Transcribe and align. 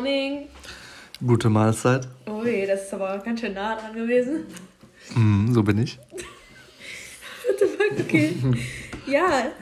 morning. 0.00 0.48
Gute 1.26 1.50
Mahlzeit. 1.50 2.08
Ui, 2.26 2.66
das 2.66 2.84
ist 2.84 2.94
aber 2.94 3.18
ganz 3.18 3.40
schön 3.40 3.52
nah 3.52 3.76
dran 3.76 3.92
gewesen. 3.94 4.46
Mm, 5.14 5.52
so 5.52 5.62
bin 5.62 5.76
ich. 5.78 5.98
What 7.46 7.58
the 7.58 7.66
fuck, 7.66 8.00
okay. 8.06 8.34
ja, 9.06 9.52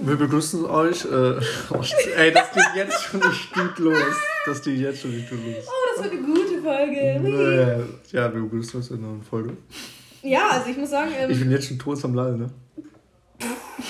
Wir 0.00 0.16
begrüßen 0.16 0.64
euch. 0.64 1.04
Äh, 1.04 1.08
oh, 1.08 1.84
ey, 2.16 2.32
das 2.32 2.52
geht 2.52 2.74
jetzt 2.74 3.02
schon 3.02 3.20
nicht 3.20 3.52
gut 3.52 3.78
los. 3.80 4.16
Das 4.46 4.62
geht 4.62 4.78
jetzt 4.78 5.02
schon 5.02 5.14
nicht 5.14 5.28
gut 5.28 5.40
los. 5.44 5.66
oh, 5.66 5.94
das 5.94 6.04
wird 6.04 6.14
eine 6.14 6.22
gute 6.22 6.62
Folge. 6.62 7.86
Ja, 8.12 8.32
wir 8.32 8.40
begrüßen 8.40 8.80
uns 8.80 8.90
in 8.90 8.98
einer 8.98 9.08
neuen 9.08 9.22
Folge. 9.22 9.56
Ja, 10.22 10.48
also 10.52 10.70
ich 10.70 10.76
muss 10.78 10.88
sagen, 10.90 11.10
Ich 11.28 11.34
ähm, 11.34 11.38
bin 11.40 11.50
jetzt 11.50 11.68
schon 11.68 11.78
tot 11.78 12.02
am 12.04 12.14
Lallen, 12.14 12.38
ne? 12.38 12.50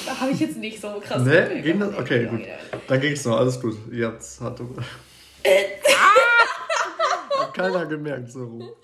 da 0.07 0.19
habe 0.19 0.33
ich 0.33 0.41
jetzt 0.41 0.57
nicht 0.57 0.81
so 0.81 1.01
krass. 1.01 1.23
Ne? 1.23 1.61
Ging 1.63 1.79
das? 1.79 1.97
Okay, 1.97 2.27
gut. 2.27 2.41
Dann 2.89 3.01
ging's 3.01 3.25
noch, 3.25 3.39
alles 3.39 3.61
gut. 3.61 3.77
Ihr 3.93 4.07
habt's 4.09 4.41
hart. 4.41 4.61
Hat 7.39 7.55
keiner 7.55 7.87
gemerkt, 7.87 8.31
so. 8.31 8.77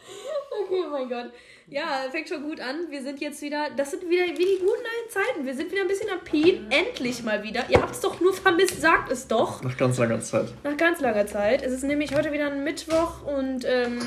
Okay, 0.63 0.83
oh 0.87 0.91
mein 0.91 1.09
Gott. 1.09 1.33
Ja, 1.71 2.07
fängt 2.11 2.29
schon 2.29 2.43
gut 2.43 2.61
an. 2.61 2.87
Wir 2.89 3.03
sind 3.03 3.21
jetzt 3.21 3.43
wieder, 3.43 3.69
das 3.77 3.91
sind 3.91 4.09
wieder 4.09 4.25
wie 4.25 4.45
die 4.45 4.59
guten 4.59 4.71
alten 4.81 5.11
Zeiten. 5.11 5.47
Wir 5.47 5.55
sind 5.55 5.71
wieder 5.71 5.83
ein 5.83 5.89
bisschen 5.89 6.09
am 6.11 6.21
Pien. 6.25 6.67
Endlich 6.71 7.23
mal 7.23 7.43
wieder. 7.43 7.65
Ihr 7.69 7.81
habt 7.81 7.95
es 7.95 8.01
doch 8.01 8.21
nur 8.21 8.33
vermisst, 8.33 8.81
sagt 8.81 9.13
es 9.13 9.29
doch. 9.29 9.63
Nach 9.63 9.77
ganz 9.77 9.99
langer 9.99 10.21
Zeit. 10.21 10.49
Nach 10.65 10.77
ganz 10.77 11.01
langer 11.01 11.27
Zeit. 11.27 11.63
Es 11.63 11.73
ist 11.73 11.85
nämlich 11.85 12.15
heute 12.15 12.33
wieder 12.33 12.51
ein 12.51 12.65
Mittwoch 12.65 13.23
und 13.23 13.67
ähm, 13.67 13.99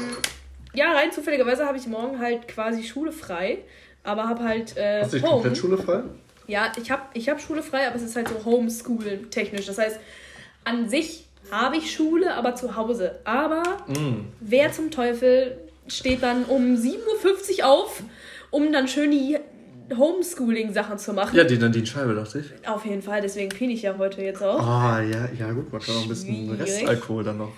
ja, 0.74 0.92
rein 0.94 1.12
zufälligerweise 1.12 1.66
habe 1.66 1.78
ich 1.78 1.86
morgen 1.86 2.20
halt 2.20 2.48
quasi 2.48 2.84
Schule 2.84 3.12
frei. 3.12 3.60
Aber 4.04 4.28
habe 4.28 4.44
halt 4.44 4.76
äh, 4.78 5.02
Hast 5.04 5.14
du 5.14 5.22
komplett 5.22 5.58
Schule 5.58 5.78
frei? 5.78 6.04
Ja, 6.48 6.72
ich 6.82 6.90
habe 6.90 7.04
ich 7.14 7.30
hab 7.30 7.40
Schule 7.40 7.62
frei, 7.62 7.88
aber 7.88 7.96
es 7.96 8.02
ist 8.02 8.16
halt 8.16 8.28
so 8.28 8.44
Homeschool-technisch. 8.44 9.68
Das 9.68 9.78
heißt, 9.78 10.00
an 10.64 10.90
sich 10.90 11.28
habe 11.52 11.78
ich 11.78 11.94
Schule, 11.94 12.34
aber 12.36 12.56
zu 12.56 12.76
Hause. 12.76 13.20
Aber 13.24 13.64
Mm. 13.88 14.26
wer 14.40 14.72
zum 14.72 14.90
Teufel 14.92 15.58
steht 15.88 16.24
dann 16.24 16.46
um 16.46 16.76
7.50 16.76 17.60
Uhr 17.60 17.68
auf, 17.70 18.02
um 18.50 18.72
dann 18.72 18.88
schön 18.88 19.12
die 19.12 19.38
Homeschooling-Sachen 19.96 20.98
zu 20.98 21.14
machen? 21.14 21.36
Ja, 21.36 21.44
die 21.44 21.58
Nadine 21.58 21.86
Scheibe, 21.86 22.16
dachte 22.16 22.40
ich. 22.40 22.68
Auf 22.68 22.86
jeden 22.86 23.02
Fall, 23.02 23.22
deswegen 23.22 23.50
pine 23.50 23.74
ich 23.74 23.82
ja 23.82 23.98
heute 23.98 24.22
jetzt 24.22 24.42
auch. 24.42 24.60
Ah, 24.60 25.02
ja, 25.02 25.30
ja, 25.38 25.52
gut, 25.52 25.72
man 25.72 25.82
kann 25.82 25.96
auch 25.96 26.04
ein 26.04 26.10
bisschen. 26.10 26.50
Restalkohol 26.54 27.24
dann 27.24 27.38
noch. 27.40 27.52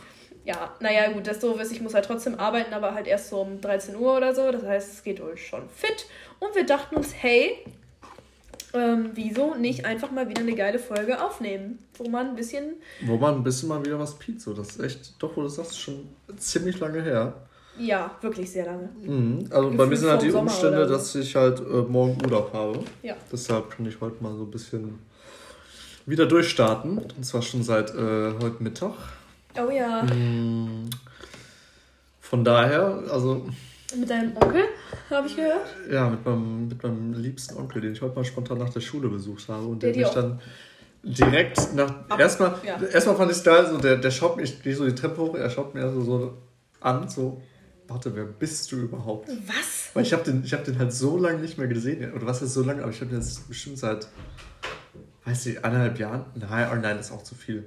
Ja, 0.45 0.73
naja, 0.81 1.09
gut, 1.11 1.25
das 1.25 1.39
Doofe 1.39 1.61
ist, 1.61 1.71
ich 1.71 1.79
muss 1.81 1.93
halt 1.93 2.05
trotzdem 2.05 2.37
arbeiten, 2.37 2.73
aber 2.73 2.93
halt 2.93 3.07
erst 3.07 3.29
so 3.29 3.37
um 3.41 3.61
13 3.61 3.95
Uhr 3.95 4.17
oder 4.17 4.35
so. 4.35 4.51
Das 4.51 4.63
heißt, 4.63 4.91
es 4.93 5.03
geht 5.03 5.21
euch 5.21 5.47
schon 5.47 5.69
fit. 5.69 6.05
Und 6.39 6.53
wir 6.55 6.65
dachten 6.65 6.95
uns, 6.97 7.13
hey, 7.15 7.59
ähm, 8.73 9.11
wieso 9.13 9.55
nicht 9.55 9.85
einfach 9.85 10.11
mal 10.11 10.27
wieder 10.29 10.41
eine 10.41 10.55
geile 10.55 10.79
Folge 10.79 11.23
aufnehmen, 11.23 11.79
wo 11.97 12.09
man 12.09 12.29
ein 12.29 12.35
bisschen 12.35 12.73
Wo 13.05 13.17
man 13.17 13.35
ein 13.35 13.43
bisschen 13.43 13.69
mal 13.69 13.83
wieder 13.85 13.99
was 13.99 14.17
so. 14.37 14.53
Das 14.53 14.71
ist 14.71 14.79
echt, 14.79 15.13
doch, 15.21 15.35
wo 15.37 15.41
du 15.41 15.47
sagst, 15.47 15.79
schon 15.79 16.07
ziemlich 16.37 16.79
lange 16.79 17.01
her. 17.01 17.33
Ja, 17.77 18.11
wirklich 18.21 18.51
sehr 18.51 18.65
lange. 18.65 18.89
Mhm. 19.01 19.47
Also 19.49 19.71
bei 19.71 19.85
mir 19.85 19.97
sind 19.97 20.09
halt 20.09 20.21
die 20.21 20.29
Sommer 20.29 20.51
Umstände, 20.51 20.87
so. 20.87 20.93
dass 20.93 21.15
ich 21.15 21.35
halt 21.35 21.59
äh, 21.59 21.63
morgen 21.63 22.17
Urlaub 22.23 22.53
habe. 22.53 22.79
Ja. 23.01 23.15
Deshalb 23.31 23.71
kann 23.71 23.85
ich 23.87 23.99
heute 23.99 24.21
mal 24.23 24.35
so 24.35 24.43
ein 24.43 24.51
bisschen 24.51 24.99
wieder 26.05 26.25
durchstarten. 26.25 26.99
Und 26.99 27.25
zwar 27.25 27.41
schon 27.41 27.63
seit 27.63 27.89
äh, 27.91 28.33
heute 28.41 28.57
Mittag. 28.61 28.93
Oh 29.59 29.71
ja, 29.71 30.03
Mhm. 30.03 30.89
Von 32.19 32.43
daher, 32.43 33.03
also 33.11 33.45
mit 33.95 34.09
deinem 34.09 34.35
Onkel, 34.37 34.63
habe 35.09 35.27
ich 35.27 35.35
gehört. 35.35 35.67
ja, 35.91 36.09
mit 36.09 36.25
meinem, 36.25 36.67
mit 36.67 36.81
meinem 36.83 37.13
liebsten 37.13 37.57
Onkel, 37.57 37.81
den 37.81 37.93
ich 37.93 38.01
heute 38.01 38.15
mal 38.15 38.23
spontan 38.25 38.57
nach 38.57 38.69
der 38.69 38.81
Schule 38.81 39.09
besucht 39.09 39.47
habe 39.49 39.65
und 39.65 39.81
Der 39.83 39.91
der, 39.91 39.97
mich 40.01 40.07
auch- 40.07 40.13
dann 40.15 40.41
direkt 41.03 41.73
nach. 41.75 42.09
Ab- 42.09 42.19
erstmal, 42.19 42.55
ja. 42.65 42.81
erstmal 42.81 43.15
fand 43.15 43.31
ich 43.31 43.37
es 43.37 43.43
geil, 43.43 43.67
so 43.69 43.77
der, 43.77 43.97
der 43.97 44.11
schaut 44.11 44.37
mich, 44.37 44.53
ich 44.53 44.63
gehe 44.63 44.75
so 44.75 44.85
die 44.85 44.95
Treppe 44.95 45.21
hoch, 45.21 45.35
er 45.35 45.49
schaut 45.49 45.73
mir 45.73 45.83
also 45.83 46.01
so 46.01 46.37
an, 46.79 47.07
so, 47.09 47.41
warte, 47.87 48.15
wer 48.15 48.25
bist 48.25 48.71
du 48.71 48.77
überhaupt? 48.77 49.29
Was? 49.47 49.89
Weil 49.93 50.03
ich 50.03 50.13
habe 50.13 50.23
den, 50.23 50.43
ich 50.43 50.53
hab 50.53 50.63
den 50.63 50.79
halt 50.79 50.93
so 50.93 51.17
lange 51.17 51.39
nicht 51.39 51.57
mehr 51.57 51.67
gesehen. 51.67 52.13
Oder 52.13 52.25
was 52.25 52.41
ist 52.41 52.53
so 52.53 52.63
lange? 52.63 52.81
Aber 52.81 52.91
ich 52.91 52.99
habe 53.01 53.09
den 53.11 53.19
jetzt 53.19 53.47
bestimmt 53.47 53.77
seit, 53.77 54.07
weiß 55.25 55.45
ich, 55.47 55.63
eineinhalb 55.63 55.99
Jahren. 55.99 56.25
Nein, 56.35 56.69
oh 56.71 56.75
nein, 56.75 56.97
das 56.97 57.07
ist 57.07 57.11
auch 57.11 57.23
zu 57.23 57.35
viel. 57.35 57.65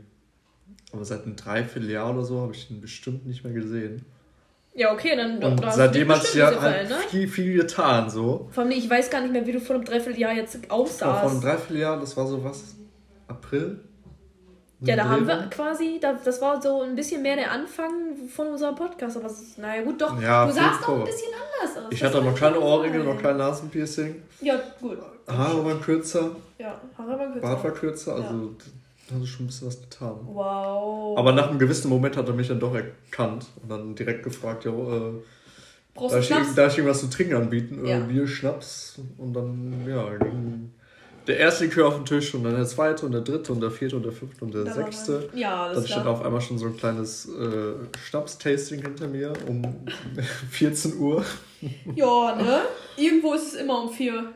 Aber 0.92 1.04
seit 1.04 1.24
einem 1.24 1.36
Dreivierteljahr 1.36 2.12
oder 2.12 2.24
so 2.24 2.40
habe 2.40 2.52
ich 2.54 2.68
den 2.68 2.80
bestimmt 2.80 3.26
nicht 3.26 3.44
mehr 3.44 3.52
gesehen. 3.52 4.04
Ja, 4.76 4.92
okay, 4.92 5.16
dann 5.16 5.42
Und 5.42 5.62
da 5.62 5.66
hast 5.68 5.76
seitdem 5.76 6.06
du 6.08 6.14
hat 6.14 6.20
bestimmt 6.20 6.38
ja 6.42 6.48
bisschen 6.50 6.62
halt 6.62 6.74
verändert. 6.74 7.10
viel, 7.10 7.28
viel 7.28 7.56
getan. 7.56 8.10
So. 8.10 8.48
Vor 8.52 8.62
allem, 8.62 8.72
ich 8.72 8.88
weiß 8.88 9.08
gar 9.08 9.22
nicht 9.22 9.32
mehr, 9.32 9.46
wie 9.46 9.52
du 9.52 9.60
vor 9.60 9.76
einem 9.76 9.84
Dreivierteljahr 9.86 10.34
jetzt 10.34 10.52
Vor, 10.52 10.62
vor 10.66 10.76
einem 10.76 10.84
aussahst. 10.86 11.44
Dreivierteljahr, 11.44 11.98
das 11.98 12.16
war 12.16 12.26
so 12.26 12.44
was? 12.44 12.62
April? 13.26 13.80
Ja, 14.80 14.94
da 14.94 15.04
Dreh 15.04 15.08
haben 15.08 15.26
wir 15.26 15.36
quasi, 15.48 15.98
da, 15.98 16.12
das 16.22 16.42
war 16.42 16.60
so 16.60 16.82
ein 16.82 16.94
bisschen 16.94 17.22
mehr 17.22 17.36
der 17.36 17.50
Anfang 17.50 17.90
von 18.28 18.48
unserem 18.48 18.74
Podcast. 18.74 19.16
Aber 19.16 19.26
es 19.26 19.40
ist, 19.40 19.58
naja, 19.58 19.82
gut, 19.82 19.98
doch. 20.02 20.20
Ja, 20.20 20.44
du 20.44 20.52
sahst 20.52 20.86
auch 20.86 20.98
ein 20.98 21.04
bisschen 21.04 21.32
anders 21.62 21.78
aus. 21.78 21.90
Ich 21.90 22.04
hatte 22.04 22.20
noch 22.20 22.38
keine 22.38 22.60
Ohrringe, 22.60 22.98
noch 22.98 23.20
kein 23.20 23.38
Nasenpiercing. 23.38 24.16
Ja, 24.42 24.60
gut. 24.78 24.98
Haare 25.26 25.64
waren 25.64 25.80
kürzer, 25.80 26.30
Ja, 26.58 26.78
Haare 26.98 27.18
waren 27.18 27.32
kürzer. 27.32 27.40
Bart 27.48 27.64
war 27.64 27.70
kürzer. 27.70 28.14
Also 28.16 28.54
da 29.08 29.14
hat 29.14 29.22
sich 29.22 29.30
schon 29.30 29.44
ein 29.44 29.46
bisschen 29.48 29.68
was 29.68 29.80
getan. 29.80 30.16
Wow. 30.26 31.18
Aber 31.18 31.32
nach 31.32 31.48
einem 31.50 31.58
gewissen 31.58 31.88
Moment 31.88 32.16
hat 32.16 32.26
er 32.28 32.34
mich 32.34 32.48
dann 32.48 32.60
doch 32.60 32.74
erkannt 32.74 33.46
und 33.62 33.70
dann 33.70 33.94
direkt 33.94 34.22
gefragt, 34.22 34.64
ja, 34.64 34.72
äh, 34.72 35.12
darf 35.94 36.10
du 36.12 36.18
ich, 36.18 36.54
darf 36.54 36.72
ich 36.72 36.78
irgendwas 36.78 37.00
zu 37.00 37.08
trinken 37.10 37.34
anbieten? 37.36 37.84
Äh, 37.86 37.90
Ja. 37.90 37.98
Bier, 38.00 38.26
Schnaps 38.26 38.98
und 39.18 39.32
dann, 39.34 39.84
ja, 39.88 40.16
ging 40.16 40.72
der 41.26 41.38
erste 41.38 41.64
Likör 41.64 41.88
auf 41.88 41.96
den 41.96 42.04
Tisch 42.04 42.32
und 42.34 42.44
dann 42.44 42.54
der 42.54 42.66
zweite 42.66 43.04
und 43.06 43.10
der 43.12 43.20
dritte 43.22 43.52
und 43.52 43.60
der 43.60 43.70
vierte 43.72 43.96
und 43.96 44.04
der 44.04 44.12
fünfte 44.12 44.44
und 44.44 44.54
der 44.54 44.62
Da 44.64 44.72
sechste. 44.74 45.28
man- 45.32 45.38
Ja, 45.38 45.66
Dann 45.66 45.74
das 45.74 45.88
stand 45.88 46.06
auf 46.06 46.24
einmal 46.24 46.40
schon 46.40 46.56
so 46.58 46.66
ein 46.66 46.76
kleines 46.76 47.26
äh, 47.28 47.72
Schnaps-Tasting 48.08 48.80
hinter 48.82 49.08
mir 49.08 49.32
um 49.48 49.62
14 50.50 50.98
Uhr. 50.98 51.24
Ja, 51.96 52.36
ne? 52.36 52.60
Irgendwo 52.96 53.32
ist 53.34 53.54
es 53.54 53.60
immer 53.60 53.82
um 53.82 53.90
vier. 53.92 54.32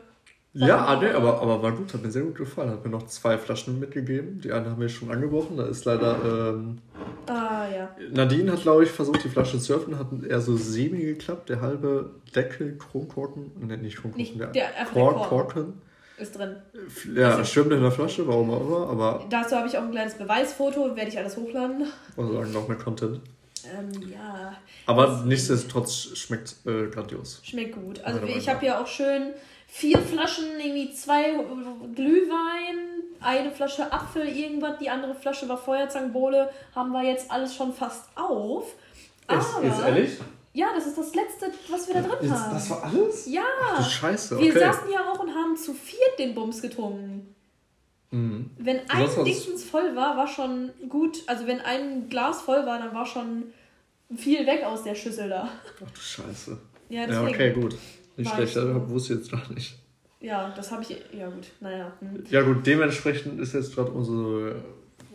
Ja, 0.53 0.99
nee, 0.99 1.09
aber, 1.11 1.41
aber 1.41 1.61
war 1.63 1.71
gut, 1.71 1.93
hat 1.93 2.03
mir 2.03 2.11
sehr 2.11 2.23
gut 2.23 2.35
gefallen. 2.35 2.71
Hat 2.71 2.83
mir 2.83 2.91
noch 2.91 3.07
zwei 3.07 3.37
Flaschen 3.37 3.79
mitgegeben. 3.79 4.41
Die 4.41 4.51
eine 4.51 4.69
haben 4.69 4.81
wir 4.81 4.89
schon 4.89 5.09
angebrochen. 5.09 5.55
Da 5.57 5.65
ist 5.65 5.85
leider. 5.85 6.17
Ähm, 6.25 6.79
Ah, 7.27 7.65
ja. 7.73 7.95
Nadine 8.11 8.51
hat, 8.51 8.61
glaube 8.63 8.83
ich, 8.83 8.89
versucht, 8.91 9.23
die 9.23 9.29
Flasche 9.29 9.59
zu 9.59 9.73
öffnen. 9.75 9.97
Hat 9.97 10.07
eher 10.27 10.41
so 10.41 10.57
semi 10.57 10.99
geklappt. 11.05 11.47
Der 11.49 11.61
halbe 11.61 12.09
Deckel, 12.35 12.77
Kronkorken. 12.77 13.51
Ne, 13.65 13.77
nicht 13.77 13.95
Kronkorken, 13.97 14.17
Nicht 14.21 14.39
der, 14.39 14.47
der- 14.47 14.69
Kork, 14.91 15.15
Kork. 15.15 15.29
Korken. 15.29 15.73
Ist 16.17 16.37
drin. 16.37 16.57
Ja, 17.15 17.29
Also- 17.37 17.45
schwimmt 17.45 17.71
in 17.71 17.81
der 17.81 17.91
Flasche, 17.91 18.27
warum 18.27 18.49
auch 18.51 18.61
immer. 18.67 18.87
Aber, 18.89 19.25
Dazu 19.29 19.55
habe 19.55 19.67
ich 19.67 19.77
auch 19.77 19.83
ein 19.83 19.91
kleines 19.91 20.15
Beweisfoto, 20.15 20.95
werde 20.97 21.09
ich 21.09 21.17
alles 21.17 21.37
hochladen. 21.37 21.85
also 22.17 22.33
sagen, 22.33 22.51
noch 22.51 22.67
mehr 22.67 22.77
Content. 22.77 23.21
Ähm, 23.63 24.09
ja, 24.11 24.53
Aber 24.87 25.23
nichtsdestotrotz 25.25 26.17
schmeckt 26.17 26.55
äh, 26.65 26.87
grandios. 26.87 27.39
schmeckt 27.43 27.75
gut. 27.75 28.03
Also 28.03 28.21
ich 28.23 28.49
habe 28.49 28.65
ja 28.65 28.81
auch 28.81 28.87
schön 28.87 29.31
vier 29.71 29.99
Flaschen, 29.99 30.59
irgendwie 30.59 30.93
zwei 30.93 31.31
Glühwein, 31.95 33.03
eine 33.21 33.51
Flasche 33.51 33.91
Apfel, 33.91 34.27
irgendwas, 34.27 34.77
die 34.79 34.89
andere 34.89 35.15
Flasche 35.15 35.47
war 35.47 35.57
Feuerzangenbowle, 35.57 36.49
haben 36.75 36.91
wir 36.91 37.03
jetzt 37.03 37.31
alles 37.31 37.55
schon 37.55 37.73
fast 37.73 38.05
auf. 38.15 38.75
Aber, 39.27 39.39
Ja, 40.53 40.67
das 40.75 40.87
ist 40.87 40.97
das 40.97 41.15
letzte, 41.15 41.51
was 41.69 41.87
wir 41.87 41.95
da 41.95 42.01
drin 42.01 42.29
haben. 42.29 42.53
das 42.53 42.69
war 42.69 42.83
alles? 42.83 43.25
ja, 43.31 43.43
Ach 43.69 43.89
Scheiße, 43.89 44.37
wir 44.37 44.49
okay. 44.49 44.59
saßen 44.59 44.91
ja 44.91 45.09
auch 45.09 45.19
und 45.19 45.33
haben 45.33 45.55
zu 45.55 45.73
viert 45.73 46.19
den 46.19 46.35
Bums 46.35 46.61
getrunken. 46.61 47.33
Mhm. 48.09 48.49
Wenn 48.57 48.79
ein 48.89 48.99
war's. 48.99 49.23
Dingsens 49.23 49.63
voll 49.63 49.95
war, 49.95 50.17
war 50.17 50.27
schon 50.27 50.71
gut. 50.89 51.23
Also 51.27 51.47
wenn 51.47 51.61
ein 51.61 52.09
Glas 52.09 52.41
voll 52.41 52.65
war, 52.65 52.77
dann 52.79 52.93
war 52.93 53.05
schon 53.05 53.53
viel 54.13 54.45
weg 54.45 54.65
aus 54.65 54.83
der 54.83 54.95
Schüssel 54.95 55.29
da. 55.29 55.47
Ach 55.47 55.89
du 55.89 56.01
Scheiße. 56.01 56.59
Ja, 56.89 57.05
Ja, 57.09 57.23
okay, 57.23 57.53
gut. 57.53 57.77
Nicht 58.17 58.33
schlecht, 58.33 58.55
das 58.55 58.89
wusste 58.89 59.13
ich 59.13 59.19
jetzt 59.19 59.31
gar 59.31 59.51
nicht. 59.51 59.77
Ja, 60.19 60.53
das 60.55 60.71
habe 60.71 60.83
ich. 60.83 60.89
Ja, 61.17 61.29
gut. 61.29 61.47
Naja. 61.59 61.91
Hm. 61.99 62.23
Ja, 62.29 62.41
gut, 62.43 62.65
dementsprechend 62.67 63.39
ist 63.39 63.53
jetzt 63.53 63.73
gerade 63.73 63.91
unsere, 63.91 64.61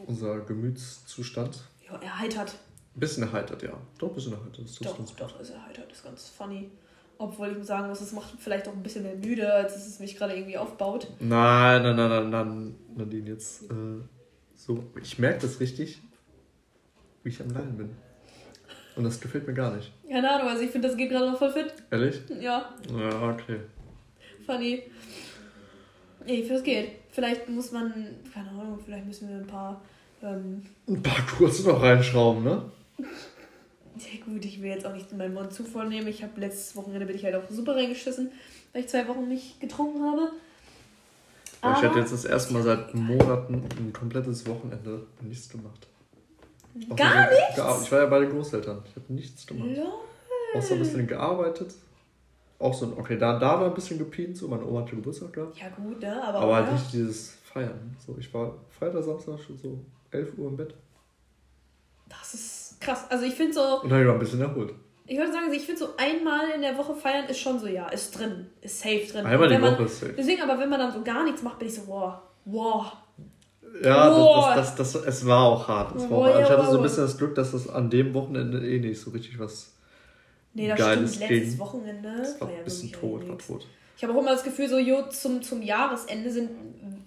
unser 0.07 0.41
Gemütszustand 0.41 1.63
Ja, 1.89 1.97
erheitert. 2.03 2.55
ein 2.95 3.01
bisschen 3.01 3.23
erheitert, 3.23 3.63
ja. 3.63 3.73
Doch, 3.99 4.09
ein 4.09 4.15
bisschen 4.15 4.33
erheitert. 4.33 4.59
Das 4.65 4.71
ist 4.73 4.85
Doch, 4.85 4.97
ganz 4.97 5.11
gut. 5.11 5.21
doch, 5.21 5.41
ist 5.41 5.51
erheitert. 5.51 5.93
Ist 5.93 6.03
ganz 6.05 6.29
funny. 6.29 6.71
Obwohl 7.19 7.57
ich 7.59 7.65
sagen 7.65 7.89
muss, 7.89 8.01
es 8.01 8.13
macht 8.13 8.35
vielleicht 8.39 8.69
auch 8.69 8.73
ein 8.75 8.83
bisschen 8.83 9.05
mehr 9.05 9.15
müde, 9.17 9.51
als 9.53 9.75
es 9.77 10.01
mich 10.01 10.17
gerade 10.17 10.35
irgendwie 10.35 10.59
aufbaut. 10.59 11.09
Nein, 11.21 11.83
nein, 11.83 11.97
nein, 11.97 12.09
nein, 12.11 12.31
nein, 12.31 12.75
Nadine, 12.95 13.31
jetzt 13.31 13.63
äh, 13.71 13.75
so. 14.55 14.85
Ich 15.01 15.19
merke 15.19 15.41
das 15.43 15.61
richtig, 15.61 16.03
wie 17.23 17.31
ich 17.31 17.41
am 17.41 17.51
Lallen 17.51 17.77
bin. 17.77 17.97
Und 18.97 19.05
das 19.05 19.21
gefällt 19.21 19.47
mir 19.47 19.55
gar 19.55 19.75
nicht. 19.77 19.93
Keine 20.09 20.31
Ahnung, 20.31 20.49
also 20.49 20.63
ich 20.63 20.71
finde, 20.71 20.89
das 20.89 20.97
geht 20.97 21.11
gerade 21.11 21.31
noch 21.31 21.39
voll 21.39 21.53
fit. 21.53 21.73
Ehrlich? 21.91 22.21
Ja, 22.41 22.71
Ja, 22.99 23.31
okay. 23.31 23.61
funny. 24.47 24.83
Nee, 26.25 26.33
ich 26.33 26.41
finde, 26.41 26.55
es 26.57 26.63
geht. 26.65 26.89
Vielleicht 27.11 27.49
muss 27.49 27.73
man, 27.73 27.93
keine 28.33 28.49
Ahnung, 28.51 28.79
vielleicht 28.85 29.07
müssen 29.07 29.29
wir 29.29 29.37
ein 29.37 29.47
paar. 29.47 29.81
Ähm, 30.23 30.63
Ein 30.89 31.03
paar 31.03 31.25
kurz 31.37 31.63
noch 31.65 31.83
reinschrauben, 31.83 32.43
ne? 32.43 32.63
ja, 32.99 34.25
gut, 34.25 34.45
ich 34.45 34.61
will 34.63 34.71
jetzt 34.71 34.87
auch 34.87 34.95
nicht 34.95 35.13
meinen 35.17 35.35
Mund 35.35 35.53
zu 35.53 35.63
voll 35.63 35.89
nehmen. 35.89 36.09
Ich 36.09 36.23
habe 36.23 36.41
letztes 36.41 36.75
Wochenende 36.75 37.05
bin 37.07 37.17
ich 37.17 37.25
halt 37.25 37.35
auch 37.35 37.49
super 37.51 37.77
reingeschissen, 37.77 38.31
weil 38.73 38.83
ich 38.83 38.89
zwei 38.89 39.07
Wochen 39.09 39.29
nicht 39.29 39.61
getrunken 39.61 40.03
habe. 40.03 40.31
Weil 41.61 41.73
ich 41.73 41.79
Aber- 41.79 41.83
hatte 41.89 41.99
jetzt 41.99 42.13
das 42.13 42.25
erste 42.25 42.55
Mal 42.55 42.63
seit 42.63 42.95
Monaten 42.95 43.63
ein 43.79 43.93
komplettes 43.93 44.47
Wochenende 44.47 45.07
nichts 45.21 45.49
gemacht. 45.51 45.87
Gar 46.97 47.31
nichts? 47.31 47.83
Ich 47.85 47.93
war 47.93 48.01
ja 48.01 48.07
bei 48.07 48.21
den 48.21 48.31
Großeltern. 48.31 48.83
Ich 48.89 48.97
habe 48.97 49.13
nichts 49.13 49.47
gemacht. 49.47 49.69
Lol. 49.77 49.87
Auch 50.55 50.63
so 50.63 50.75
ein 50.75 50.81
bisschen 50.81 51.07
gearbeitet. 51.07 51.75
Auch 52.59 52.73
so 52.73 52.87
ein, 52.87 52.93
okay, 52.97 53.19
da, 53.19 53.39
da 53.39 53.61
war 53.61 53.67
ein 53.67 53.75
bisschen 53.75 53.99
gepient, 53.99 54.37
so 54.37 54.49
meine 54.49 54.65
Oma 54.65 54.81
hatte 54.81 54.97
Geburtstag 54.97 55.33
gehabt. 55.33 55.59
Ja 55.59 55.69
gut, 55.69 56.01
ne? 56.01 56.23
Aber, 56.23 56.39
Aber 56.39 56.57
halt 56.57 56.73
nicht 56.73 56.93
dieses 56.93 57.37
Feiern. 57.45 57.95
So, 58.05 58.17
ich 58.19 58.33
war 58.33 58.55
Freitag, 58.71 59.03
Samstag 59.05 59.39
schon 59.41 59.59
so 59.59 59.79
11 60.11 60.39
Uhr 60.39 60.49
im 60.49 60.57
Bett. 60.57 60.75
Das 62.09 62.35
ist 62.35 62.81
krass. 62.81 63.05
Also 63.11 63.25
ich 63.27 63.35
finde 63.35 63.53
so, 63.55 63.83
Und 63.83 63.91
dann 63.91 64.01
ich 64.01 64.07
mal 64.07 64.15
ein 64.15 64.19
bisschen 64.19 64.41
erholt. 64.41 64.73
ich 65.07 65.19
würde 65.19 65.33
sagen, 65.33 65.53
ich 65.53 65.67
finde 65.67 65.81
so 65.81 65.89
einmal 65.99 66.51
in 66.55 66.63
der 66.63 66.79
Woche 66.79 66.95
feiern 66.95 67.27
ist 67.27 67.39
schon 67.41 67.59
so, 67.59 67.67
ja, 67.67 67.89
ist 67.89 68.19
drin, 68.19 68.47
ist 68.63 68.81
safe 68.81 69.07
drin. 69.11 69.27
Einmal 69.27 69.49
die 69.49 69.55
wenn 69.55 69.61
man, 69.61 69.75
Woche 69.75 69.85
ist 69.85 70.01
safe. 70.01 70.15
Deswegen, 70.17 70.41
aber 70.43 70.59
wenn 70.59 70.69
man 70.71 70.79
dann 70.79 70.93
so 70.93 71.03
gar 71.03 71.25
nichts 71.25 71.43
macht, 71.43 71.59
bin 71.59 71.69
ich 71.69 71.75
so, 71.75 71.87
wow, 71.87 72.15
wow. 72.47 72.93
Ja, 73.83 74.09
Boah. 74.11 74.55
das, 74.57 74.75
das, 74.75 74.93
das, 74.93 75.05
das, 75.05 75.17
es 75.21 75.27
war 75.27 75.45
auch 75.45 75.69
hart. 75.69 75.95
Es 75.97 76.09
war 76.11 76.19
auch. 76.19 76.41
Ich 76.41 76.49
hatte 76.51 76.71
so 76.71 76.79
ein 76.79 76.83
bisschen 76.83 77.03
das 77.05 77.19
Glück, 77.19 77.35
dass 77.35 77.53
das 77.53 77.69
an 77.69 77.91
dem 77.91 78.15
Wochenende 78.15 78.67
eh 78.67 78.79
nicht 78.81 79.01
so 79.01 79.11
richtig 79.11 79.39
was 79.39 79.73
Nee, 80.55 80.69
das 80.69 80.79
Geiles 80.79 81.15
stimmt, 81.17 81.31
letztes 81.31 81.51
ging. 81.51 81.59
Wochenende. 81.59 82.09
Es 82.23 82.41
war 82.41 82.51
ja 82.51 82.57
ein 82.59 82.65
bisschen 82.65 82.93
tot, 82.93 83.29
war 83.29 83.37
tot. 83.39 83.67
Ich 83.99 84.03
habe 84.03 84.15
auch 84.15 84.21
immer 84.21 84.31
das 84.33 84.43
Gefühl, 84.45 84.69
so 84.69 84.79
jo, 84.79 85.03
zum, 85.11 85.43
zum 85.43 85.61
Jahresende 85.63 86.31
sind, 86.31 86.51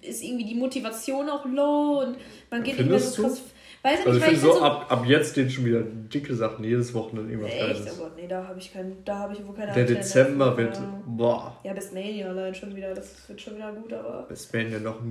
ist 0.02 0.24
irgendwie 0.24 0.46
die 0.46 0.56
Motivation 0.56 1.28
auch 1.30 1.46
low 1.46 2.04
und 2.04 2.18
man 2.52 2.64
geht 2.64 2.76
Findest 2.76 3.14
so 3.14 3.24
du? 3.24 3.28
krass. 3.30 3.42
Weiß 3.82 4.00
ich 4.02 4.06
Also 4.08 4.20
nicht, 4.20 4.20
ich 4.20 4.26
finde 4.26 4.40
so, 4.42 4.48
find 4.52 4.60
so. 4.60 4.66
ab, 4.66 4.92
ab 4.92 5.06
jetzt 5.08 5.32
stehen 5.32 5.50
schon 5.50 5.66
wieder 5.66 5.82
dicke 5.82 6.36
Sachen, 6.36 6.64
jedes 6.66 6.94
Wochenende 6.94 7.32
irgendwas 7.32 7.54
Echt? 7.54 7.62
Geiles. 7.62 7.98
Oh 7.98 8.04
Gott, 8.04 8.12
nee, 8.18 8.28
da 8.28 8.46
habe 8.48 8.60
ich 8.60 8.74
keinen, 8.74 8.98
da 9.06 9.18
habe 9.20 9.34
ich 9.34 9.48
wohl 9.48 9.56
keine 9.56 9.72
Der 9.72 9.82
Antenne. 9.84 10.00
Dezember 10.00 10.58
wird, 10.58 10.80
boah, 11.08 11.58
Ja, 11.64 11.74
bis 11.74 11.92
Mania 11.92 12.28
allein 12.28 12.54
schon 12.54 12.76
wieder, 12.76 12.94
das 12.94 13.28
wird 13.28 13.40
schon 13.42 13.56
wieder 13.56 13.72
gut, 13.72 13.94
aber. 13.94 14.24
bis 14.28 14.52
Mania 14.54 14.80
noch 14.80 15.00
ein 15.02 15.10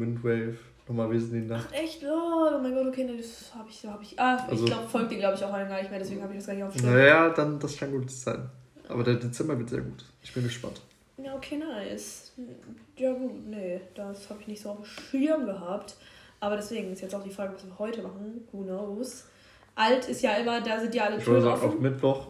Nochmal 0.89 1.11
wesentlich 1.11 1.49
nach. 1.49 1.71
Echt, 1.73 2.03
oh, 2.05 2.49
oh 2.55 2.59
mein 2.63 2.75
Gott, 2.75 2.87
okay, 2.87 3.05
nee, 3.05 3.19
das 3.19 3.55
habe 3.55 3.69
ich, 3.69 3.85
hab 3.87 4.01
ich. 4.03 4.19
Ah, 4.19 4.37
Also- 4.49 4.65
ich 4.65 4.71
glaube, 4.71 4.89
folgt 4.89 5.13
dir, 5.13 5.19
glaube 5.19 5.37
ich, 5.37 5.45
auch 5.45 5.53
allen 5.53 5.69
gar 5.69 5.79
nicht 5.81 5.91
mehr, 5.91 5.99
deswegen 5.99 6.23
habe 6.23 6.33
ich 6.33 6.39
das 6.39 6.47
gar 6.47 6.55
nicht 6.55 6.65
auf 6.65 6.73
dem 6.73 6.81
Schirm. 6.81 6.93
Naja, 6.95 7.29
dann, 7.31 7.59
das 7.59 7.77
kann 7.77 7.93
gut 7.93 8.11
sein. 8.11 8.49
Aber 8.89 9.05
der 9.05 9.15
Dezember 9.17 9.59
wird 9.59 9.69
sehr 9.69 9.83
gut. 9.83 10.05
Ich 10.23 10.33
bin 10.33 10.43
gespannt. 10.45 10.81
Ja, 11.23 11.35
okay, 11.35 11.59
nice. 11.59 12.33
Ja, 12.97 13.13
gut, 13.13 13.47
nee, 13.47 13.81
das 13.95 14.31
habe 14.31 14.41
ich 14.41 14.49
nicht 14.49 14.63
so 14.63 14.71
auf 14.71 14.77
dem 14.77 14.85
Schirm 14.87 15.45
gehabt. 15.47 15.97
Aber 16.41 16.57
deswegen 16.57 16.93
ist 16.93 17.03
jetzt 17.03 17.15
auch 17.15 17.23
die 17.25 17.31
Frage, 17.31 17.53
was 17.55 17.67
wir 17.67 17.79
heute 17.79 18.01
machen. 18.03 18.47
Who 18.53 18.63
knows? 18.63 19.25
Alt 19.75 20.09
ist 20.09 20.23
ja 20.23 20.35
immer, 20.37 20.61
da 20.61 20.81
sind 20.81 20.95
ja 20.95 21.05
alle 21.05 21.19
Türen 21.19 21.43
sagen, 21.43 21.55
auf 21.55 21.65
offen. 21.65 21.83
Mittwoch. 21.83 22.29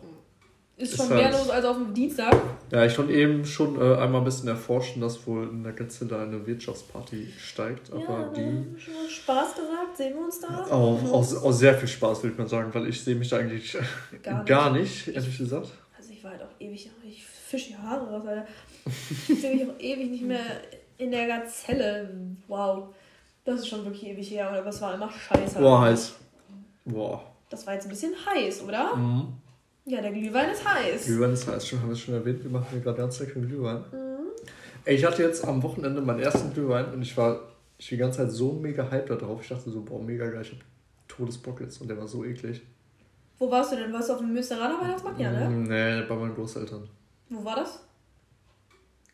Ist 0.78 0.96
schon 0.96 1.08
halt- 1.10 1.16
mehr 1.22 1.30
los 1.32 1.50
als 1.50 1.64
auf 1.64 1.76
dem 1.76 1.92
Dienstag. 1.92 2.34
Ja, 2.70 2.84
ich 2.84 2.94
konnte 2.94 3.12
eben 3.12 3.44
schon 3.44 3.76
äh, 3.76 3.96
einmal 3.96 4.20
ein 4.20 4.24
bisschen 4.24 4.48
erforschen, 4.48 5.00
dass 5.02 5.26
wohl 5.26 5.48
in 5.48 5.64
der 5.64 5.72
Gazelle 5.72 6.18
eine 6.20 6.46
Wirtschaftsparty 6.46 7.32
steigt. 7.38 7.92
Aber 7.92 8.00
ja, 8.00 8.28
die 8.32 8.80
schon 8.80 8.94
Spaß 9.08 9.54
gesagt. 9.56 9.96
Sehen 9.96 10.14
wir 10.14 10.24
uns 10.24 10.40
da? 10.40 10.64
auch, 10.70 11.02
auch, 11.12 11.42
auch 11.44 11.52
sehr 11.52 11.74
viel 11.74 11.88
Spaß, 11.88 12.22
würde 12.22 12.32
ich 12.34 12.38
mal 12.38 12.48
sagen, 12.48 12.72
weil 12.72 12.86
ich 12.88 13.02
sehe 13.02 13.16
mich 13.16 13.28
da 13.28 13.38
eigentlich 13.38 13.76
Gar 14.22 14.44
gar 14.46 14.70
nicht. 14.70 15.06
nicht, 15.08 15.16
ehrlich 15.16 15.36
gesagt. 15.38 15.68
Also 15.96 16.12
ich 16.12 16.22
war 16.22 16.30
halt 16.30 16.42
auch 16.42 16.60
ewig, 16.60 16.88
ich 17.04 17.26
fische 17.26 17.68
die 17.70 17.76
Haare 17.76 18.08
raus, 18.08 18.22
Alter. 18.26 18.46
Ich 18.86 19.40
sehe 19.40 19.54
mich 19.56 19.64
auch 19.68 19.80
ewig 19.80 20.10
nicht 20.10 20.24
mehr 20.24 20.40
in 20.98 21.10
der 21.10 21.26
Gazelle. 21.26 22.08
Wow. 22.46 22.94
Das 23.44 23.60
ist 23.60 23.68
schon 23.68 23.84
wirklich 23.84 24.06
ewig 24.06 24.30
her, 24.30 24.50
aber 24.50 24.66
es 24.66 24.80
war 24.80 24.94
immer 24.94 25.10
scheiße. 25.10 25.58
Boah, 25.58 25.80
heiß. 25.80 26.14
Boah. 26.84 27.24
Das 27.50 27.66
war 27.66 27.74
jetzt 27.74 27.86
ein 27.86 27.90
bisschen 27.90 28.12
heiß, 28.26 28.62
oder? 28.62 28.94
Mhm. 28.94 29.32
Ja, 29.88 30.02
der 30.02 30.12
Glühwein 30.12 30.50
ist 30.50 30.68
heiß. 30.68 31.06
Glühwein 31.06 31.32
ist 31.32 31.46
heiß, 31.46 31.66
schon, 31.66 31.80
haben 31.80 31.88
wir 31.88 31.92
es 31.94 32.00
schon 32.00 32.14
erwähnt, 32.14 32.42
wir 32.44 32.50
machen 32.50 32.66
hier 32.70 32.80
gerade 32.80 32.98
ganz 32.98 33.18
leckeren 33.20 33.46
Glühwein. 33.48 33.78
Mhm. 33.90 34.26
Ey, 34.84 34.96
ich 34.96 35.04
hatte 35.04 35.22
jetzt 35.22 35.44
am 35.46 35.62
Wochenende 35.62 36.00
meinen 36.02 36.20
ersten 36.20 36.52
Glühwein 36.52 36.92
und 36.92 37.02
ich 37.02 37.16
war 37.16 37.40
ich 37.78 37.88
die 37.88 37.96
ganze 37.96 38.18
Zeit 38.18 38.30
so 38.32 38.52
mega 38.52 38.90
hyped 38.90 39.08
da 39.10 39.14
drauf. 39.14 39.40
Ich 39.42 39.48
dachte 39.48 39.70
so, 39.70 39.80
boah, 39.80 40.02
mega 40.02 40.28
geil, 40.28 40.42
ich 40.42 40.50
hab 40.52 40.58
Todesbock 41.06 41.60
jetzt 41.60 41.80
und 41.80 41.88
der 41.88 41.96
war 41.96 42.06
so 42.08 42.24
eklig. 42.24 42.60
Wo 43.38 43.50
warst 43.50 43.72
du 43.72 43.76
denn? 43.76 43.92
Warst 43.92 44.08
du 44.08 44.14
auf 44.14 44.18
dem 44.18 44.32
Münsteraner 44.32 44.80
Weihnachtsmarkt? 44.80 45.20
Ja, 45.20 45.30
ne? 45.30 45.48
Mm, 45.48 45.62
Nee, 45.62 46.02
bei 46.08 46.14
meinen 46.16 46.34
Großeltern. 46.34 46.88
Wo 47.30 47.44
war 47.44 47.56
das? 47.56 47.80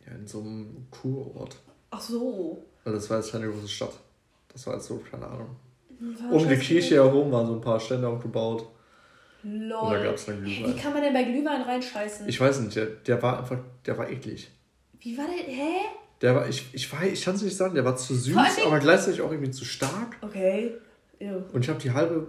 Ja, 0.07 0.13
in 0.15 0.27
so 0.27 0.41
einem 0.41 0.87
Kurort. 0.91 1.57
Ach 1.91 2.01
so. 2.01 2.65
Weil 2.85 2.95
das 2.95 3.09
war 3.11 3.19
jetzt 3.19 3.33
keine 3.33 3.49
große 3.51 3.69
Stadt. 3.69 3.93
Das 4.53 4.67
war 4.67 4.75
jetzt 4.75 4.87
so, 4.87 4.97
keine 5.11 5.27
Ahnung. 5.27 5.49
War 6.01 6.33
Um 6.33 6.49
die. 6.49 6.57
Kirche 6.57 6.95
herum 6.97 7.31
waren 7.31 7.47
so 7.47 7.55
ein 7.55 7.61
paar 7.61 7.79
Stände 7.79 8.09
aufgebaut. 8.09 8.67
Und 9.45 9.69
da 9.69 9.93
Lol. 9.93 10.03
gab 10.03 10.15
es 10.15 10.27
dann 10.27 10.45
Wie 10.45 10.57
Glühwein. 10.57 10.77
kann 10.77 10.93
man 10.95 11.03
denn 11.03 11.13
bei 11.15 11.23
Glühwein 11.25 11.63
reinscheißen? 11.63 12.29
Ich 12.29 12.41
weiß 12.41 12.61
nicht, 12.61 12.77
der, 12.77 12.87
der 12.87 13.23
war 13.23 13.39
einfach, 13.41 13.59
der 13.87 13.99
war 13.99 14.09
eklig. 14.09 14.51
Wie 15.01 15.17
war 15.19 15.27
der? 15.27 15.45
Hä? 15.55 15.71
Der 16.23 16.35
war, 16.35 16.49
ich, 16.49 16.65
ich, 16.73 16.91
weiß, 16.91 17.13
ich 17.13 17.25
kann 17.25 17.35
es 17.35 17.43
nicht 17.43 17.57
sagen, 17.57 17.75
der 17.75 17.85
war 17.85 17.97
zu 17.97 18.15
süß, 18.15 18.37
aber 18.65 18.79
gleichzeitig 18.79 19.21
auch 19.21 19.31
irgendwie 19.31 19.51
zu 19.51 19.65
stark. 19.65 20.17
Okay. 20.23 20.73
Ew. 21.21 21.43
Und 21.53 21.63
ich 21.63 21.69
habe 21.69 21.79
die 21.79 21.91
halbe, 21.93 22.27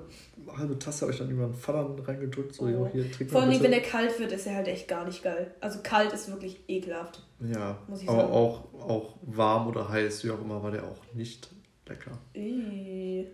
halbe 0.58 0.78
Tasse 0.78 1.02
habe 1.02 1.12
ich 1.14 1.18
dann 1.18 1.30
über 1.30 1.46
den 1.46 1.56
Vater 1.56 1.96
reingedrückt, 2.08 2.54
so, 2.54 2.66
Oh. 2.66 2.90
hier, 2.92 3.10
trink 3.12 3.32
Vor 3.32 3.42
allem, 3.42 3.62
wenn 3.64 3.72
der 3.72 3.82
kalt 3.82 4.20
wird, 4.20 4.32
ist 4.32 4.46
er 4.46 4.56
halt 4.56 4.68
echt 4.68 4.88
gar 4.88 5.06
nicht 5.06 5.24
geil. 5.24 5.52
Also 5.60 5.80
kalt 5.82 6.12
ist 6.14 6.30
wirklich 6.30 6.60
ekelhaft. 6.68 7.24
Ja, 7.40 7.80
muss 7.88 8.02
ich 8.04 8.10
aber 8.10 8.20
sagen. 8.22 8.34
auch, 8.34 8.64
auch 8.74 9.16
warm 9.24 9.68
oder 9.68 9.90
heiß, 9.90 10.24
wie 10.26 10.32
auch 10.32 10.42
immer, 10.42 10.62
war 10.62 10.72
der 10.72 10.84
auch 10.84 11.00
nicht 11.14 11.50
lecker. 11.88 12.18
Ih. 12.34 13.28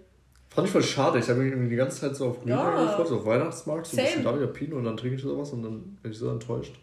Fand 0.54 0.68
ich 0.68 0.72
voll 0.74 0.84
schade. 0.84 1.20
Ich 1.20 1.30
habe 1.30 1.40
mich 1.40 1.52
irgendwie 1.52 1.70
die 1.70 1.76
ganze 1.78 2.02
Zeit 2.02 2.16
so 2.16 2.28
auf 2.28 2.44
Glühwein 2.44 2.60
Ja. 2.60 2.86
gefreut, 2.86 3.08
so 3.08 3.16
auf 3.18 3.26
Weihnachtsmarkt, 3.26 3.88
so 3.88 3.98
ein 3.98 4.04
bisschen 4.04 4.24
Same. 4.24 4.36
da 4.36 4.40
wieder 4.42 4.52
Pino 4.52 4.76
und 4.78 4.84
dann 4.84 4.98
trinke 4.98 5.16
ich 5.16 5.22
sowas 5.22 5.52
und 5.52 5.64
dann 5.64 5.98
bin 6.04 6.12
ich 6.12 6.18
so 6.18 6.30
enttäuscht. 6.30 6.74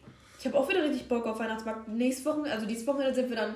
Ich 0.41 0.47
habe 0.47 0.57
auch 0.57 0.69
wieder 0.69 0.83
richtig 0.85 1.07
Bock 1.09 1.27
auf 1.27 1.39
Weihnachtsmarkt. 1.39 1.89
Nächste 1.89 2.25
Woche, 2.27 2.51
also 2.51 2.65
dieses 2.67 2.87
Wochenende 2.87 3.15
sind 3.15 3.29
wir 3.29 3.37
dann 3.37 3.55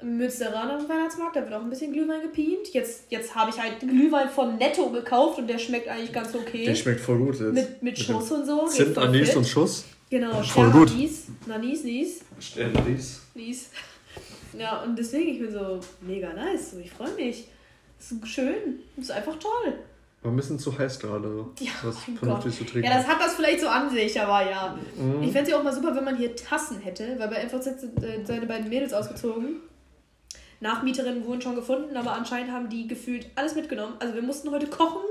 im 0.00 0.16
Münsteraner 0.16 0.88
Weihnachtsmarkt. 0.88 1.36
Da 1.36 1.42
wird 1.42 1.52
auch 1.54 1.60
ein 1.62 1.70
bisschen 1.70 1.92
Glühwein 1.92 2.22
gepient. 2.22 2.72
Jetzt, 2.72 3.04
jetzt 3.10 3.34
habe 3.34 3.50
ich 3.50 3.60
halt 3.62 3.78
Glühwein 3.80 4.28
von 4.28 4.56
Netto 4.56 4.90
gekauft 4.90 5.38
und 5.38 5.46
der 5.48 5.58
schmeckt 5.58 5.86
eigentlich 5.88 6.12
ganz 6.12 6.34
okay. 6.34 6.64
Der 6.64 6.74
schmeckt 6.74 7.00
voll 7.00 7.18
gut 7.18 7.38
jetzt. 7.38 7.52
mit, 7.52 7.82
mit 7.82 7.98
Schuss 7.98 8.32
und 8.32 8.44
so. 8.46 8.66
Zimt, 8.66 8.98
Anis 8.98 9.36
und 9.36 9.46
Schuss. 9.46 9.84
Genau, 10.10 10.32
Voll 10.42 10.44
Stern, 10.44 10.72
gut. 10.72 10.90
Anis. 10.90 11.26
Na, 11.46 11.58
Nies, 11.58 11.84
Nies, 11.84 12.20
Stern 12.40 12.76
Anis. 12.76 13.20
Nies. 13.34 13.70
Ja, 14.58 14.82
und 14.82 14.98
deswegen, 14.98 15.28
ich 15.30 15.38
bin 15.40 15.52
so 15.52 15.78
mega 16.00 16.32
nice. 16.32 16.70
So, 16.72 16.78
ich 16.78 16.90
freue 16.90 17.10
mich. 17.14 17.46
Es 17.98 18.12
ist 18.12 18.28
schön. 18.28 18.80
Es 18.96 19.04
ist 19.04 19.10
einfach 19.10 19.36
toll. 19.38 19.74
War 20.22 20.32
ein 20.32 20.36
bisschen 20.36 20.58
zu 20.58 20.76
heiß 20.76 20.98
gerade. 20.98 21.46
Ja, 21.60 21.70
was 21.82 21.98
vernünftig 22.04 22.28
Gott. 22.28 22.52
zu 22.52 22.64
trinken. 22.64 22.88
Ja, 22.88 22.96
das 22.96 23.06
hat 23.06 23.20
das 23.20 23.34
vielleicht 23.34 23.60
so 23.60 23.68
an 23.68 23.88
sich, 23.88 24.20
aber 24.20 24.50
ja. 24.50 24.76
Mhm. 24.96 25.22
Ich 25.22 25.30
fände 25.30 25.42
es 25.42 25.48
ja 25.50 25.58
auch 25.58 25.62
mal 25.62 25.72
super, 25.72 25.94
wenn 25.94 26.04
man 26.04 26.16
hier 26.16 26.34
Tassen 26.34 26.80
hätte, 26.80 27.16
weil 27.18 27.28
bei 27.28 27.44
MVZ 27.44 27.80
sind 27.80 28.02
äh, 28.02 28.24
seine 28.24 28.46
beiden 28.46 28.68
Mädels 28.68 28.92
ausgezogen. 28.92 29.60
Nachmieterinnen 30.60 31.24
wurden 31.24 31.40
schon 31.40 31.54
gefunden, 31.54 31.96
aber 31.96 32.12
anscheinend 32.12 32.50
haben 32.50 32.68
die 32.68 32.88
gefühlt 32.88 33.28
alles 33.36 33.54
mitgenommen. 33.54 33.94
Also 34.00 34.14
wir 34.14 34.22
mussten 34.22 34.50
heute 34.50 34.66
kochen, 34.66 35.02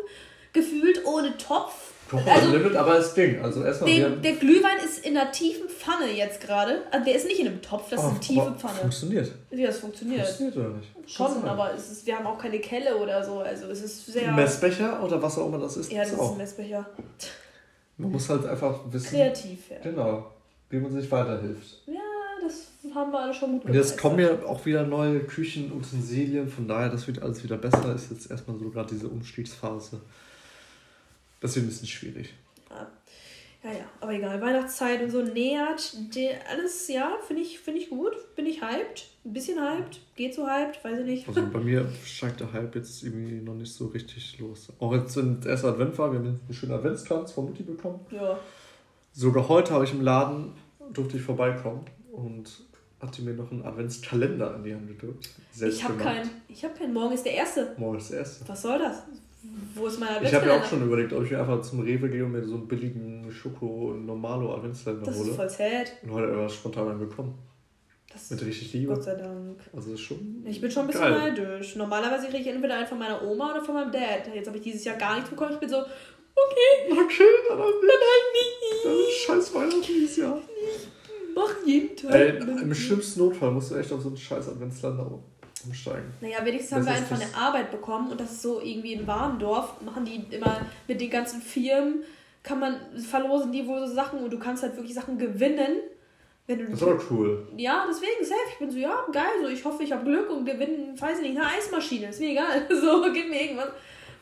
gefühlt 0.54 1.06
ohne 1.06 1.38
Topf. 1.38 1.74
Kochen 2.10 2.28
Also 2.30 2.52
Limit, 2.52 2.74
aber 2.78 2.94
das 2.96 3.14
Ding. 3.14 3.42
Also 3.42 3.64
erstmal, 3.66 3.90
wir 3.90 3.98
der, 4.00 4.10
haben- 4.12 4.22
der 4.22 4.32
Glühwein 4.34 4.78
ist 4.86 5.06
in 5.06 5.18
einer 5.18 5.30
tiefen 5.30 5.68
Pfanne 5.68 6.10
jetzt 6.10 6.40
gerade. 6.40 6.84
Also 6.90 7.04
der 7.06 7.16
ist 7.16 7.28
nicht 7.28 7.40
in 7.42 7.48
einem 7.48 7.62
Topf, 7.62 7.90
das 7.90 8.00
ist 8.00 8.06
Oh, 8.06 8.10
eine 8.12 8.20
tiefe 8.22 8.56
Pfanne. 8.58 8.80
Funktioniert. 8.80 9.32
Ja, 9.52 9.68
das 9.68 9.80
funktioniert. 9.80 10.26
Funktioniert 10.26 10.56
oder 10.58 10.70
nicht? 10.70 10.88
Schon, 11.12 11.44
aber 11.44 11.74
es 11.74 11.92
ist, 11.92 12.06
wir 12.06 12.18
haben 12.18 12.26
auch 12.28 12.38
keine 12.38 12.60
Kelle 12.60 12.96
oder 12.96 13.22
so. 13.26 13.40
Also 13.40 13.68
es 13.68 13.82
ist 13.82 14.06
sehr. 14.06 14.32
Messbecher 14.32 15.04
oder 15.04 15.22
was 15.22 15.38
auch 15.38 15.48
immer 15.48 15.58
das 15.60 15.76
ist. 15.76 15.92
ja, 15.92 16.00
das 16.00 16.08
ist 16.08 16.14
ist 16.14 16.20
ein 16.22 16.26
auch. 16.26 16.38
Messbecher. 16.38 16.86
Man 17.98 18.12
muss 18.12 18.30
halt 18.30 18.46
einfach 18.46 18.80
wissen, 18.92 19.10
Kreativ, 19.10 19.70
ja. 19.72 19.78
genau, 19.84 20.32
wie 20.70 20.78
man 20.80 20.92
sich 20.94 21.12
weiterhilft. 21.12 21.82
Ja, 21.88 21.94
das 22.42 22.68
haben 22.96 23.12
wir 23.12 23.20
alle 23.20 23.34
schon 23.34 23.54
gut 23.54 23.66
Und 23.66 23.74
jetzt 23.74 23.98
kommen 23.98 24.20
ja 24.20 24.30
auch 24.46 24.66
wieder 24.66 24.84
neue 24.84 25.20
Küchenutensilien, 25.22 26.48
von 26.48 26.68
daher, 26.68 26.90
das 26.90 27.06
wird 27.08 27.22
alles 27.22 27.44
wieder 27.44 27.58
besser. 27.58 27.94
Ist 27.96 28.12
jetzt 28.12 28.30
erstmal 28.32 28.58
so 28.60 28.70
gerade 28.70 28.94
diese 28.94 29.08
Umstiegsphase. 29.10 30.00
Das 31.40 31.56
wird 31.56 31.66
ein 31.66 31.70
bisschen 31.70 31.88
schwierig. 31.88 32.34
Ja, 33.64 33.72
ja, 33.72 33.86
aber 34.00 34.14
egal. 34.14 34.40
Weihnachtszeit 34.40 35.02
und 35.02 35.10
so 35.10 35.22
nähert. 35.22 35.96
Alles, 36.50 36.88
ja, 36.88 37.18
finde 37.26 37.42
ich, 37.42 37.60
find 37.60 37.78
ich 37.78 37.90
gut. 37.90 38.14
Bin 38.36 38.46
ich 38.46 38.62
hyped. 38.62 39.10
Ein 39.26 39.34
bisschen 39.34 39.60
hyped. 39.60 40.00
Geht 40.16 40.36
so 40.36 40.48
hyped, 40.48 40.84
weiß 40.84 41.00
ich 41.00 41.06
nicht. 41.06 41.28
Also 41.28 41.46
bei 41.48 41.60
mir 41.60 41.90
steigt 42.06 42.40
der 42.40 42.54
Hype 42.54 42.76
jetzt 42.76 43.04
irgendwie 43.04 43.42
noch 43.42 43.56
nicht 43.56 43.74
so 43.74 43.88
richtig 43.88 44.40
los. 44.40 44.72
Auch 44.80 44.94
jetzt, 44.94 45.18
wenn 45.18 45.42
der 45.42 45.52
erste 45.52 45.68
Advent 45.70 45.98
war, 45.98 46.12
wir 46.12 46.20
haben 46.20 46.28
einen 46.28 46.54
schönen 46.54 46.74
Adventskranz 46.74 47.32
von 47.32 47.46
Mutti 47.46 47.64
bekommen. 47.64 48.00
Ja. 48.12 48.40
Sogar 49.12 49.50
heute 49.50 49.74
habe 49.74 49.84
ich 49.84 49.92
im 49.92 50.02
Laden, 50.02 50.54
durfte 50.94 51.18
ich 51.18 51.24
vorbeikommen 51.24 51.86
und 52.12 52.50
hat 53.02 53.18
die 53.18 53.24
mir 53.24 53.34
noch 53.34 53.52
einen 53.52 53.66
Adventskalender 53.66 54.56
in 54.56 54.64
die 54.64 54.74
Hand 54.74 54.88
gedrückt. 54.88 55.30
Selbst 55.52 55.78
Ich 55.78 55.84
habe 55.84 55.98
keinen. 55.98 56.30
Ich 56.48 56.64
habe 56.64 56.74
keinen. 56.76 56.94
Morgen 56.94 57.14
ist 57.14 57.26
der 57.26 57.34
erste. 57.34 57.76
Morgen 57.78 57.98
ist 57.98 58.12
der 58.12 58.20
erste. 58.20 58.48
Was 58.48 58.62
soll 58.62 58.80
das? 58.80 59.04
Wo 59.76 59.86
ist 59.88 60.00
mein 60.00 60.10
Ich 60.10 60.34
habe 60.34 60.48
ja 60.48 60.56
Adventskalender? 60.56 60.66
auch 60.66 60.70
schon 60.70 60.84
überlegt, 60.84 61.14
ob 61.14 61.24
ich 61.24 61.32
mir 61.32 61.40
einfach 61.40 61.62
zum 61.62 61.80
Rewe 61.82 62.10
gehe 62.10 62.26
und 62.26 62.32
mir 62.32 62.44
so 62.44 62.56
einen 62.56 62.68
billigen 62.68 63.32
Schoko 63.32 63.94
Normalo 63.94 64.56
Adventskalender 64.56 65.06
Das 65.06 65.16
ist 65.18 65.24
hole. 65.26 65.34
voll 65.34 65.50
sad. 65.50 65.92
Und 66.04 66.12
heute 66.12 66.34
aber 66.34 66.50
spontan 66.50 66.90
einen 66.90 67.00
bekommen. 67.00 67.36
Das 68.12 68.32
Mit 68.32 68.46
richtig 68.46 68.74
Liebe. 68.74 68.94
Gott 68.94 69.04
sei 69.04 69.16
Dank. 69.16 69.60
Also 69.76 69.94
ist 69.94 70.00
schon. 70.02 70.44
Ich 70.46 70.60
bin 70.62 70.72
schon 70.72 70.84
ein 70.84 70.88
bisschen 70.88 71.02
geil. 71.04 71.34
neidisch. 71.36 71.76
Normalerweise 71.76 72.28
kriege 72.28 72.40
ich 72.40 72.48
entweder 72.48 72.76
einen 72.78 72.88
von 72.88 72.98
meiner 72.98 73.22
Oma 73.22 73.52
oder 73.52 73.62
von 73.64 73.76
meinem 73.76 73.92
Dad. 73.92 74.28
Jetzt 74.34 74.48
habe 74.48 74.58
ich 74.58 74.64
dieses 74.64 74.84
Jahr 74.86 74.96
gar 74.98 75.16
nichts 75.16 75.30
bekommen. 75.30 75.52
Ich 75.54 75.60
bin 75.60 75.70
so, 75.70 75.78
okay, 75.78 75.88
Okay, 76.90 77.24
dann 77.50 77.58
hab 77.60 77.66
ich. 77.68 77.82
dann 77.82 78.04
halt 78.08 78.28
nicht. 78.34 78.86
Das 78.86 78.94
ist 78.94 79.18
scheiß 79.26 79.54
Weihnachten 79.56 79.82
dieses 79.88 80.18
Jahr. 80.18 80.42
Mach 81.36 81.54
jeden 81.66 81.96
Tag. 81.96 82.12
Ey, 82.16 82.38
Im 82.40 82.74
schlimmsten 82.74 83.20
Notfall 83.20 83.52
musst 83.52 83.70
du 83.72 83.76
echt 83.76 83.92
auf 83.92 84.02
so 84.02 84.08
einen 84.08 84.18
scheiß 84.18 84.50
Adventskalender 84.50 85.04
umsteigen. 85.68 86.14
Naja, 86.22 86.44
wenigstens 86.44 86.72
haben 86.74 86.86
Das 86.86 86.88
wir 86.88 86.94
ist 86.94 86.98
einen 87.00 87.08
von 87.08 87.20
das- 87.20 87.32
der 87.32 87.40
Arbeit 87.42 87.72
bekommen 87.72 88.12
und 88.12 88.20
das 88.20 88.32
ist 88.32 88.42
so 88.42 88.60
irgendwie 88.62 88.94
in 88.94 89.06
Warendorf, 89.08 89.82
machen 89.82 90.06
die 90.06 90.24
immer 90.36 90.62
mit 90.88 91.00
den 91.00 91.10
ganzen 91.10 91.42
Firmen, 91.42 92.04
kann 92.44 92.60
man 92.60 92.78
verlosen 92.98 93.52
die 93.52 93.66
wohl 93.68 93.86
so 93.88 93.94
Sachen 93.94 94.20
und 94.24 94.32
du 94.32 94.40
kannst 94.40 94.64
halt 94.64 94.76
wirklich 94.76 94.94
Sachen 94.94 95.18
gewinnen. 95.18 95.80
Wenn 96.46 96.60
du 96.60 96.66
Das 96.66 96.76
ist 96.76 96.84
aber 96.84 97.02
cool. 97.12 97.46
ja, 97.58 97.86
deswegen, 97.90 98.24
safe. 98.24 98.40
Ich 98.54 98.58
bin 98.60 98.72
so, 98.72 98.78
ja, 98.78 98.96
geil, 99.12 99.26
so, 99.44 99.50
ich 99.50 99.66
hoffe, 99.66 99.84
ich 99.84 99.92
habe 99.92 100.06
Glück 100.06 100.30
und 100.30 100.46
gewinne, 100.46 100.94
weiß 100.98 101.20
ich 101.20 101.30
nicht, 101.32 101.38
eine 101.42 101.46
Eismaschine. 101.50 102.08
Ist 102.08 102.22
mir 102.22 102.30
egal. 102.32 102.66
So, 102.82 103.04
gib 103.14 103.30
mir 103.30 103.42
irgendwas. 103.42 103.68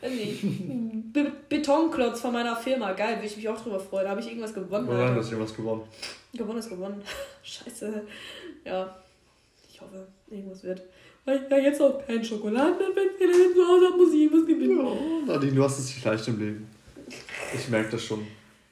Be 1.12 1.32
Betonklotz 1.48 2.20
von 2.20 2.32
meiner 2.32 2.56
Firma. 2.56 2.92
Geil, 2.92 3.16
würde 3.16 3.26
ich 3.26 3.36
mich 3.36 3.48
auch 3.48 3.60
drüber 3.60 3.78
freuen. 3.80 4.04
Da 4.04 4.10
habe 4.10 4.20
ich 4.20 4.26
irgendwas 4.28 4.52
gewonnen. 4.52 4.86
Nein, 4.88 4.96
Alter. 4.98 5.14
du 5.14 5.20
hast 5.20 5.30
irgendwas 5.32 5.56
gewonnen. 5.56 5.82
Gewonnen 6.34 6.58
ist 6.58 6.68
gewonnen. 6.68 7.02
Scheiße. 7.42 8.02
Ja. 8.64 8.94
Ich 9.70 9.80
hoffe, 9.80 10.06
irgendwas 10.28 10.62
wird. 10.64 10.82
Weil 11.26 11.42
ich 11.44 11.50
ja 11.50 11.58
jetzt 11.58 11.82
auch 11.82 12.06
keinen 12.06 12.24
Schokoladenadvent 12.24 12.96
wieder 13.20 13.32
zu 13.54 13.66
Hause 13.68 13.86
habe, 13.86 13.96
muss 13.96 14.14
ich 14.14 14.20
irgendwas 14.22 14.46
gewinnen. 14.46 14.78
Ja, 15.26 15.34
Nadine, 15.34 15.52
du 15.54 15.64
hast 15.64 15.78
es 15.80 15.86
nicht 15.86 16.04
leicht 16.04 16.28
im 16.28 16.38
Leben. 16.38 16.68
Ich 17.54 17.68
merke 17.68 17.90
das 17.90 18.04
schon. 18.04 18.26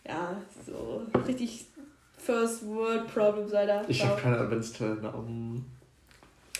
Ja, 0.06 0.36
so 0.66 1.02
richtig 1.26 1.66
First 2.16 2.64
World 2.66 3.06
Problems, 3.12 3.52
Alter. 3.52 3.84
Ich 3.88 4.04
habe 4.04 4.20
keine 4.20 4.38
Adventskalender. 4.38 5.14
Um, 5.14 5.64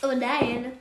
Oh 0.02 0.08
nein. 0.18 0.72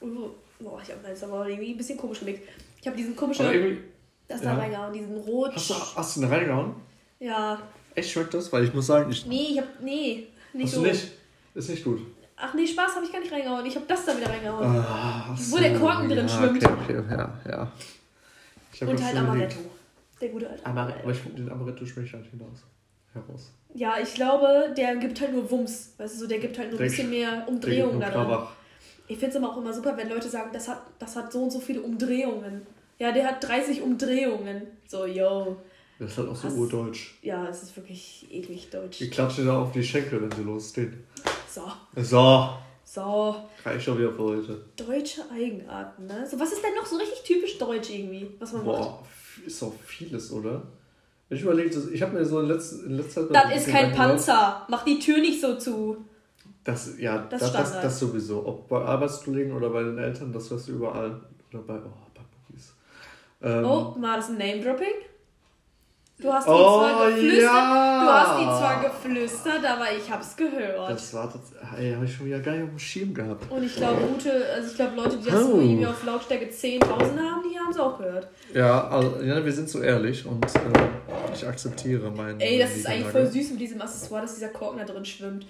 Oh, 0.00 0.30
boah, 0.60 0.80
ich 0.80 0.90
habe 0.92 1.08
jetzt 1.08 1.24
aber 1.24 1.48
irgendwie 1.48 1.72
ein 1.72 1.76
bisschen 1.76 1.98
komisch 1.98 2.20
gelegt. 2.20 2.48
Ich 2.80 2.86
habe 2.86 2.96
diesen 2.96 3.16
komischen. 3.16 3.46
aber 3.46 3.54
irgendwie, 3.54 3.82
Das 4.28 4.42
ja. 4.42 4.54
da 4.54 4.60
reingehauen, 4.60 4.92
diesen 4.92 5.16
rot. 5.16 5.52
hast 5.54 5.70
du, 5.70 5.74
hast 5.74 6.16
du 6.16 6.22
eine 6.22 6.30
reingehauen? 6.30 6.74
Ja. 7.18 7.60
Echt 7.96 8.10
schmeckt 8.10 8.34
das? 8.34 8.52
Weil 8.52 8.64
ich 8.64 8.74
muss 8.74 8.86
sagen, 8.86 9.10
ich. 9.10 9.26
Nee, 9.26 9.48
ich 9.52 9.58
hab. 9.58 9.80
Nee. 9.80 10.26
Nicht 10.52 10.66
Hast 10.66 10.74
so. 10.74 10.82
du 10.82 10.88
nicht? 10.88 11.10
Ist 11.54 11.70
nicht 11.70 11.82
gut. 11.84 12.00
Ach 12.46 12.52
nee, 12.52 12.66
Spaß 12.66 12.96
habe 12.96 13.06
ich 13.06 13.12
gar 13.12 13.20
nicht 13.20 13.32
reingehauen. 13.32 13.64
Ich 13.64 13.74
habe 13.74 13.86
das 13.88 14.04
da 14.04 14.16
wieder 14.16 14.28
reingehauen. 14.28 14.76
Ah, 14.76 15.34
Wo 15.34 15.56
der 15.56 15.78
Korken 15.78 16.08
drin 16.08 16.26
ja, 16.26 16.28
schwimmt. 16.28 16.62
Okay, 16.62 16.98
okay, 16.98 17.16
ja, 17.16 17.40
ja. 17.48 17.72
Ich 18.72 18.82
hab 18.82 18.88
Und 18.90 19.02
halt 19.02 19.16
Amaretto. 19.16 19.58
Der 20.20 20.28
gute 20.28 20.50
alte 20.50 20.66
Amaretto. 20.66 21.00
Aber 21.02 21.12
ich, 21.12 21.22
den 21.22 21.50
Amaretto 21.50 21.86
schmecke 21.86 22.06
ich 22.06 22.12
halt 22.12 22.26
hinaus. 22.26 22.64
Heraus. 23.14 23.52
Ja, 23.72 23.94
ich 24.02 24.12
glaube, 24.14 24.74
der 24.76 24.96
gibt 24.96 25.20
halt 25.20 25.32
nur 25.32 25.50
Wumms. 25.50 25.94
Weißt 25.96 26.16
du, 26.16 26.20
so, 26.20 26.26
der 26.26 26.38
gibt 26.38 26.58
halt 26.58 26.70
nur 26.70 26.80
ein 26.80 26.86
bisschen 26.86 27.08
mehr 27.08 27.44
Umdrehungen 27.46 27.98
geht 27.98 28.08
da 28.08 28.14
nur 28.14 28.24
drin. 28.24 28.34
Krawach. 28.34 28.52
Ich 29.06 29.18
finde 29.18 29.36
es 29.36 29.42
aber 29.42 29.52
auch 29.52 29.56
immer 29.56 29.72
super, 29.72 29.96
wenn 29.96 30.08
Leute 30.08 30.28
sagen, 30.28 30.50
das 30.52 30.68
hat, 30.68 30.82
das 30.98 31.16
hat 31.16 31.32
so 31.32 31.44
und 31.44 31.50
so 31.50 31.60
viele 31.60 31.80
Umdrehungen. 31.80 32.66
Ja, 32.98 33.12
der 33.12 33.26
hat 33.26 33.42
30 33.42 33.80
Umdrehungen. 33.82 34.62
So, 34.86 35.06
yo. 35.06 35.56
Das 35.98 36.10
ist 36.10 36.18
halt 36.18 36.28
auch 36.28 36.36
so 36.36 36.48
urdeutsch. 36.48 37.14
Ja, 37.22 37.48
es 37.48 37.62
ist 37.62 37.76
wirklich 37.76 38.26
eklig 38.30 38.68
deutsch. 38.70 38.98
Die 38.98 39.08
klatschen 39.08 39.46
da 39.46 39.60
auf 39.60 39.72
die 39.72 39.82
Schenkel, 39.82 40.22
wenn 40.22 40.32
sie 40.32 40.42
losgehen. 40.42 41.04
So, 41.54 41.62
So, 42.02 42.48
so. 42.84 43.36
reicht 43.64 43.84
schon 43.84 43.98
wieder 43.98 44.12
für 44.12 44.22
heute. 44.22 44.64
Deutsche 44.76 45.22
Eigenarten, 45.32 46.06
ne? 46.06 46.26
So, 46.28 46.38
was 46.40 46.52
ist 46.52 46.64
denn 46.64 46.74
noch 46.74 46.84
so 46.86 46.96
richtig 46.96 47.22
typisch 47.22 47.58
deutsch 47.58 47.90
irgendwie, 47.90 48.28
was 48.40 48.52
man 48.52 48.66
macht? 48.66 48.78
Boah, 48.78 49.02
ist 49.46 49.62
doch 49.62 49.72
vieles, 49.84 50.32
oder? 50.32 50.62
Wenn 51.28 51.38
ich 51.38 51.44
überlege, 51.44 51.78
ich 51.92 52.02
habe 52.02 52.12
mir 52.14 52.24
so 52.24 52.40
in 52.40 52.48
letzter, 52.48 52.84
in 52.86 52.96
letzter 52.96 53.28
Zeit. 53.28 53.36
Das 53.36 53.56
ist 53.56 53.66
Gedanken 53.66 53.72
kein 53.72 53.92
gemacht, 53.92 54.08
Panzer. 54.08 54.66
Mach 54.68 54.84
die 54.84 54.98
Tür 54.98 55.18
nicht 55.18 55.40
so 55.40 55.56
zu. 55.56 56.04
Das, 56.64 56.98
ja, 56.98 57.18
Das 57.18 57.40
das, 57.40 57.52
das, 57.52 57.72
das 57.82 57.98
sowieso. 58.00 58.46
Ob 58.46 58.68
bei 58.68 58.80
Arbeitskollegen 58.82 59.52
oder 59.52 59.70
bei 59.70 59.82
den 59.84 59.98
Eltern, 59.98 60.32
das 60.32 60.50
hörst 60.50 60.66
du 60.68 60.72
überall. 60.72 61.20
Oder 61.52 61.62
bei, 61.62 61.74
oh, 61.74 62.10
bei 62.14 62.20
Bookies. 62.48 62.74
Ähm, 63.42 63.64
Oh, 63.64 63.94
war 64.00 64.16
das 64.16 64.28
ein 64.30 64.38
Name-Dropping? 64.38 64.94
Du 66.16 66.32
hast 66.32 66.46
Oh, 66.46 66.78
zwar 66.78 67.10
geflüstert, 67.10 67.42
ja. 67.42 68.04
du 68.04 68.10
hast 68.12 68.40
die 68.40 68.44
zwar 68.44 68.82
geflüstert, 68.84 69.64
aber 69.64 69.86
ich 69.98 70.08
hab's 70.10 70.36
gehört. 70.36 70.90
Das 70.90 71.12
war 71.12 71.26
das. 71.26 71.52
Ey, 71.76 71.92
habe 71.92 72.04
ich 72.04 72.14
schon 72.14 72.26
wieder 72.26 72.38
gar 72.38 72.52
nicht 72.52 72.62
auf 72.62 72.68
dem 72.70 72.78
Schirm 72.78 73.12
gehabt. 73.12 73.50
Und 73.50 73.64
ich 73.64 73.74
glaube, 73.74 74.00
gute, 74.02 74.30
also 74.54 74.70
ich 74.70 74.76
glaube, 74.76 74.94
Leute, 74.96 75.16
die 75.18 75.28
das 75.28 75.44
Oh. 75.44 75.56
irgendwie 75.58 75.86
auf 75.86 76.04
Lautstärke 76.04 76.46
10.000 76.46 76.84
haben, 77.18 77.42
die 77.50 77.58
haben 77.58 77.70
es 77.70 77.78
auch 77.78 77.98
gehört. 77.98 78.28
Ja, 78.54 78.86
also, 78.88 79.20
ja, 79.22 79.44
wir 79.44 79.52
sind 79.52 79.68
so 79.68 79.80
ehrlich 79.80 80.24
und 80.24 80.44
äh, 80.46 80.58
ich 81.34 81.46
akzeptiere 81.46 82.10
meinen. 82.12 82.38
Ey, 82.40 82.60
das 82.60 82.76
ist 82.76 82.86
eigentlich 82.86 83.08
voll 83.08 83.26
süß 83.26 83.50
mit 83.50 83.60
diesem 83.60 83.82
Accessoire, 83.82 84.22
dass 84.22 84.34
dieser 84.36 84.48
Korken 84.48 84.78
da 84.78 84.84
drin 84.84 85.04
schwimmt. 85.04 85.46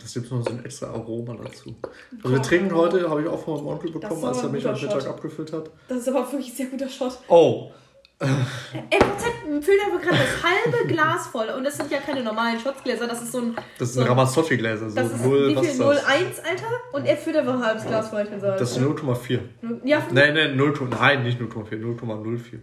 Das 0.00 0.12
gibt 0.14 0.30
noch 0.32 0.42
so 0.42 0.50
ein 0.50 0.64
extra 0.64 0.88
Aroma 0.88 1.36
dazu. 1.40 1.72
Also 2.24 2.34
wir 2.34 2.42
trinken 2.42 2.74
heute, 2.74 3.08
habe 3.08 3.22
ich 3.22 3.28
auch 3.28 3.38
von 3.44 3.56
meinem 3.58 3.68
Onkel 3.74 3.92
bekommen, 3.92 4.24
als 4.24 4.42
er 4.42 4.48
mich 4.48 4.66
am 4.66 4.74
Mittag 4.80 5.06
abgefüllt 5.06 5.52
hat. 5.52 5.70
Das 5.88 5.98
ist 5.98 6.08
aber 6.08 6.20
wirklich 6.32 6.48
ein 6.50 6.56
sehr 6.56 6.66
guter 6.66 6.88
Shot. 6.88 7.18
Oh, 7.28 7.70
Ey, 8.90 8.98
füllt 9.62 9.80
einfach 9.86 10.00
gerade 10.02 10.18
das 10.18 10.42
halbe 10.42 10.86
Glas 10.88 11.26
voll. 11.28 11.48
Und 11.50 11.64
das 11.64 11.76
sind 11.76 11.90
ja 11.90 11.98
keine 11.98 12.22
normalen 12.22 12.58
Shotsgläser, 12.58 13.06
das 13.06 13.22
ist 13.22 13.32
so 13.32 13.38
ein. 13.38 13.56
das 13.78 13.88
ist 13.90 13.94
so 13.94 14.02
Ramazzotti-Gläser. 14.02 14.90
So 14.90 14.96
Das 14.96 15.12
ist 15.12 15.24
null, 15.24 15.48
wie 15.48 15.56
was 15.56 15.62
viel? 15.62 15.70
ist 15.72 15.80
das? 15.80 16.04
0,1, 16.04 16.50
Alter? 16.50 16.66
Und 16.92 17.06
er 17.06 17.16
füllt 17.16 17.36
einfach 17.36 17.54
ein 17.54 17.64
halbes 17.64 17.86
Glas 17.86 18.08
voll, 18.08 18.22
ich 18.22 18.30
bin 18.30 18.40
so. 18.40 18.46
Das 18.46 18.70
ist 18.70 18.78
0,4. 18.78 19.40
Ja, 19.84 20.02
Nein, 20.12 20.34
nein, 20.34 20.56
0, 20.56 20.74
nein, 20.90 21.22
nicht 21.22 21.40
0,4, 21.40 21.80
0,04. 21.80 22.58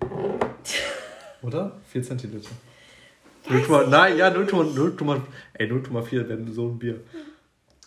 Oder? 1.43 1.71
4 1.91 2.03
Zentiliter. 2.03 2.49
0, 3.49 3.87
nein, 3.89 4.17
ja, 4.17 4.29
0,0, 4.29 5.21
ey, 5.53 5.67
0,4 5.71 6.29
wäre 6.29 6.39
so 6.51 6.67
ein 6.67 6.77
Bier. 6.77 6.99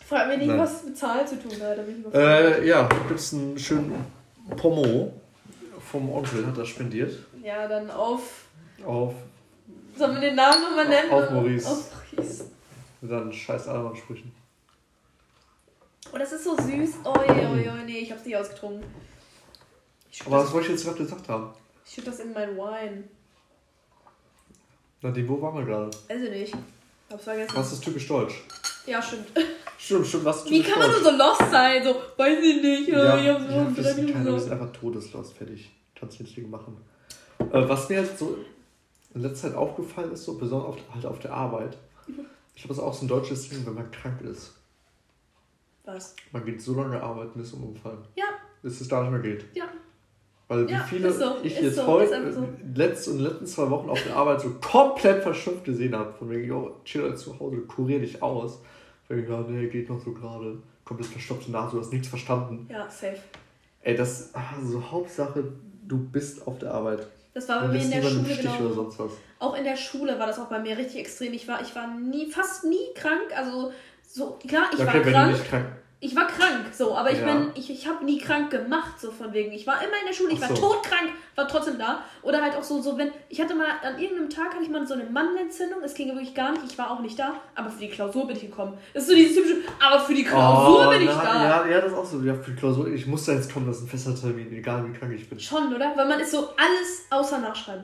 frag 0.05 0.27
mich 0.27 0.37
nicht, 0.39 0.47
Nein. 0.47 0.59
was 0.59 0.83
mit 0.83 0.97
Zahlen 0.97 1.25
zu 1.25 1.35
tun 1.39 1.51
hat. 1.61 2.13
Äh, 2.13 2.67
ja, 2.67 2.87
gibt 3.07 3.19
es 3.19 3.33
einen 3.33 3.57
schönen 3.57 3.93
Pommo 4.57 5.13
vom 5.91 6.11
Onkel, 6.11 6.45
hat 6.45 6.57
er 6.57 6.65
spendiert. 6.65 7.13
Ja, 7.45 7.67
dann 7.67 7.91
auf. 7.91 8.45
Auf 8.83 9.13
Sollen 9.95 10.15
wir 10.15 10.21
den 10.21 10.35
Namen 10.35 10.63
nochmal 10.63 10.87
nennen? 10.87 11.11
Auf 11.11 11.29
Maurice. 11.29 11.69
Auf 11.69 11.91
Maurice. 12.11 12.49
mit 13.01 13.11
seinen 13.11 13.31
scheiß 13.31 13.67
Alman-Sprüchen. 13.67 14.31
Oh, 16.11 16.17
das 16.17 16.31
ist 16.31 16.43
so 16.43 16.57
süß. 16.57 16.95
Oi, 17.05 17.29
oi, 17.29 17.69
oi, 17.69 17.83
nee, 17.85 17.99
ich 17.99 18.11
hab's 18.11 18.25
nicht 18.25 18.35
ausgetrunken. 18.35 18.83
Schütte 20.11 20.27
Aber 20.27 20.37
das, 20.37 20.47
was 20.47 20.53
wollte 20.53 20.65
ich 20.65 20.71
jetzt 20.73 20.85
gerade 20.85 20.97
gesagt 20.97 21.29
haben? 21.29 21.53
ich 21.85 21.93
schütt 21.93 22.07
das 22.07 22.19
in 22.19 22.33
mein 22.33 22.57
Wine. 22.57 23.03
Nadine, 25.01 25.29
wo 25.29 25.39
waren 25.39 25.55
wir 25.55 25.65
gerade? 25.65 25.91
Weiß 26.07 26.21
ich 26.23 26.31
nicht. 26.31 26.53
Hab's 27.11 27.25
vergessen. 27.25 27.55
Was 27.55 27.73
ist 27.73 27.83
typisch 27.83 28.07
deutsch? 28.07 28.41
Ja, 28.87 28.99
stimmt. 28.99 29.27
Stimmt, 29.77 30.07
stimmt, 30.07 30.25
was 30.25 30.37
ist 30.37 30.49
Wie 30.49 30.63
kann 30.63 30.79
man 30.79 30.89
nur 30.89 31.03
so 31.03 31.11
lost 31.11 31.51
sein? 31.51 31.83
So, 31.83 31.95
weiß 32.17 32.39
ich 32.41 32.61
nicht. 32.61 32.87
Ja, 32.87 33.17
ich 33.19 33.27
hab's 33.27 33.43
ja, 33.51 33.93
nicht 33.93 34.13
keine, 34.13 34.25
gesagt. 34.25 34.41
sind 34.41 34.51
einfach 34.53 34.71
todeslos, 34.71 35.31
fertig. 35.33 35.69
Kannst 35.93 36.19
nichts 36.19 36.33
gegen 36.33 36.49
machen. 36.49 36.77
Äh, 37.39 37.67
was 37.69 37.89
mir 37.89 38.01
jetzt 38.01 38.19
so 38.19 38.37
in 39.13 39.21
letzter 39.21 39.49
Zeit 39.49 39.57
aufgefallen 39.57 40.11
ist, 40.11 40.23
so 40.25 40.37
besonders 40.37 40.69
auf, 40.69 40.77
halt 40.93 41.05
auf 41.05 41.19
der 41.19 41.33
Arbeit, 41.33 41.77
ich 42.07 42.61
glaube, 42.61 42.69
das 42.69 42.77
ist 42.77 42.83
auch 42.83 42.93
so 42.93 43.05
ein 43.05 43.07
deutsches 43.09 43.49
Ding, 43.49 43.65
wenn 43.65 43.73
man 43.75 43.91
krank 43.91 44.21
ist. 44.21 44.53
Was? 45.85 46.15
Man 46.31 46.45
geht 46.45 46.61
so 46.61 46.73
lange 46.73 47.01
arbeiten, 47.01 47.39
bis 47.39 47.51
zum 47.51 47.63
Umfallen. 47.63 47.99
Ja, 48.15 48.25
Bis 48.61 48.81
es 48.81 48.87
da 48.87 49.01
nicht 49.01 49.11
mehr 49.11 49.19
geht. 49.21 49.45
ja. 49.55 49.65
Weil 50.47 50.67
wie 50.67 50.73
Ja, 50.73 50.83
viele 50.87 51.11
so, 51.11 51.37
ich 51.41 51.59
jetzt 51.59 51.75
so, 51.77 51.87
heute, 51.87 52.31
so. 52.31 52.47
letzt, 52.75 53.07
in 53.07 53.15
den 53.17 53.23
letzten 53.23 53.47
zwei 53.47 53.67
Wochen 53.71 53.89
auf 53.89 53.99
der 54.03 54.15
Arbeit 54.15 54.41
so 54.41 54.51
komplett 54.61 55.23
verschöpft 55.23 55.63
gesehen 55.65 55.95
habe. 55.95 56.13
Von 56.13 56.29
wegen, 56.29 56.47
yo, 56.47 56.75
chill 56.85 57.01
halt 57.01 57.17
zu 57.17 57.39
Hause, 57.39 57.61
kurier 57.61 57.99
dich 57.99 58.21
aus. 58.21 58.59
Von 59.07 59.17
wegen, 59.17 59.31
ja, 59.31 59.41
nee, 59.41 59.67
geht 59.69 59.89
noch 59.89 59.99
so 59.99 60.11
gerade. 60.11 60.59
Komplett 60.83 61.09
verstopfte 61.09 61.49
Nase, 61.51 61.75
du 61.75 61.81
hast 61.81 61.91
nichts 61.91 62.09
verstanden. 62.09 62.67
Ja, 62.71 62.83
safe. 62.91 63.17
Ey, 63.81 63.95
das, 63.95 64.29
also 64.35 64.83
Hauptsache, 64.91 65.51
du 65.87 65.97
bist 65.97 66.45
auf 66.45 66.59
der 66.59 66.75
Arbeit. 66.75 67.07
Das 67.35 67.49
war 67.49 67.63
bei 67.63 67.67
mir 67.67 67.81
in 67.81 67.91
der 67.91 68.01
Schule 68.01 68.35
genau. 68.35 68.89
Auch 69.39 69.57
in 69.57 69.65
der 69.65 69.75
Schule 69.75 70.17
war 70.17 70.25
das 70.25 70.39
auch 70.39 70.47
bei 70.47 70.59
mir 70.59 70.77
richtig 70.77 71.01
extrem. 71.01 71.33
Ich 71.33 71.45
war, 71.49 71.61
ich 71.61 71.75
war 71.75 71.85
nie, 71.87 72.31
fast 72.31 72.63
nie 72.63 72.93
krank. 72.95 73.35
Also, 73.35 73.73
so, 74.07 74.39
klar, 74.47 74.69
ich 74.73 74.79
okay, 74.79 75.05
war 75.05 75.11
krank. 75.11 75.31
nicht 75.33 75.49
krank. 75.49 75.65
Ich 76.05 76.15
war 76.15 76.27
krank, 76.27 76.65
so, 76.71 76.95
aber 76.95 77.09
ich 77.11 77.19
Ja. 77.19 77.25
bin, 77.25 77.49
ich, 77.55 77.67
ich 77.71 77.87
habe 77.87 78.05
nie 78.05 78.19
krank 78.19 78.51
gemacht, 78.51 78.99
so 78.99 79.09
von 79.11 79.33
wegen. 79.33 79.51
Ich 79.51 79.65
war 79.65 79.77
immer 79.81 79.99
in 79.99 80.05
der 80.07 80.13
Schule, 80.13 80.33
ich 80.33 80.39
Ach 80.43 80.49
war 80.49 80.55
so. 80.55 80.61
todkrank, 80.61 81.09
war 81.35 81.47
trotzdem 81.47 81.79
da. 81.79 82.03
Oder 82.21 82.43
halt 82.43 82.55
auch 82.55 82.61
so, 82.63 82.79
so, 82.79 82.95
wenn, 82.95 83.09
ich 83.27 83.41
hatte 83.41 83.55
mal, 83.55 83.65
an 83.81 83.97
irgendeinem 83.99 84.29
Tag 84.29 84.53
hatte 84.53 84.61
ich 84.63 84.69
mal 84.69 84.85
so 84.85 84.93
eine 84.93 85.05
Mandelentzündung, 85.05 85.79
es 85.83 85.95
ging 85.95 86.09
wirklich 86.09 86.35
gar 86.35 86.51
nicht, 86.51 86.63
ich 86.69 86.77
war 86.77 86.91
auch 86.91 86.99
nicht 86.99 87.17
da, 87.17 87.33
aber 87.55 87.71
für 87.71 87.79
die 87.79 87.89
Klausur 87.89 88.27
bin 88.27 88.35
ich 88.35 88.43
gekommen. 88.43 88.77
Das 88.93 89.03
ist 89.03 89.09
so 89.09 89.15
dieses 89.15 89.35
typische, 89.35 89.57
aber 89.83 89.99
für 89.99 90.13
die 90.13 90.23
Klausur 90.23 90.89
bin 90.91 91.01
ich 91.01 91.09
Oh, 91.09 91.13
na, 91.17 91.23
da. 91.23 91.43
Ja, 91.65 91.67
ja, 91.71 91.81
das 91.81 91.91
ist 91.91 91.97
auch 91.97 92.05
so. 92.05 92.21
Ja, 92.21 92.35
für 92.35 92.51
die 92.51 92.57
Klausur, 92.57 92.87
ich 92.87 93.07
muss 93.07 93.25
da 93.25 93.31
jetzt 93.33 93.51
kommen, 93.51 93.65
das 93.65 93.77
ist 93.77 93.83
ein 93.83 93.87
fester 93.89 94.15
Termin, 94.15 94.53
egal 94.53 94.87
wie 94.87 94.95
krank 94.95 95.11
ich 95.15 95.27
bin. 95.27 95.39
Schon, 95.39 95.73
oder? 95.73 95.91
Weil 95.95 96.07
man 96.07 96.19
ist 96.19 96.29
so 96.31 96.49
alles 96.55 97.05
außer 97.09 97.39
Nachschreiben. 97.39 97.83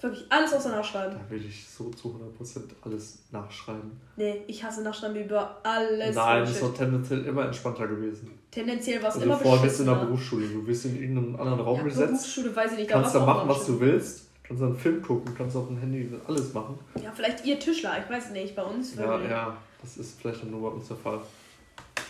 Wirklich 0.00 0.26
alles 0.30 0.52
außer 0.52 0.70
Nachschreiben. 0.70 1.16
Da 1.18 1.30
will 1.30 1.44
ich 1.46 1.66
so 1.66 1.88
zu 1.90 2.08
100% 2.38 2.60
alles 2.82 3.18
nachschreiben. 3.30 3.92
Nee, 4.16 4.42
ich 4.46 4.62
hasse 4.62 4.82
Nachschreiben 4.82 5.16
über 5.24 5.58
alles. 5.62 6.14
Nein, 6.14 6.38
Bullshit. 6.44 6.54
ist 6.54 6.62
doch 6.62 6.74
tendenziell 6.74 7.24
immer 7.24 7.46
entspannter 7.46 7.86
gewesen. 7.86 8.30
Tendenziell 8.50 9.00
war 9.02 9.08
es 9.08 9.14
Also 9.14 9.26
immer 9.26 9.38
vorher 9.38 9.62
bist 9.62 9.78
du 9.78 9.84
in 9.84 9.88
der. 9.88 9.94
Berufsschule, 9.96 10.46
du 10.48 10.66
wirst 10.66 10.84
in 10.84 11.00
irgendeinem 11.00 11.36
anderen 11.40 11.60
Raum 11.60 11.78
Ja, 11.78 11.84
gesetzt, 11.84 12.08
Berufsschule 12.10 12.54
weiß 12.56 12.72
ich 12.72 12.78
nicht. 12.78 12.90
kannst 12.90 13.14
da 13.14 13.24
machen, 13.24 13.48
was 13.48 13.64
du 13.66 13.80
willst, 13.80 14.26
kannst 14.42 14.62
einen 14.62 14.76
Film 14.76 15.00
gucken, 15.02 15.34
kannst 15.34 15.56
auf 15.56 15.66
dem 15.68 15.78
Handy 15.78 16.10
alles 16.28 16.52
machen. 16.52 16.78
Ja, 17.02 17.10
vielleicht 17.14 17.46
ihr 17.46 17.58
Tischler, 17.58 17.94
ich 18.04 18.10
weiß 18.12 18.30
nicht, 18.32 18.54
bei 18.54 18.62
uns. 18.64 18.94
Ja, 18.96 19.18
ja, 19.22 19.56
das 19.80 19.96
ist 19.96 20.20
vielleicht 20.20 20.44
nur 20.44 20.60
bei 20.60 20.76
uns 20.76 20.88
der 20.88 20.96
Fall. 20.98 21.20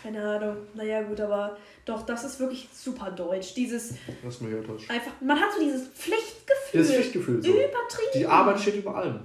Keine 0.03 0.23
Ahnung. 0.23 0.57
Naja, 0.75 1.03
gut, 1.03 1.21
aber 1.21 1.57
doch, 1.85 2.03
das 2.03 2.25
ist 2.25 2.41
wirklich 2.41 2.69
super 2.73 3.11
deutsch. 3.11 3.55
Dieses 3.55 3.95
Das 4.23 4.35
ist 4.35 4.43
mega 4.43 4.59
deutsch. 4.59 4.89
einfach, 4.89 5.13
man 5.21 5.39
hat 5.39 5.53
so 5.53 5.61
dieses 5.61 5.89
Pflichtgefühl. 5.89 6.81
Das 6.81 6.91
Pflichtgefühl 6.91 7.43
so. 7.43 7.49
Übertrieben. 7.51 8.13
Die 8.15 8.27
Arbeit 8.27 8.61
steht 8.61 8.77
über 8.77 8.95
allem. 8.97 9.21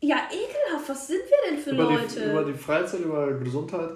Ja, 0.00 0.16
ekelhaft. 0.30 0.88
Was 0.88 1.06
sind 1.06 1.20
wir 1.20 1.50
denn 1.50 1.58
für 1.58 1.70
Über 1.70 1.84
Leute? 1.84 2.20
die, 2.20 2.30
über 2.30 2.44
die 2.44 2.54
Freizeit, 2.54 3.00
über 3.00 3.32
Gesundheit. 3.34 3.90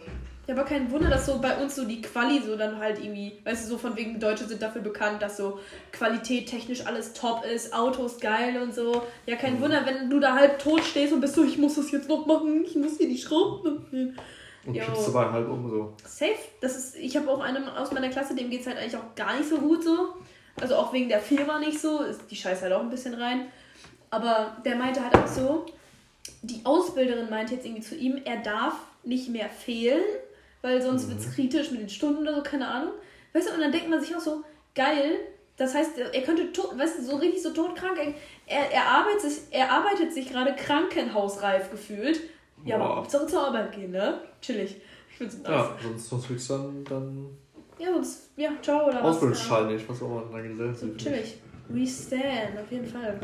Ja, 0.47 0.54
aber 0.54 0.62
kein 0.62 0.88
Wunder, 0.92 1.11
dass 1.11 1.26
so 1.26 1.40
bei 1.40 1.56
uns 1.61 1.75
so 1.75 1.85
die 1.85 2.00
Quali 2.00 2.40
so 2.40 2.56
dann 2.56 2.78
halt 2.78 3.02
irgendwie, 3.02 3.33
weißt 3.45 3.64
du, 3.64 3.71
so 3.71 3.78
von 3.78 3.97
wegen 3.97 4.21
Deutsche 4.21 4.45
sind 4.45 4.62
dafür 4.62 4.80
bekannt, 4.80 5.21
dass 5.21 5.37
so 5.37 5.59
Qualität 5.90 6.49
technisch 6.49 6.87
alles 6.87 7.12
top 7.14 7.45
ist, 7.45 7.75
Autos 7.75 8.21
geil 8.21 8.62
und 8.62 8.73
so. 8.73 9.02
Ja, 9.26 9.35
kein 9.35 9.56
mhm. 9.56 9.62
Wunder, 9.62 9.85
wenn 9.85 10.09
du 10.09 10.21
da 10.21 10.37
halb 10.37 10.61
tot 10.61 10.85
stehst 10.85 11.12
und 11.12 11.21
bist 11.21 11.35
so, 11.35 11.42
ich 11.42 11.59
muss 11.59 11.75
das 11.75 11.90
jetzt 11.90 12.09
noch 12.09 12.26
machen, 12.26 12.64
ich 12.64 12.76
muss 12.76 12.97
hier 12.97 13.09
die 13.09 13.18
Schrauben 13.18 14.16
Und 14.66 14.75
kippst 14.75 15.08
dabei 15.08 15.30
halb 15.30 15.49
um 15.49 15.70
so. 15.70 15.94
Safe. 16.04 16.35
Das 16.61 16.76
ist, 16.76 16.96
ich 16.96 17.16
habe 17.16 17.30
auch 17.30 17.40
einen 17.40 17.68
aus 17.68 17.92
meiner 17.92 18.08
Klasse, 18.08 18.35
dem 18.35 18.50
geht 18.50 18.62
es 18.62 18.66
halt 18.66 18.78
eigentlich 18.78 18.96
auch 18.96 19.14
gar 19.14 19.37
nicht 19.37 19.49
so 19.49 19.58
gut 19.58 19.85
so. 19.85 20.14
Also 20.61 20.76
auch 20.76 20.92
wegen 20.92 21.08
der 21.08 21.20
Firma 21.20 21.58
nicht 21.58 21.80
so, 21.80 22.00
die 22.30 22.37
Scheiße 22.37 22.62
halt 22.62 22.73
auch 22.73 22.80
ein 22.80 22.90
bisschen 22.90 23.14
rein. 23.14 23.46
Aber 24.11 24.56
der 24.64 24.76
meinte 24.76 25.02
halt 25.02 25.14
auch 25.14 25.26
so, 25.26 25.66
die 26.42 26.64
Ausbilderin 26.64 27.30
meinte 27.30 27.54
jetzt 27.54 27.66
irgendwie 27.66 27.82
zu 27.82 27.94
ihm, 27.94 28.20
er 28.25 28.38
darf 28.38 28.75
nicht 29.04 29.28
mehr 29.28 29.49
fehlen 29.49 30.02
weil 30.66 30.82
sonst 30.82 31.06
mhm. 31.06 31.11
wird 31.11 31.20
es 31.20 31.35
kritisch 31.35 31.70
mit 31.70 31.80
den 31.80 31.88
Stunden 31.88 32.23
oder 32.23 32.35
so, 32.35 32.42
keine 32.42 32.66
Ahnung. 32.66 32.92
Weißt 33.32 33.49
du, 33.49 33.54
und 33.54 33.61
dann 33.61 33.73
denkt 33.73 33.88
man 33.88 34.00
sich 34.00 34.14
auch 34.16 34.20
so, 34.20 34.42
geil, 34.75 35.20
das 35.56 35.75
heißt, 35.75 35.96
er 35.99 36.23
könnte, 36.23 36.52
tot, 36.52 36.76
weißt 36.76 36.99
du, 36.99 37.02
so 37.04 37.16
richtig 37.16 37.42
so 37.42 37.50
todkrank, 37.50 37.99
er, 38.46 38.73
er, 38.73 38.87
arbeitet 38.87 39.32
er 39.52 39.70
arbeitet 39.70 40.12
sich 40.12 40.28
gerade 40.28 40.54
krankenhausreif 40.54 41.70
gefühlt. 41.70 42.20
Ja, 42.66 42.76
aber 42.76 42.96
Hauptsache 42.96 43.26
zur 43.26 43.46
Arbeit 43.46 43.73
gehen, 43.73 43.92
ne? 43.92 44.20
Chillig. 44.40 44.76
Ich 45.11 45.16
find's 45.16 45.38
nice. 45.38 45.49
Ja, 45.49 45.76
sonst, 45.82 46.08
sonst 46.08 46.30
willst 46.30 46.50
du 46.50 46.54
dann, 46.54 46.85
dann... 46.85 47.26
Ja, 47.78 47.92
sonst, 47.92 48.30
ja, 48.37 48.50
ciao 48.61 48.88
oder 48.88 48.96
was. 48.96 49.16
Ausbildungsschein 49.16 49.68
nicht, 49.68 49.88
was 49.88 50.02
auch 50.02 50.06
immer 50.06 50.26
in 50.26 50.32
der 50.32 50.42
Gesellschaft 50.42 50.80
so, 50.80 50.96
chillig. 50.96 51.38
We 51.68 51.87
stand, 51.87 52.58
auf 52.61 52.70
jeden 52.70 52.87
Fall. 52.87 53.18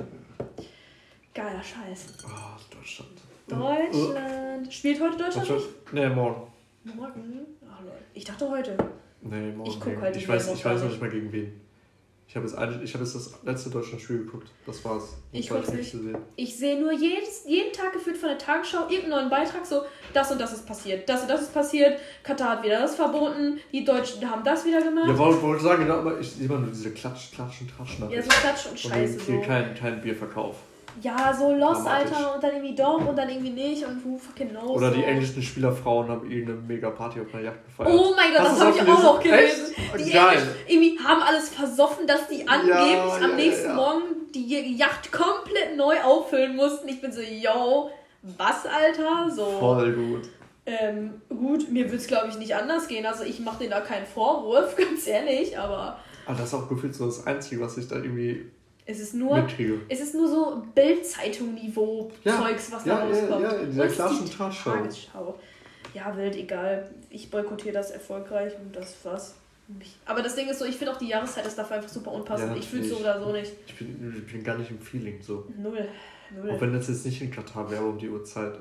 Geiler 1.35 1.63
Scheiß. 1.63 2.07
Ah, 2.25 2.57
oh, 2.57 2.75
Deutschland. 2.77 3.11
Deutschland. 3.49 4.73
Spielt 4.73 5.01
heute 5.01 5.17
Deutschland? 5.17 5.49
Deutschland? 5.49 5.93
Nee, 5.93 6.09
morgen. 6.09 6.53
Morgen? 6.85 7.47
Ach 7.71 7.81
Leute. 7.81 7.97
Ich 8.15 8.25
dachte 8.25 8.49
heute. 8.49 8.77
Nee, 9.23 9.53
morgen. 9.53 9.71
Ich 9.71 9.81
gucke 9.81 10.01
halt 10.01 10.17
Ich 10.17 10.29
weiß, 10.29 10.53
ich 10.55 10.65
weiß 10.65 10.83
noch 10.83 10.89
nicht 10.91 11.01
mal 11.01 11.11
gegen 11.11 11.33
wen. 11.33 11.61
Ich 12.29 12.37
habe 12.37 12.47
jetzt, 12.47 12.57
hab 12.57 13.01
jetzt 13.01 13.15
das 13.15 13.35
letzte 13.45 13.69
Deutschland-Spiel 13.69 14.25
geguckt. 14.25 14.49
Das 14.65 14.83
war's. 14.87 15.17
Ich 15.33 15.51
gucke 15.51 15.71
nicht. 15.75 15.95
Ich 16.37 16.57
sehe 16.57 16.81
nur 16.81 16.93
jedes, 16.93 17.45
jeden 17.47 17.73
Tag 17.75 17.93
gefühlt 17.93 18.17
von 18.17 18.31
der 18.31 18.39
Tagesschau 18.39 18.85
irgendeinen 18.89 19.11
neuen 19.11 19.31
Beitrag, 19.31 19.67
so 19.67 19.83
das 20.15 20.31
und 20.31 20.41
das 20.41 20.55
ist 20.55 20.67
passiert, 20.67 21.07
das 21.07 21.23
und 21.23 21.29
das 21.29 21.43
ist 21.43 21.53
passiert, 21.53 22.01
Katar 22.23 22.57
hat 22.57 22.65
wieder 22.65 22.81
das 22.81 22.95
verboten, 22.95 23.61
die 23.71 23.85
Deutschen 23.85 24.29
haben 24.31 24.43
das 24.45 24.65
wieder 24.65 24.81
gemacht. 24.81 25.09
Ja, 25.09 25.19
wollte 25.19 25.43
wollt 25.43 25.61
sagen, 25.61 25.83
genau, 25.83 25.99
aber 25.99 26.19
ich 26.21 26.31
sehe 26.31 26.47
immer 26.47 26.59
nur 26.59 26.71
diese 26.71 26.93
Klatsch, 26.93 27.33
Klatschen, 27.33 27.71
Taschen. 27.77 28.11
Ja, 28.11 28.23
so 28.23 28.29
Klatsch 28.29 28.67
und 28.71 28.81
Scheiße. 28.81 29.19
Und 29.19 29.43
so. 29.43 29.47
kein, 29.47 29.75
kein 29.75 30.01
Bierverkauf. 30.01 30.57
Ja, 31.01 31.33
so 31.33 31.53
Lost, 31.55 31.87
Alter, 31.87 32.35
und 32.35 32.45
dann 32.45 32.53
irgendwie 32.53 32.75
doch 32.75 33.07
und 33.07 33.17
dann 33.17 33.29
irgendwie 33.29 33.51
nicht 33.51 33.87
und 33.87 34.05
who 34.05 34.19
fucking 34.19 34.51
knows. 34.51 34.71
Oder 34.71 34.91
die 34.91 35.03
englischen 35.03 35.43
Spielerfrauen 35.43 36.09
haben 36.09 36.31
irgendeine 36.31 36.59
mega 36.61 36.91
Party 36.91 37.21
auf 37.21 37.33
einer 37.33 37.45
Yacht 37.45 37.65
gefeiert. 37.65 37.91
Oh 37.91 38.13
mein 38.15 38.33
Gott, 38.33 38.47
das, 38.47 38.59
das 38.59 38.61
habe 38.61 38.77
ich 38.77 38.83
auch 38.83 39.03
noch 39.03 39.21
gelesen. 39.21 39.75
Echt? 39.95 40.07
Die 40.07 40.13
Geil. 40.13 40.43
irgendwie 40.69 40.99
haben 40.99 41.23
alles 41.23 41.49
versoffen, 41.49 42.07
dass 42.07 42.29
die 42.29 42.47
angeblich 42.47 42.93
ja, 42.93 43.15
am 43.17 43.31
ja, 43.31 43.37
nächsten 43.37 43.69
ja. 43.69 43.75
Morgen 43.75 44.03
die 44.35 44.77
Yacht 44.77 45.11
komplett 45.11 45.77
neu 45.77 46.01
auffüllen 46.03 46.57
mussten. 46.57 46.89
Ich 46.89 47.01
bin 47.01 47.13
so, 47.13 47.21
yo, 47.21 47.91
was, 48.23 48.67
Alter? 48.67 49.31
So. 49.31 49.45
Voll 49.45 49.93
gut. 49.93 50.29
Ähm, 50.65 51.23
gut, 51.29 51.69
mir 51.71 51.87
würde 51.87 51.97
es 51.97 52.07
glaube 52.07 52.29
ich 52.29 52.39
nicht 52.39 52.55
anders 52.55 52.87
gehen. 52.87 53.05
Also 53.05 53.25
ich 53.25 53.41
mache 53.41 53.59
denen 53.59 53.71
da 53.71 53.81
keinen 53.81 54.07
Vorwurf, 54.07 54.77
ganz 54.77 55.07
ehrlich, 55.07 55.59
aber. 55.59 55.99
Aber 56.25 56.39
das 56.39 56.49
ist 56.49 56.55
auch 56.55 56.69
gefühlt 56.69 56.95
so 56.95 57.07
das 57.07 57.27
Einzige, 57.27 57.61
was 57.63 57.77
ich 57.79 57.89
da 57.89 57.97
irgendwie 57.97 58.49
es 58.85 58.99
ist 58.99 59.15
nur, 59.15 59.47
es 59.89 60.01
ist 60.01 60.15
nur 60.15 60.29
so 60.29 60.63
Bildzeitung-Niveau-Zeugs, 60.75 62.25
ja, 62.25 62.77
was 62.77 62.85
da 62.85 62.91
ja, 62.91 63.05
rauskommt. 63.05 63.43
Ja, 63.43 63.53
ja, 63.53 63.59
in 63.61 63.71
dieser 63.71 63.89
klassischen 63.89 64.31
Tagesschau. 64.31 65.39
Ja, 65.95 66.17
wild, 66.17 66.37
egal. 66.37 66.91
Ich 67.11 67.31
boykottiere 67.31 67.75
das 67.75 67.91
erfolgreich 67.91 68.55
und 68.59 68.75
das 68.75 68.97
war's. 69.05 69.37
Aber 70.05 70.23
das 70.23 70.35
Ding 70.35 70.49
ist 70.49 70.59
so, 70.59 70.65
ich 70.65 70.77
finde 70.77 70.93
auch 70.93 70.99
die 70.99 71.09
Jahreszeit 71.09 71.47
ist 71.47 71.57
dafür 71.57 71.77
einfach 71.77 71.89
super 71.89 72.13
unpassend. 72.13 72.53
Ja, 72.53 72.57
ich 72.59 72.69
fühle 72.69 72.83
es 72.83 72.91
so 72.91 72.97
oder 72.97 73.21
so 73.21 73.33
nicht. 73.33 73.53
Ich 73.67 73.77
bin, 73.77 74.25
ich 74.27 74.33
bin 74.33 74.43
gar 74.43 74.59
nicht 74.59 74.71
im 74.71 74.81
Feeling 74.81 75.23
so. 75.23 75.47
Null. 75.57 75.89
Null. 76.35 76.51
Auch 76.51 76.61
wenn 76.61 76.73
das 76.73 76.89
jetzt 76.89 77.07
nicht 77.07 77.23
in 77.23 77.31
Katar 77.31 77.71
wäre 77.71 77.85
um 77.85 77.99
die 77.99 78.09
Uhrzeit. 78.09 78.55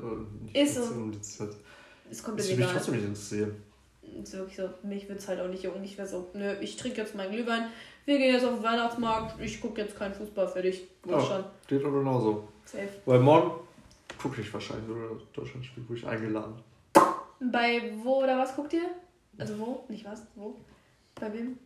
Ist 0.54 0.76
so. 0.76 0.94
Um 0.94 1.12
die 1.12 1.22
Zeit. 1.22 1.50
Komplett 2.24 2.40
das 2.40 2.50
egal. 2.50 2.66
mich 2.66 2.76
trotzdem 2.76 2.96
nicht 2.96 3.06
interessieren. 3.06 3.56
Ist 4.22 4.34
wirklich 4.34 4.58
so. 4.58 4.70
Mich 4.84 5.08
würde 5.08 5.20
es 5.20 5.28
halt 5.28 5.40
auch 5.40 5.48
nicht 5.48 5.64
jucken. 5.64 5.84
Ich 5.84 5.98
wäre 5.98 6.08
so, 6.08 6.30
nö, 6.34 6.54
ich 6.62 6.76
trinke 6.76 7.02
jetzt 7.02 7.16
meinen 7.16 7.32
Glühwein 7.32 7.68
wir 8.06 8.18
gehen 8.18 8.34
jetzt 8.34 8.46
auf 8.46 8.56
den 8.56 8.64
Weihnachtsmarkt, 8.64 9.40
ich 9.42 9.62
gucke 9.62 9.82
jetzt 9.82 9.98
keinen 9.98 10.14
Fußball 10.14 10.48
fertig. 10.48 10.84
Ja, 11.08 11.20
schon. 11.20 11.44
Geht 11.68 11.84
doch 11.84 11.92
genauso. 11.92 12.48
Safe. 12.66 12.90
Weil 13.06 13.20
morgen 13.20 13.52
gucke 14.22 14.42
ich 14.42 14.54
wahrscheinlich 14.54 14.90
oder 14.90 15.20
Deutschlandspiel, 15.34 15.84
wo 15.88 15.94
ich 15.94 16.06
eingeladen. 16.06 16.56
Bei 17.52 17.92
wo 18.04 18.24
oder 18.24 18.38
was 18.38 18.56
guckt 18.56 18.74
ihr? 18.74 18.90
Also 19.38 19.58
wo? 19.58 19.84
Nicht 19.90 20.06
was? 20.06 20.22
Wo? 20.36 20.56
Bei 21.16 21.32
wem? 21.34 21.58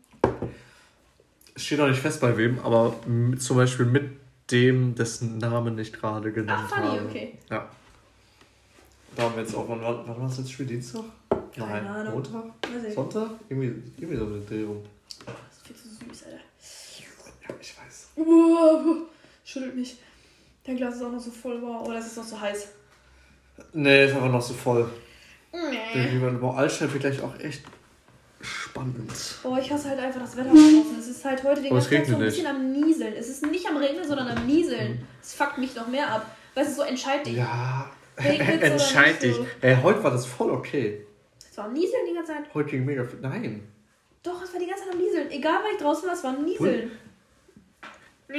Es 1.54 1.64
steht 1.64 1.80
noch 1.80 1.88
nicht 1.88 2.00
fest 2.00 2.22
bei 2.22 2.36
wem, 2.38 2.60
aber 2.60 2.96
zum 3.38 3.58
Beispiel 3.58 3.86
mit 3.86 4.12
dem, 4.52 4.96
dessen 4.96 5.38
Namen 5.38 5.76
nicht 5.76 5.94
gerade 5.94 6.32
genannt 6.32 6.70
Ach, 6.70 6.76
funny, 6.76 6.98
habe. 6.98 7.06
okay. 7.10 7.38
Ja. 7.50 7.70
Da 9.16 9.24
haben 9.24 9.36
wir 9.36 9.44
jetzt 9.44 9.56
auch, 9.56 9.68
wann, 9.68 9.82
wann 9.82 10.08
war 10.08 10.28
das 10.28 10.38
jetzt 10.38 10.52
Spiel? 10.52 10.66
Dienstag? 10.66 11.06
Keine 11.56 11.68
Nein, 11.68 11.88
Ahnung. 11.88 12.14
Montag? 12.16 12.44
Sonntag? 12.94 13.30
Irgendwie, 13.50 13.68
irgendwie 13.98 14.18
so 14.18 14.26
eine 14.26 14.40
Drehung 14.42 14.84
viel 15.66 15.76
zu 15.76 15.90
süß, 15.90 16.24
Alter. 16.26 16.40
Ja, 17.48 17.56
ich 17.60 17.76
weiß. 17.78 18.10
Uh, 18.18 19.06
schüttelt 19.44 19.76
mich. 19.76 19.98
Dein 20.64 20.78
Glas 20.78 20.96
ist 20.96 21.04
auch 21.04 21.12
noch 21.12 21.20
so 21.20 21.32
voll. 21.32 21.62
Wow. 21.62 21.88
Oder 21.88 22.00
ist 22.00 22.08
es 22.08 22.18
noch 22.18 22.24
so 22.24 22.40
heiß? 22.40 22.70
Nee, 23.74 24.06
ist 24.06 24.16
einfach 24.16 24.32
noch 24.32 24.42
so 24.42 24.54
voll. 24.54 24.90
Nee. 25.52 26.20
Boah, 26.40 26.58
Altstadt 26.58 26.92
wird 26.92 27.04
gleich 27.04 27.22
auch 27.22 27.40
echt 27.40 27.64
spannend. 28.42 29.12
Boah, 29.42 29.58
ich 29.58 29.72
hasse 29.72 29.90
halt 29.90 30.00
einfach 30.00 30.22
das 30.22 30.36
Wetter 30.36 30.50
draußen. 30.50 31.00
Es 31.00 31.08
ist 31.08 31.24
halt 31.24 31.44
heute 31.44 31.62
den 31.62 31.72
ganzen 31.72 31.92
Tag 31.92 32.06
so 32.06 32.16
ein 32.16 32.20
bisschen 32.20 32.48
am 32.48 32.72
Nieseln. 32.72 33.14
Es 33.14 33.30
ist 33.30 33.46
nicht 33.46 33.68
am 33.68 33.78
Regnen, 33.78 34.06
sondern 34.06 34.28
am 34.28 34.46
Nieseln. 34.46 35.08
Es 35.22 35.34
fuckt 35.34 35.58
mich 35.58 35.76
noch 35.76 35.88
mehr 35.88 36.12
ab. 36.12 36.36
Weißt 36.56 36.72
du, 36.72 36.76
so 36.76 36.82
entscheid 36.82 37.26
dich. 37.26 37.36
Ja, 37.36 37.90
entscheid 38.18 39.22
dich. 39.22 39.36
So. 39.36 39.46
Ey, 39.62 39.78
heute 39.82 40.04
war 40.04 40.12
das 40.12 40.26
voll 40.26 40.52
okay. 40.52 41.06
Es 41.50 41.58
war 41.58 41.66
am 41.66 41.74
Nieseln 41.74 42.04
die 42.10 42.16
ganze 42.16 42.34
Zeit. 42.34 42.54
Heute 42.54 42.72
ging 42.72 42.86
mega. 42.86 43.08
Nein. 43.22 43.75
Doch, 44.26 44.42
es 44.42 44.52
war 44.52 44.60
die 44.60 44.66
ganze 44.66 44.86
Zeit 44.86 44.94
am 44.94 45.00
Nieseln. 45.00 45.30
Egal, 45.30 45.60
weil 45.64 45.74
ich 45.76 45.82
draußen 45.82 46.08
war, 46.08 46.16
es 46.16 46.24
war 46.24 46.36
am 46.36 46.44
Nieseln. 46.44 46.92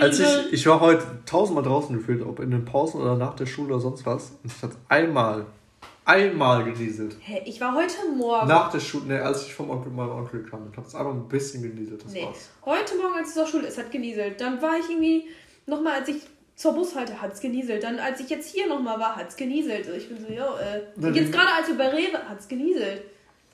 Als 0.00 0.18
ich, 0.18 0.52
ich 0.52 0.66
war 0.66 0.80
heute 0.80 1.04
tausendmal 1.26 1.62
draußen 1.62 1.96
gefühlt, 1.96 2.22
ob 2.22 2.40
in 2.40 2.50
den 2.50 2.64
Pausen 2.64 3.00
oder 3.00 3.16
nach 3.16 3.36
der 3.36 3.46
Schule 3.46 3.74
oder 3.74 3.80
sonst 3.80 4.04
was. 4.04 4.32
Und 4.42 4.52
es 4.52 4.62
hat 4.62 4.72
einmal, 4.88 5.46
einmal 6.04 6.64
genieselt. 6.64 7.16
Hä, 7.20 7.42
ich 7.44 7.60
war 7.60 7.74
heute 7.74 7.94
Morgen. 8.16 8.48
Nach 8.48 8.70
der 8.70 8.80
Schule, 8.80 9.06
ne, 9.06 9.22
als 9.22 9.46
ich 9.46 9.54
vom 9.54 9.70
Onkel, 9.70 9.92
meinem 9.92 10.10
Onkel 10.10 10.42
kam, 10.42 10.72
hat 10.76 10.86
es 10.86 10.94
einmal 10.96 11.14
ein 11.14 11.28
bisschen 11.28 11.62
genieselt. 11.62 12.04
Das 12.04 12.12
nee. 12.12 12.24
war's. 12.24 12.50
Heute 12.64 12.96
Morgen, 12.96 13.14
als 13.14 13.28
es 13.28 13.34
zur 13.34 13.46
Schule 13.46 13.68
ist, 13.68 13.78
hat 13.78 13.92
genieselt. 13.92 14.40
Dann 14.40 14.60
war 14.60 14.76
ich 14.76 14.90
irgendwie, 14.90 15.28
nochmal, 15.66 16.00
als 16.00 16.08
ich 16.08 16.16
zur 16.56 16.72
Bushalte 16.72 17.22
hat 17.22 17.34
es 17.34 17.40
genieselt. 17.40 17.84
Dann, 17.84 18.00
als 18.00 18.18
ich 18.18 18.28
jetzt 18.28 18.52
hier 18.52 18.66
nochmal 18.66 18.98
war, 18.98 19.14
hat 19.14 19.28
es 19.28 19.36
genieselt. 19.36 19.88
Ich 19.96 20.08
bin 20.08 20.18
so, 20.18 20.32
ja, 20.32 20.52
äh. 20.58 21.10
Jetzt 21.12 21.30
gerade, 21.30 21.52
als 21.56 21.68
wir 21.68 21.76
bei 21.76 21.88
Rewe, 21.88 22.28
hat 22.28 22.40
es 22.40 22.48
genieselt. 22.48 23.02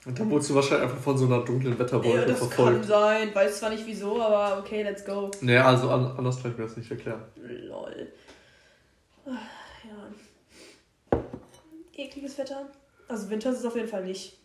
Und 0.04 0.18
dann 0.18 0.30
wurdest 0.30 0.50
du 0.50 0.54
wahrscheinlich 0.56 0.88
einfach 0.88 1.02
von 1.02 1.16
so 1.16 1.26
einer 1.26 1.44
dunklen 1.44 1.78
Wetterwolke 1.78 2.20
ja, 2.20 2.24
das 2.24 2.38
verfolgt. 2.38 2.80
kann 2.80 2.88
sein. 2.88 3.34
Weiß 3.34 3.60
zwar 3.60 3.70
nicht 3.70 3.86
wieso, 3.86 4.20
aber 4.20 4.58
okay, 4.58 4.82
let's 4.82 5.04
go. 5.04 5.30
Nee, 5.40 5.58
also 5.58 5.90
anders 5.90 6.42
kann 6.42 6.50
ich 6.50 6.58
mir 6.58 6.64
das 6.64 6.76
nicht 6.76 6.90
erklären. 6.90 7.22
Lol. 7.36 8.08
Ja. 9.26 9.32
Ekliges 11.94 12.36
Wetter. 12.38 12.66
Also 13.06 13.30
Winter 13.30 13.50
ist 13.50 13.60
es 13.60 13.64
auf 13.64 13.76
jeden 13.76 13.88
Fall 13.88 14.04
nicht. 14.04 14.38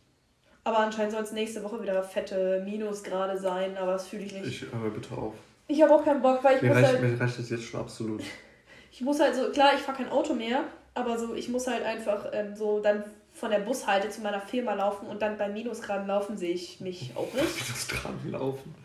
Aber 0.63 0.79
anscheinend 0.79 1.13
soll 1.13 1.23
es 1.23 1.31
nächste 1.31 1.63
Woche 1.63 1.81
wieder 1.81 2.03
fette 2.03 2.61
Minusgrade 2.63 3.37
sein, 3.37 3.77
aber 3.77 3.93
das 3.93 4.07
fühle 4.07 4.23
ich 4.25 4.33
nicht. 4.33 4.45
Ich 4.45 4.61
höre 4.61 4.91
bitte 4.91 5.15
auf. 5.15 5.33
Ich 5.67 5.81
habe 5.81 5.95
auch 5.95 6.03
keinen 6.03 6.21
Bock, 6.21 6.43
weil 6.43 6.57
ich 6.57 6.61
mir 6.61 6.69
muss 6.69 6.77
reicht, 6.77 6.87
halt... 6.89 7.01
Mir 7.01 7.19
reicht 7.19 7.39
das 7.39 7.49
jetzt 7.49 7.63
schon 7.63 7.79
absolut. 7.79 8.21
ich 8.91 9.01
muss 9.01 9.19
halt 9.19 9.33
so... 9.33 9.49
Klar, 9.51 9.71
ich 9.75 9.81
fahre 9.81 9.97
kein 9.97 10.09
Auto 10.09 10.33
mehr, 10.33 10.65
aber 10.93 11.17
so, 11.17 11.33
ich 11.33 11.49
muss 11.49 11.67
halt 11.67 11.83
einfach 11.83 12.27
ähm, 12.33 12.55
so 12.55 12.79
dann 12.79 13.03
von 13.39 13.51
der 13.51 13.59
Bushalte 13.59 14.09
zu 14.09 14.21
meiner 14.21 14.41
Firma 14.41 14.73
laufen 14.73 15.07
und 15.07 15.21
dann 15.21 15.37
bei 15.37 15.47
Minusgraden 15.47 16.07
laufen, 16.07 16.37
sehe 16.37 16.53
ich 16.53 16.81
mich 16.81 17.11
auch 17.15 17.31
nicht. 17.33 17.35
Minusgraden 17.67 18.31
laufen. 18.31 18.75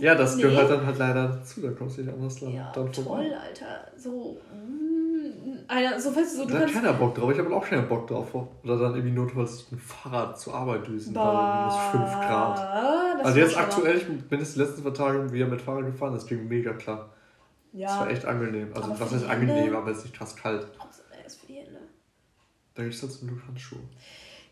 Ja, 0.00 0.14
das 0.14 0.36
nee. 0.36 0.42
gehört 0.42 0.70
dann 0.70 0.86
halt 0.86 0.98
leider 0.98 1.28
dazu, 1.28 1.60
da 1.60 1.70
kommst 1.72 1.98
du 1.98 2.02
nicht 2.02 2.14
anders 2.14 2.40
ja, 2.40 2.70
dann 2.72 2.92
toll, 2.92 3.32
Alter. 3.32 3.88
So, 3.96 4.38
mm, 4.52 5.58
einer, 5.66 6.00
so 6.00 6.14
weißt 6.14 6.34
du, 6.34 6.38
so, 6.38 6.44
du 6.46 6.54
da 6.54 6.60
hat 6.60 6.72
keiner 6.72 6.92
Bock 6.92 7.16
drauf, 7.16 7.32
ich 7.32 7.38
habe 7.38 7.54
auch 7.54 7.64
keinen 7.64 7.88
Bock 7.88 8.06
drauf. 8.06 8.32
Oder 8.62 8.78
dann 8.78 8.94
irgendwie 8.94 9.14
notfalls 9.14 9.70
mit 9.70 9.80
dem 9.80 9.84
Fahrrad 9.84 10.38
zur 10.38 10.54
Arbeit 10.54 10.86
düsen, 10.86 11.12
bei 11.14 11.20
minus 11.20 11.76
5 11.90 12.26
Grad. 12.26 13.24
Also 13.24 13.38
jetzt 13.40 13.58
aktuell, 13.58 13.96
ich 13.96 14.06
bin 14.06 14.38
jetzt 14.38 14.54
die 14.54 14.60
letzten 14.60 14.82
zwei 14.82 14.90
Tage 14.90 15.32
wieder 15.32 15.46
mit 15.46 15.60
Fahrrad 15.60 15.86
gefahren, 15.86 16.14
das 16.14 16.26
ging 16.26 16.46
mega 16.46 16.72
klar. 16.74 17.10
Ja. 17.72 17.88
Das 17.88 17.98
war 17.98 18.10
echt 18.10 18.24
angenehm. 18.24 18.70
Also 18.74 18.94
was 18.98 19.12
heißt 19.12 19.28
angenehm, 19.28 19.76
aber 19.76 19.90
es 19.90 19.98
ist 19.98 20.04
nicht 20.04 20.16
krass 20.16 20.36
kalt. 20.36 20.66
Da 22.78 22.84
gibt 22.84 22.94
es 22.94 23.02
halt 23.02 23.10
zum 23.10 23.26
Glück 23.26 23.42
Handschuhe. 23.44 23.80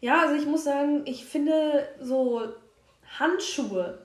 Ja, 0.01 0.23
also 0.23 0.35
ich 0.35 0.47
muss 0.47 0.65
sagen, 0.65 1.03
ich 1.05 1.25
finde 1.25 1.89
so 2.03 2.43
Handschuhe 3.21 4.05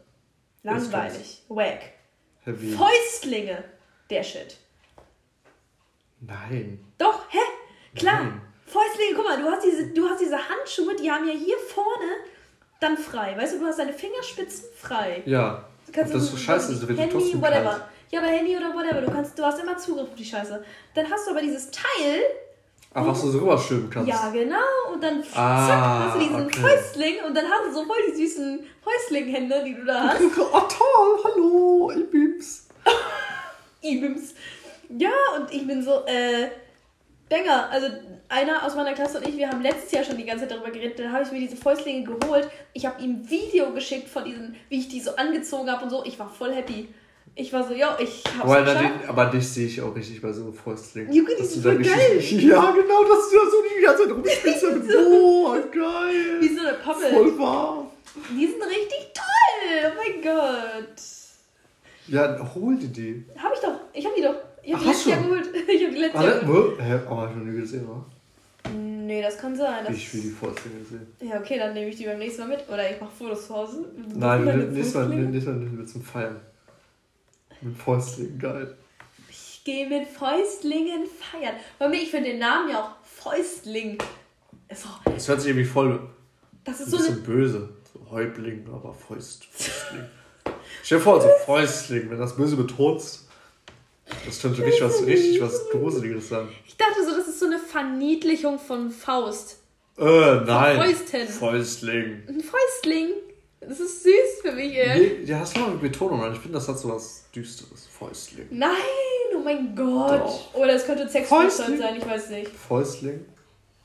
langweilig, 0.62 1.42
wack. 1.50 1.80
Heavy. 2.44 2.72
Fäustlinge, 2.72 3.64
der 4.12 4.22
Shit. 4.22 4.58
Nein. 6.20 6.86
Doch, 7.00 7.24
hä? 7.30 7.40
Klar. 7.96 8.26
Nein. 8.26 8.42
Fäustlinge, 8.68 9.16
guck 9.16 9.26
mal, 9.26 9.42
du 9.42 9.50
hast, 9.50 9.66
diese, 9.66 9.88
du 9.88 10.08
hast 10.08 10.22
diese 10.22 10.38
Handschuhe, 10.38 10.96
die 10.96 11.10
haben 11.10 11.28
ja 11.28 11.34
hier 11.34 11.58
vorne 11.58 12.12
dann 12.80 13.00
frei. 13.00 13.36
Weißt 13.36 13.56
du, 13.56 13.60
du 13.60 13.66
hast 13.66 13.80
deine 13.80 13.94
Fingerspitzen 13.94 14.66
frei. 14.76 15.24
Ja. 15.26 15.68
Du 15.88 15.92
kannst 15.92 16.14
das 16.14 16.26
ist 16.26 16.30
so 16.30 16.38
scheiße, 16.38 16.74
das 16.74 16.88
wird 16.88 17.00
Handy, 17.00 17.12
trotzdem 17.12 17.42
whatever. 17.42 17.72
kalt. 17.72 17.84
Ja, 18.12 18.20
aber 18.20 18.30
Handy 18.30 18.56
oder 18.56 18.72
whatever. 18.76 19.02
Du, 19.02 19.12
kannst, 19.12 19.40
du 19.40 19.44
hast 19.44 19.60
immer 19.60 19.80
Zugriff 19.80 20.10
auf 20.10 20.16
die 20.16 20.26
Scheiße. 20.26 20.64
Dann 20.94 21.10
hast 21.10 21.26
du 21.26 21.32
aber 21.32 21.42
dieses 21.42 21.72
Teil. 21.72 22.22
Ach, 22.94 23.08
was 23.08 23.22
du 23.22 23.30
so 23.30 23.40
rüberschwimmen 23.40 23.90
kannst. 23.90 24.10
Ja, 24.10 24.30
genau. 24.32 24.58
Und 24.94 25.02
dann 25.04 25.24
Ah, 25.34 25.68
zack, 25.68 25.80
hast 25.80 26.16
du 26.16 26.20
diesen 26.20 26.46
okay. 26.46 26.60
Fäustling 26.60 27.16
und 27.26 27.36
dann 27.36 27.46
hast 27.46 27.68
du 27.68 27.74
so 27.74 27.86
voll 27.86 27.96
die 28.10 28.16
süßen 28.16 28.60
Fäustlinghände, 28.84 29.64
die 29.66 29.76
du 29.76 29.86
da 29.86 30.04
hast. 30.10 30.22
oh 30.38 30.60
toll, 30.60 31.20
hallo, 31.24 31.92
ich 31.96 32.10
bin's. 32.12 32.68
Ibims. 33.82 34.34
Ja, 34.90 35.12
und 35.38 35.52
ich 35.54 35.66
bin 35.66 35.82
so, 35.82 36.04
äh, 36.06 36.50
Banger. 37.30 37.70
Also 37.72 37.88
einer 38.28 38.66
aus 38.66 38.76
meiner 38.76 38.94
Klasse 38.94 39.20
und 39.20 39.28
ich, 39.28 39.38
wir 39.38 39.50
haben 39.50 39.62
letztes 39.62 39.92
Jahr 39.92 40.04
schon 40.04 40.18
die 40.18 40.26
ganze 40.26 40.48
Zeit 40.48 40.52
darüber 40.58 40.70
geredet. 40.72 41.00
Dann 41.00 41.12
habe 41.14 41.24
ich 41.24 41.32
mir 41.32 41.40
diese 41.40 41.56
Fäustlinge 41.56 42.04
geholt. 42.04 42.50
Ich 42.74 42.86
habe 42.86 43.02
ihm 43.02 43.22
ein 43.22 43.30
Video 43.30 43.72
geschickt 43.72 44.10
von 44.10 44.26
diesen, 44.26 44.56
wie 44.70 44.80
ich 44.80 44.90
die 44.90 45.00
so 45.00 45.16
angezogen 45.16 45.72
habe 45.72 45.84
und 45.86 45.90
so. 45.90 46.04
Ich 46.06 46.20
war 46.20 46.30
voll 46.30 46.54
happy. 46.54 46.90
Ich 47.36 47.52
war 47.54 47.66
so, 47.68 47.74
ja, 47.74 47.98
ich 48.00 48.24
hab's 48.38 48.42
Aber, 48.52 48.62
geschafft. 48.62 48.84
dann, 49.04 49.10
aber 49.10 49.26
dich 49.28 49.48
sehe 49.48 49.66
ich 49.68 49.82
auch 49.82 49.96
richtig 49.96 50.22
bei 50.22 50.32
so 50.34 50.52
Fäustlingen. 50.52 51.14
Junge, 51.14 51.30
die 51.40 51.46
sind 51.46 51.64
voll 51.64 51.76
richtig- 51.78 52.32
Ja, 52.44 52.72
genau, 52.72 53.04
dass 53.04 53.30
du 53.30 53.38
da 53.38 53.46
so 53.50 53.58
die 53.78 53.82
ganze 53.84 54.04
Zeit 54.04 54.12
rumspielst. 54.12 54.62
so, 54.92 55.56
geil. 55.72 56.42
Wie 56.42 56.56
so 56.56 56.62
eine 56.62 56.74
Pappe. 56.78 57.06
Voll 57.14 57.40
warm. 57.40 57.88
Die 58.38 58.46
sind 58.48 58.62
richtig 58.62 59.14
toll. 59.14 59.86
Oh 59.86 59.94
mein 59.98 60.22
Gott. 60.22 61.02
Ja, 62.08 62.54
hol 62.56 62.76
dir 62.78 62.88
die. 62.90 63.26
Hab 63.42 63.54
ich 63.54 63.60
doch. 63.62 63.80
Ich 63.94 64.06
hab 64.06 64.14
die 64.16 64.22
doch. 64.22 64.36
Ich 64.64 64.74
hab 64.74 64.80
Ach, 64.80 64.84
die 64.84 64.90
hast 64.90 65.06
letztes 65.06 65.12
Jahr 65.14 65.24
geholt. 65.24 65.50
Ich 65.70 65.84
hab 65.86 65.92
die 65.92 65.98
letztes 66.00 66.22
Ah, 66.22 66.26
Jahr 66.26 66.40
geholt. 66.40 66.80
Hä? 66.82 67.00
Oh, 67.10 67.16
hab 67.18 67.30
ich 67.32 67.38
noch 67.38 67.46
nie 67.46 67.60
gesehen, 67.62 67.88
wa? 67.88 68.06
Nee, 68.74 69.22
das 69.22 69.38
kann 69.38 69.56
sein. 69.56 69.86
Das 69.88 69.96
Ich 69.96 70.14
will 70.14 70.22
die 70.22 70.30
Fäustlinge 70.30 70.84
sehen. 70.90 71.08
ja, 71.22 71.40
okay, 71.40 71.58
dann 71.58 71.74
nehme 71.74 71.90
ich 71.90 71.96
die 71.96 72.06
beim 72.06 72.20
nächsten 72.20 72.42
Mal 72.42 72.50
mit. 72.50 72.68
Oder 72.70 72.92
ich 72.92 73.00
mache 73.00 73.12
Fotos 73.18 73.48
zu 73.48 73.56
Hause. 73.56 73.86
Nein, 74.16 74.44
nächstes 74.74 74.94
Mal, 74.96 75.08
nächstes 75.10 75.46
Mal 75.46 75.56
nehmen 75.56 75.78
wir 75.78 75.86
zum 75.86 76.02
Feiern. 76.02 76.40
Mit 77.62 77.78
Fäustlingen, 77.78 78.40
geil. 78.40 78.78
Ich 79.30 79.62
gehe 79.64 79.88
mit 79.88 80.08
Fäustlingen 80.08 81.06
feiern. 81.06 81.56
Weil 81.78 81.90
mir, 81.90 81.98
ich 82.02 82.10
finde 82.12 82.32
den 82.32 82.40
Namen 82.40 82.70
ja 82.72 82.82
auch 82.84 83.06
Fäustling. 83.06 83.98
Auch, 84.70 85.12
Das 85.12 85.28
hört 85.28 85.42
sich 85.42 85.50
irgendwie 85.52 85.68
voll 85.68 86.10
das 86.64 86.80
ist 86.80 86.88
ein 86.88 86.92
so 86.92 86.98
eine. 86.98 87.06
bisschen 87.08 87.24
böse. 87.24 87.70
So 87.94 88.12
Häuptling, 88.12 88.66
aber 88.72 88.94
Fäust, 88.94 89.46
Fäustling. 89.46 90.06
Stell 90.84 90.98
dir 90.98 91.04
vor, 91.04 91.22
so 91.22 91.28
Fäustling, 91.46 92.10
wenn 92.10 92.20
das 92.20 92.36
böse 92.36 92.56
betonst. 92.56 93.28
Das 94.26 94.42
könnte 94.42 94.64
richtig 94.64 94.84
was, 94.84 95.06
richtig 95.06 95.42
was 95.42 95.70
Gruseliges 95.70 96.30
sein. 96.30 96.50
Ich 96.66 96.76
dachte 96.76 97.04
so, 97.06 97.16
das 97.16 97.28
ist 97.28 97.40
so 97.40 97.46
eine 97.46 97.60
Verniedlichung 97.60 98.60
von 98.60 98.92
Faust. 98.92 99.60
Äh, 99.98 100.42
nein. 100.46 100.78
Fäusten. 100.82 101.28
Fäustling. 101.28 102.24
Ein 102.28 102.42
Fäustling. 102.42 103.10
Das 103.62 103.80
ist 103.80 104.04
süß 104.04 104.42
für 104.42 104.52
mich, 104.54 104.76
ey. 104.76 105.24
Ja, 105.24 105.40
hast 105.40 105.56
du 105.56 105.60
mal 105.62 105.70
eine 105.70 105.78
Betonung 105.78 106.24
an. 106.24 106.34
Ich 106.34 106.40
finde, 106.40 106.58
das 106.58 106.68
hat 106.68 106.80
so 106.80 106.90
was 106.90 107.26
Düsteres. 107.34 107.88
Fäustling. 107.88 108.48
Nein, 108.50 108.72
oh 109.36 109.40
mein 109.40 109.76
Gott. 109.76 110.20
Doch. 110.22 110.54
Oder 110.56 110.74
es 110.74 110.86
könnte 110.86 111.08
Sexspielzeug 111.08 111.52
Fäustling. 111.52 111.78
sein, 111.78 111.96
ich 111.98 112.06
weiß 112.08 112.30
nicht. 112.32 112.52
Fäustling. 112.52 113.26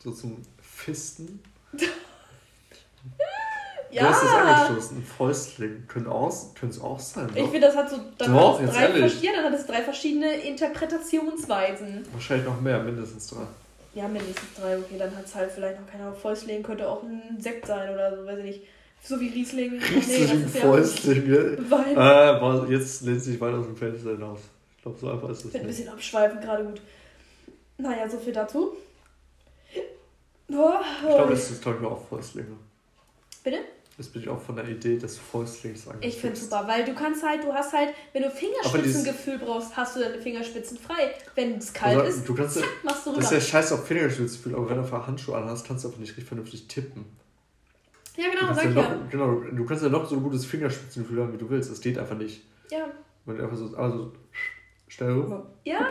So 0.02 0.10
zum 0.12 0.42
Fisten. 0.60 1.42
Ja. 1.78 1.88
Du 3.92 4.00
hast 4.02 4.24
das 4.24 4.30
angestoßen. 4.30 5.02
Fäustling. 5.02 5.84
Könnte 5.88 6.10
es 6.68 6.80
auch 6.80 6.98
sein. 7.00 7.30
Ich 7.34 7.40
Doch? 7.40 7.50
finde, 7.50 7.66
das 7.66 7.76
hat 7.76 7.88
so. 7.88 7.96
Dann 8.18 8.34
Doch, 8.34 8.58
hat 8.60 8.68
es 8.68 8.74
drei, 8.74 8.82
ehrlich. 8.82 9.22
ja, 9.22 9.32
dann 9.32 9.44
hat 9.44 9.54
es 9.58 9.64
drei 9.66 9.80
verschiedene 9.82 10.34
Interpretationsweisen. 10.40 12.04
Wahrscheinlich 12.12 12.46
noch 12.46 12.60
mehr, 12.60 12.80
mindestens 12.82 13.28
drei. 13.28 13.42
Ja, 13.94 14.06
mindestens 14.08 14.54
drei, 14.60 14.76
okay, 14.76 14.96
dann 14.98 15.16
hat 15.16 15.24
es 15.24 15.34
halt 15.34 15.50
vielleicht 15.50 15.80
noch 15.80 15.86
keine 15.90 16.02
Ahnung. 16.02 16.16
Fäustling 16.20 16.62
könnte 16.62 16.86
auch 16.86 17.02
ein 17.04 17.38
Sekt 17.40 17.66
sein 17.66 17.88
oder 17.88 18.14
so, 18.14 18.26
weiß 18.26 18.38
ich 18.40 18.44
nicht. 18.44 18.62
So 19.02 19.20
wie 19.20 19.28
Riesling. 19.28 19.80
Riesling, 19.80 20.42
das 20.42 20.54
ist 20.54 20.58
Fäustling. 20.58 21.32
Ja. 21.32 21.42
Ja 21.42 21.70
Wein. 21.70 21.92
Äh, 21.92 22.40
boah, 22.40 22.66
jetzt 22.68 23.02
lehnt 23.02 23.22
sich 23.22 23.40
weiter 23.40 23.58
aus 23.58 23.66
dem 23.66 23.76
Fenster 23.76 24.10
hinaus. 24.10 24.40
Ich 24.76 24.82
glaube, 24.82 24.98
so 24.98 25.10
einfach 25.10 25.30
ist 25.30 25.38
Ich 25.38 25.42
das 25.44 25.52
bin 25.52 25.60
ein 25.62 25.66
bisschen 25.68 25.88
abschweifend, 25.88 26.42
gerade 26.42 26.64
gut. 26.64 26.80
Naja, 27.78 28.08
so 28.08 28.18
viel 28.18 28.32
dazu. 28.32 28.72
Boah, 30.48 30.80
Ich 31.02 31.14
glaube, 31.14 31.30
das 31.32 31.50
ist, 31.50 31.62
glaube 31.62 31.78
ich, 31.80 31.86
auch 31.86 32.08
Fäustlinge. 32.08 32.56
Bitte? 33.42 33.58
Jetzt 33.98 34.12
bin 34.12 34.22
ich 34.22 34.28
auch 34.28 34.40
von 34.40 34.56
der 34.56 34.68
Idee 34.68 34.98
des 34.98 35.16
Fäustlings 35.16 35.88
angefixt. 35.88 36.16
Ich 36.16 36.20
finde 36.20 36.36
super, 36.36 36.64
weil 36.66 36.84
du 36.84 36.94
kannst 36.94 37.22
halt, 37.22 37.42
du 37.42 37.52
hast 37.52 37.72
halt, 37.72 37.94
wenn 38.12 38.22
du 38.22 38.30
Fingerspitzengefühl 38.30 39.38
brauchst, 39.38 39.74
hast 39.74 39.96
du 39.96 40.00
deine 40.00 40.18
Fingerspitzen 40.18 40.76
frei. 40.76 41.14
Wenn 41.34 41.56
es 41.56 41.72
kalt 41.72 41.98
Also, 41.98 42.18
ist, 42.18 42.28
du 42.28 42.34
kannst 42.34 42.56
zack, 42.56 42.68
machst 42.82 43.06
du 43.06 43.14
das 43.14 43.24
ist 43.24 43.30
ja 43.32 43.40
scheiße 43.40 43.74
auf 43.74 43.86
Fingerspitzgefühl, 43.86 44.54
aber 44.54 44.68
wenn 44.68 44.76
du 44.76 44.82
einfach 44.82 45.06
Handschuhe 45.06 45.36
anhast, 45.38 45.66
kannst 45.66 45.84
du 45.84 45.88
einfach 45.88 46.00
nicht 46.00 46.10
richtig 46.10 46.26
vernünftig 46.26 46.68
tippen. 46.68 47.06
Ja, 48.16 48.28
genau, 48.30 48.52
sag 48.54 48.64
ja 48.64 48.70
ich 48.70 48.76
noch, 48.76 48.82
ja. 48.82 48.98
genau, 49.10 49.40
du 49.52 49.64
kannst 49.66 49.82
ja 49.82 49.88
noch 49.88 50.06
so 50.08 50.16
ein 50.16 50.22
gutes 50.22 50.44
Fingerspitzengefühl 50.46 51.22
haben, 51.22 51.32
wie 51.32 51.38
du 51.38 51.48
willst. 51.50 51.70
Das 51.70 51.80
geht 51.80 51.98
einfach 51.98 52.16
nicht. 52.16 52.42
Ja, 52.70 52.88
Wenn 53.24 53.36
du 53.36 53.42
einfach 53.44 53.56
so, 53.56 53.76
also 53.76 54.12
schnell 54.88 55.14
hoch. 55.14 55.44
ja. 55.64 55.88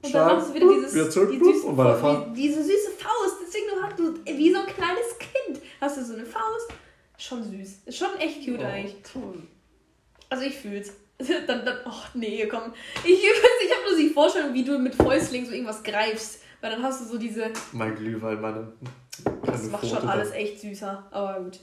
Und 0.00 0.14
dann 0.14 0.36
machst 0.36 0.50
du 0.50 0.54
wieder 0.54 0.68
dieses, 0.72 0.94
wieder 0.94 1.10
zurück, 1.10 1.30
die 1.32 1.38
süße, 1.38 1.66
und 1.66 1.76
weiterfahren. 1.76 2.32
die, 2.34 2.42
diese 2.42 2.62
süße 2.62 2.90
Faust. 2.98 3.36
Deswegen 3.44 3.64
du 3.74 3.82
hast 3.82 3.98
du 3.98 4.38
wie 4.38 4.52
so 4.52 4.60
ein 4.60 4.66
kleines 4.66 5.18
Kind. 5.18 5.60
Hast 5.80 5.96
du 5.98 6.04
so 6.04 6.14
eine 6.14 6.24
Faust. 6.24 6.68
Schon 7.16 7.42
süß. 7.42 7.80
Ist 7.86 7.98
schon 7.98 8.14
echt 8.20 8.44
cute 8.44 8.62
eigentlich. 8.62 8.96
toll. 9.02 9.42
Also 10.30 10.44
ich 10.44 10.56
fühl's. 10.56 10.92
Dann, 11.48 11.64
dann, 11.64 11.78
oh 11.84 12.04
nee, 12.14 12.46
komm. 12.46 12.72
Ich, 13.02 13.10
ich, 13.10 13.22
ich 13.24 13.72
habe 13.74 13.90
nur 13.90 13.98
die 13.98 14.10
Vorstellung, 14.10 14.54
wie 14.54 14.62
du 14.62 14.78
mit 14.78 14.94
Fäustling 14.94 15.44
so 15.46 15.50
irgendwas 15.50 15.82
greifst. 15.82 16.42
Weil 16.60 16.70
dann 16.70 16.82
hast 16.84 17.00
du 17.00 17.06
so 17.06 17.18
diese. 17.18 17.50
Mein 17.72 17.96
Glühwein, 17.96 18.40
meine 18.40 18.72
Das 19.24 19.60
kleine 19.60 19.68
macht 19.70 19.86
schon 19.86 20.02
da. 20.02 20.08
alles 20.08 20.30
echt 20.32 20.60
süßer. 20.60 21.04
Aber 21.10 21.40
gut. 21.40 21.60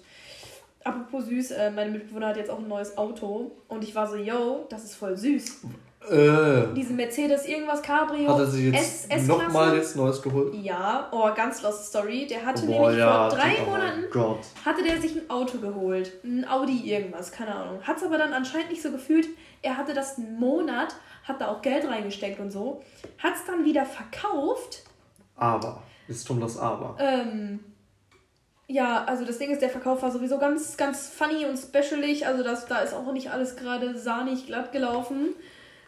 Apropos 0.83 1.25
süß, 1.25 1.51
äh, 1.51 1.71
meine 1.71 1.89
Mitbewohner 1.91 2.27
hat 2.27 2.37
jetzt 2.37 2.49
auch 2.51 2.59
ein 2.59 2.67
neues 2.67 2.97
Auto. 2.97 3.51
Und 3.67 3.83
ich 3.83 3.95
war 3.95 4.07
so, 4.07 4.15
yo, 4.15 4.65
das 4.69 4.83
ist 4.83 4.95
voll 4.95 5.17
süß. 5.17 5.61
Äh, 6.09 6.73
Diese 6.75 6.93
Mercedes 6.93 7.47
irgendwas 7.47 7.81
Cabrio. 7.81 8.29
hat 8.31 8.39
er 8.39 8.45
sich 8.45 8.71
jetzt 8.71 9.27
nochmal 9.27 9.75
jetzt 9.75 9.95
Neues 9.95 10.21
geholt? 10.21 10.53
Ja, 10.53 11.07
oh, 11.11 11.27
ganz 11.35 11.63
lost 11.63 11.87
Story. 11.87 12.27
Der 12.27 12.45
hatte 12.45 12.65
Boah, 12.67 12.89
nämlich 12.89 12.99
ja, 12.99 13.29
vor 13.29 13.37
drei 13.39 13.53
oh 13.55 13.71
mein 13.71 13.79
Monaten 13.81 14.03
Gott. 14.11 14.39
hatte 14.63 14.83
der 14.83 15.01
sich 15.01 15.15
ein 15.15 15.27
Auto 15.29 15.57
geholt. 15.57 16.11
Ein 16.23 16.47
Audi 16.47 16.81
irgendwas, 16.91 17.31
keine 17.31 17.55
Ahnung. 17.55 17.81
Hat 17.81 17.97
es 17.97 18.03
aber 18.03 18.19
dann 18.19 18.33
anscheinend 18.33 18.69
nicht 18.69 18.83
so 18.83 18.91
gefühlt. 18.91 19.27
Er 19.63 19.77
hatte 19.77 19.95
das 19.95 20.17
einen 20.19 20.39
Monat, 20.39 20.95
hat 21.23 21.41
da 21.41 21.47
auch 21.47 21.63
Geld 21.63 21.87
reingesteckt 21.87 22.39
und 22.39 22.51
so. 22.51 22.83
Hat 23.17 23.33
es 23.33 23.45
dann 23.47 23.65
wieder 23.65 23.85
verkauft. 23.85 24.83
Aber. 25.35 25.81
Jetzt 26.07 26.27
kommt 26.27 26.43
das 26.43 26.57
Aber. 26.57 26.95
Ähm, 26.99 27.59
ja, 28.67 29.03
also 29.05 29.25
das 29.25 29.37
Ding 29.37 29.51
ist, 29.51 29.61
der 29.61 29.69
Verkauf 29.69 30.01
war 30.01 30.11
sowieso 30.11 30.37
ganz, 30.37 30.77
ganz 30.77 31.07
funny 31.07 31.45
und 31.45 31.57
specialig. 31.57 32.25
Also 32.25 32.43
das, 32.43 32.67
da 32.67 32.79
ist 32.79 32.93
auch 32.93 33.11
nicht 33.11 33.31
alles 33.31 33.55
gerade 33.55 33.97
sahnig 33.97 34.47
glatt 34.47 34.71
gelaufen. 34.71 35.35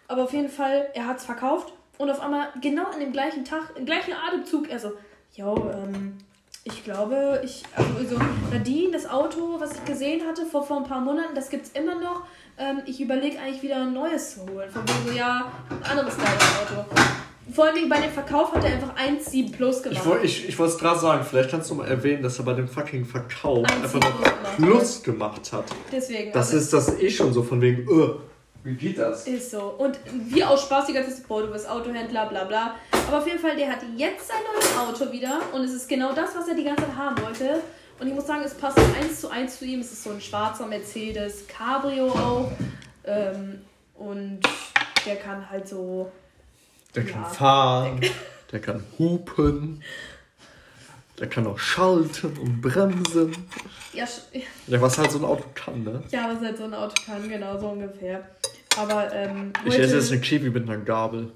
Aber 0.08 0.24
auf 0.24 0.34
jeden 0.34 0.50
Fall, 0.50 0.90
er 0.94 1.08
hat 1.08 1.18
es 1.18 1.26
verkauft. 1.26 1.74
Und 1.98 2.10
auf 2.12 2.20
einmal, 2.20 2.50
genau 2.62 2.86
an 2.86 3.00
dem 3.00 3.12
gleichen 3.12 3.44
Tag, 3.44 3.74
im 3.76 3.86
gleichen 3.86 4.14
Atemzug, 4.14 4.70
er 4.70 4.80
so, 4.80 4.94
yo, 5.34 5.72
ähm, 5.74 6.18
ich 6.64 6.84
glaube, 6.84 7.42
ich, 7.44 7.64
also 7.76 8.16
so, 8.16 8.22
Nadine, 8.52 8.92
das 8.92 9.10
Auto, 9.10 9.60
was 9.60 9.74
ich 9.74 9.86
gesehen 9.86 10.28
hatte 10.28 10.46
vor, 10.46 10.64
vor 10.64 10.78
ein 10.78 10.84
paar 10.84 11.02
Monaten, 11.02 11.34
das 11.34 11.50
gibt's 11.50 11.72
immer 11.74 11.96
noch. 11.96 12.24
Ähm, 12.58 12.82
ich 12.86 13.02
überlege 13.02 13.40
eigentlich 13.40 13.64
wieder 13.64 13.78
ein 13.78 13.94
neues 13.94 14.36
zu 14.36 14.42
holen. 14.42 14.70
Von 14.70 14.84
wegen 14.88 15.08
so, 15.08 15.18
ja, 15.18 15.52
ein 15.70 15.84
anderes 15.92 16.16
geiles 16.18 16.44
Auto. 16.60 17.27
Vor 17.54 17.66
allem 17.66 17.88
bei 17.90 18.02
dem 18.02 18.12
Verkauf 18.12 18.54
hat 18.54 18.64
er 18.64 18.72
einfach 18.74 18.96
1,7 18.96 19.52
plus 19.52 19.82
gemacht. 19.82 20.00
Ich, 20.02 20.06
woll- 20.06 20.20
ich, 20.24 20.50
ich 20.50 20.60
wollte 20.60 20.74
es 20.74 20.80
gerade 20.80 21.00
sagen, 21.00 21.26
vielleicht 21.28 21.50
kannst 21.50 21.70
du 21.70 21.76
mal 21.76 21.88
erwähnen, 21.88 22.22
dass 22.22 22.38
er 22.40 22.46
bei 22.46 22.54
dem 22.54 22.68
fucking 22.68 23.06
Verkauf 23.06 23.66
Ein 23.66 23.84
einfach 23.84 24.00
Plus 24.00 24.12
noch 24.12 24.22
gemacht 24.22 24.58
Plus 24.58 25.04
gemacht 25.04 25.54
hat. 25.54 25.66
Deswegen. 25.92 26.32
Das 26.34 26.48
also, 26.48 26.58
ist 26.58 26.74
das 26.74 27.00
eh 27.00 27.10
schon 27.10 27.34
so 27.34 27.44
von 27.44 27.62
wegen, 27.62 27.84
äh, 27.84 28.10
wie 28.64 28.76
geht 28.76 28.98
das? 28.98 29.26
Ist 29.28 29.52
so. 29.52 29.62
Und 29.78 29.98
wie 30.30 30.44
aus 30.44 30.64
Spaß 30.64 30.88
die 30.88 30.94
ganze 30.94 31.16
Zeit, 31.16 31.28
boah, 31.28 31.42
du 31.42 31.52
bist 31.52 31.70
Autohändler, 31.70 32.26
bla 32.26 32.44
bla. 32.44 32.76
Aber 33.08 33.20
auf 33.20 33.28
jeden 33.28 33.40
Fall, 33.40 33.56
der 33.56 33.70
hat 33.72 33.80
jetzt 33.96 34.28
sein 34.28 34.38
neues 34.54 34.78
Auto 34.78 35.12
wieder. 35.12 35.40
Und 35.54 35.62
es 35.64 35.74
ist 35.74 35.88
genau 35.88 36.12
das, 36.14 36.36
was 36.36 36.48
er 36.50 36.56
die 36.56 36.66
ganze 36.66 36.84
Zeit 36.84 36.96
haben 36.98 37.22
wollte. 37.22 37.62
Und 38.00 38.08
ich 38.08 38.14
muss 38.14 38.28
sagen, 38.28 38.42
es 38.44 38.54
passt 38.54 38.78
eins 38.78 39.22
zu 39.22 39.30
eins 39.30 39.58
zu 39.58 39.66
ihm. 39.66 39.80
Es 39.80 39.92
ist 39.94 40.04
so 40.04 40.10
ein 40.12 40.20
schwarzer 40.22 40.68
Mercedes 40.68 41.48
Cabrio 41.48 42.08
auch. 42.10 42.52
Ähm, 43.06 43.62
und 43.96 44.40
der 45.06 45.16
kann 45.16 45.50
halt 45.50 45.68
so. 45.68 46.12
Der 46.98 47.06
Ja. 47.06 47.12
kann 47.12 47.26
fahren, 47.34 48.02
der 48.52 48.60
kann 48.60 48.84
hupen, 48.98 49.84
der 51.20 51.28
kann 51.30 51.46
auch 51.48 51.60
schalten 51.60 52.36
und 52.38 52.60
bremsen. 52.62 53.48
Ja, 53.94 54.06
Ja, 54.68 54.82
was 54.82 54.98
halt 54.98 55.12
so 55.12 55.20
ein 55.20 55.26
Auto 55.26 55.46
kann, 55.56 55.84
ne? 55.84 56.04
ja 56.12 56.30
was 56.34 56.42
halt 56.44 56.58
so 56.58 56.64
ein 56.66 56.74
Auto 56.74 56.96
kann, 57.06 57.30
genau 57.30 57.58
so 57.60 57.68
ungefähr. 57.70 58.28
Aber 58.78 59.14
ähm, 59.14 59.54
Ich 59.66 59.78
esse 59.80 59.96
jetzt 59.96 60.12
eine 60.12 60.22
Kiwi 60.22 60.50
mit 60.50 60.64
einer 60.68 60.78
Gabel. 60.78 61.32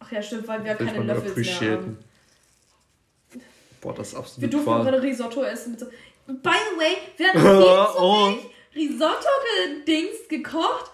Ach 0.00 0.12
ja, 0.12 0.22
stimmt, 0.22 0.46
weil 0.48 0.64
wir 0.64 0.78
Will 0.78 0.86
keine 0.86 1.04
Löffel 1.04 1.34
mehr 1.44 1.72
haben. 1.72 1.98
Boah, 3.80 3.94
das 3.94 4.08
ist 4.08 4.12
Wir 4.14 4.18
absolut 4.20 4.52
durften 4.52 4.66
Qual. 4.70 4.82
gerade 4.84 5.02
Risotto 5.02 5.42
essen. 5.42 5.70
Mit 5.72 5.80
so 5.80 5.86
By 6.26 6.34
the 6.42 6.78
way, 6.78 6.96
wir 7.16 7.28
hatten 7.28 7.40
viel 7.40 7.94
zu 7.94 7.98
Oh. 7.98 8.38
Risotto-Dings 8.74 10.28
gekocht 10.28 10.90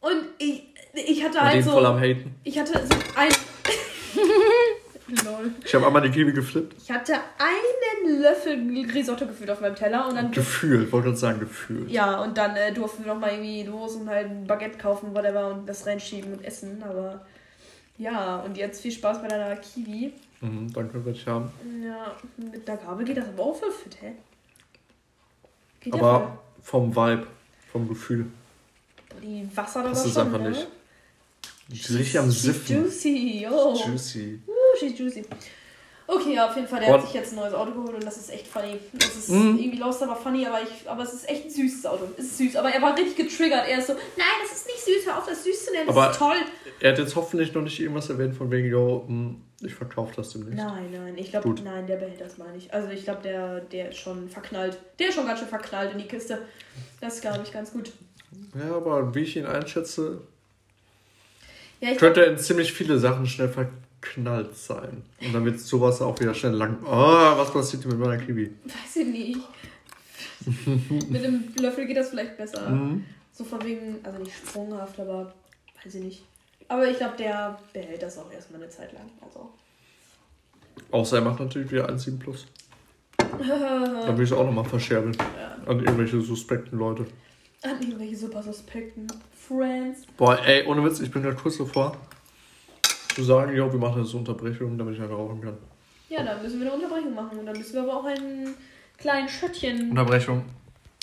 und 0.00 0.24
ich, 0.38 0.67
ich 0.94 1.24
hatte 1.24 1.40
halt 1.40 1.64
so. 1.64 1.72
voll 1.72 1.86
am 1.86 1.98
Haten. 1.98 2.34
Ich 2.44 2.58
hatte 2.58 2.72
so 2.72 2.94
ein. 3.16 3.30
Lol. 5.24 5.52
Ich 5.64 5.74
habe 5.74 5.86
einmal 5.86 6.02
die 6.02 6.10
Kiwi 6.10 6.32
geflippt. 6.32 6.74
Ich 6.82 6.90
hatte 6.90 7.14
einen 7.14 8.20
Löffel 8.20 8.58
Risotto 8.92 9.26
gefühlt 9.26 9.50
auf 9.50 9.60
meinem 9.60 9.74
Teller 9.74 10.06
und 10.06 10.16
dann. 10.16 10.30
Gefühl, 10.30 10.90
wollte 10.92 11.06
gerade 11.06 11.16
sagen, 11.16 11.40
Gefühl. 11.40 11.90
Ja, 11.90 12.22
und 12.22 12.36
dann 12.36 12.54
äh, 12.56 12.72
durften 12.72 13.04
wir 13.04 13.14
noch 13.14 13.20
mal 13.20 13.30
irgendwie 13.30 13.62
los 13.62 13.94
und 13.94 14.08
halt 14.08 14.28
ein 14.28 14.46
Baguette 14.46 14.76
kaufen, 14.76 15.14
whatever, 15.14 15.54
und 15.54 15.66
das 15.66 15.86
reinschieben 15.86 16.34
und 16.34 16.44
essen. 16.44 16.82
Aber 16.82 17.24
ja, 17.96 18.36
und 18.40 18.58
jetzt 18.58 18.82
viel 18.82 18.92
Spaß 18.92 19.22
bei 19.22 19.28
deiner 19.28 19.56
Kiwi. 19.56 20.12
Mhm, 20.40 20.72
danke, 20.72 21.04
werde 21.04 21.18
ich 21.18 21.26
haben. 21.26 21.50
Ja, 21.82 22.14
mit 22.36 22.68
der 22.68 22.76
Gabel 22.76 23.04
geht 23.06 23.16
das 23.16 23.28
aber 23.28 23.44
auch 23.44 23.56
voll 23.56 23.72
fit, 23.72 23.96
hä? 24.02 24.12
Geht 25.80 25.94
ja 25.94 26.00
Aber 26.00 26.38
vom 26.62 26.94
Vibe, 26.94 27.26
vom 27.72 27.88
Gefühl. 27.88 28.26
Die 29.22 29.48
Wasser 29.56 29.82
da 29.82 29.88
Passt 29.88 30.02
war 30.02 30.06
es 30.06 30.14
schon, 30.14 30.26
einfach 30.26 30.40
ne? 30.40 30.50
nicht. 30.50 30.68
Ist 31.70 31.90
richtig 31.90 32.18
am 32.18 32.30
Siffen. 32.30 32.76
juicy, 32.84 33.42
yo. 33.42 33.74
Juicy. 33.74 34.40
Uh, 34.46 34.52
she's 34.78 34.98
juicy. 34.98 35.24
Okay, 36.10 36.34
ja, 36.36 36.48
auf 36.48 36.56
jeden 36.56 36.66
Fall, 36.66 36.80
der 36.80 36.88
What? 36.88 37.00
hat 37.00 37.06
sich 37.08 37.14
jetzt 37.16 37.32
ein 37.34 37.36
neues 37.36 37.52
Auto 37.52 37.70
geholt 37.72 37.92
und 37.96 38.04
das 38.06 38.16
ist 38.16 38.30
echt 38.30 38.46
funny. 38.48 38.78
Das 38.94 39.14
ist 39.14 39.28
Mhm. 39.28 39.58
irgendwie 39.58 39.76
lost, 39.76 40.02
aber 40.02 40.16
funny, 40.16 40.46
aber, 40.46 40.62
ich, 40.62 40.88
aber 40.88 41.02
es 41.02 41.12
ist 41.12 41.28
echt 41.28 41.44
ein 41.44 41.50
süßes 41.50 41.84
Auto. 41.84 42.04
Es 42.16 42.24
ist 42.24 42.38
süß, 42.38 42.56
aber 42.56 42.70
er 42.70 42.80
war 42.80 42.96
richtig 42.96 43.16
getriggert. 43.16 43.68
Er 43.68 43.78
ist 43.80 43.88
so, 43.88 43.92
nein, 43.92 44.26
das 44.42 44.56
ist 44.56 44.66
nicht 44.66 44.82
süß, 44.82 45.06
hör 45.06 45.18
auf, 45.18 45.26
das 45.26 45.44
süß 45.44 45.66
zu 45.66 45.72
nennen, 45.72 45.86
das 45.86 45.94
Aber- 45.96 46.10
ist 46.10 46.18
toll. 46.18 46.36
Er 46.80 46.92
hat 46.92 46.98
jetzt 46.98 47.14
hoffentlich 47.14 47.52
noch 47.52 47.60
nicht 47.60 47.78
irgendwas 47.78 48.08
erwähnt 48.08 48.34
von 48.34 48.50
wegen, 48.50 48.68
yo, 48.70 49.04
hm, 49.06 49.42
ich 49.60 49.74
verkaufe 49.74 50.14
das 50.16 50.30
demnächst. 50.30 50.56
Nein, 50.56 50.88
nein, 50.92 51.18
ich 51.18 51.28
glaube, 51.30 51.54
nein, 51.62 51.86
der 51.86 51.96
behält 51.96 52.20
das 52.22 52.38
mal 52.38 52.52
nicht. 52.52 52.72
Also 52.72 52.88
ich 52.88 53.04
glaube, 53.04 53.20
der, 53.22 53.60
der 53.60 53.90
ist 53.90 53.98
schon 53.98 54.30
verknallt. 54.30 54.78
Der 54.98 55.08
ist 55.08 55.14
schon 55.16 55.26
ganz 55.26 55.40
schön 55.40 55.48
verknallt 55.48 55.92
in 55.92 55.98
die 55.98 56.06
Kiste. 56.08 56.38
Das 57.02 57.16
ist, 57.16 57.20
glaube 57.20 57.40
ich, 57.44 57.52
ganz 57.52 57.72
gut. 57.72 57.92
Ja, 58.58 58.76
aber 58.76 59.14
wie 59.14 59.20
ich 59.24 59.36
ihn 59.36 59.44
einschätze, 59.44 60.22
Ja, 61.80 61.88
glaub, 61.90 61.98
könnte 61.98 62.24
er 62.24 62.32
in 62.32 62.38
ziemlich 62.38 62.72
viele 62.72 62.98
Sachen 62.98 63.26
schnell 63.26 63.48
verknallt 63.48 64.56
sein. 64.56 65.02
Und 65.20 65.32
dann 65.32 65.44
wird 65.44 65.60
sowas 65.60 66.00
auch 66.00 66.18
wieder 66.20 66.34
schnell 66.34 66.54
lang. 66.54 66.78
Oh, 66.84 66.88
was 67.36 67.52
passiert 67.52 67.82
hier 67.82 67.92
mit 67.92 68.00
meiner 68.00 68.22
Kiwi? 68.22 68.50
weiß 68.64 68.96
ich 68.96 69.06
nicht. 69.06 69.40
Mit 71.10 71.24
dem 71.24 71.52
Löffel 71.60 71.86
geht 71.86 71.96
das 71.96 72.10
vielleicht 72.10 72.36
besser. 72.36 72.70
Mhm. 72.70 73.04
So 73.32 73.44
von 73.44 73.62
wegen, 73.64 73.96
also 74.02 74.18
nicht 74.20 74.34
sprunghaft, 74.36 74.98
aber 74.98 75.32
weiß 75.84 75.94
ich 75.96 76.02
nicht. 76.02 76.22
Aber 76.68 76.88
ich 76.88 76.96
glaube, 76.96 77.16
der 77.18 77.58
behält 77.72 78.02
das 78.02 78.18
auch 78.18 78.30
erstmal 78.32 78.62
eine 78.62 78.70
Zeit 78.70 78.92
lang. 78.92 79.10
Also. 79.20 79.50
Außer 80.90 81.16
er 81.16 81.22
macht 81.22 81.40
natürlich 81.40 81.70
wieder 81.70 81.88
1,7 81.88 82.18
plus. 82.18 82.46
Dann 83.16 84.16
will 84.16 84.24
ich 84.24 84.30
es 84.30 84.36
auch 84.36 84.44
nochmal 84.44 84.64
verscherbeln. 84.64 85.16
Ja. 85.38 85.56
An 85.70 85.80
irgendwelche 85.80 86.20
suspekten 86.20 86.78
Leute. 86.78 87.06
An 87.62 87.80
irgendwelche 87.80 88.16
super 88.16 88.42
Suspekten. 88.42 89.06
Friends. 89.48 90.06
Boah, 90.16 90.38
ey, 90.44 90.66
ohne 90.66 90.84
Witz, 90.84 91.00
ich 91.00 91.10
bin 91.10 91.22
gerade 91.22 91.36
kurz 91.36 91.58
davor 91.58 91.96
zu 93.18 93.24
sagen, 93.24 93.56
jo, 93.56 93.72
wir 93.72 93.80
machen 93.80 94.00
jetzt 94.00 94.10
eine 94.10 94.20
Unterbrechung, 94.20 94.78
damit 94.78 94.94
ich 94.94 95.00
einfach 95.00 95.18
rauchen 95.18 95.40
kann. 95.40 95.56
Ja, 96.08 96.22
dann 96.22 96.40
müssen 96.40 96.60
wir 96.60 96.66
eine 96.66 96.76
Unterbrechung 96.76 97.14
machen. 97.14 97.40
Und 97.40 97.46
dann 97.46 97.58
müssen 97.58 97.74
wir 97.74 97.82
aber 97.82 97.96
auch 97.96 98.04
einen 98.04 98.54
kleinen 98.96 99.28
Schöttchen. 99.28 99.90
Unterbrechung. 99.90 100.44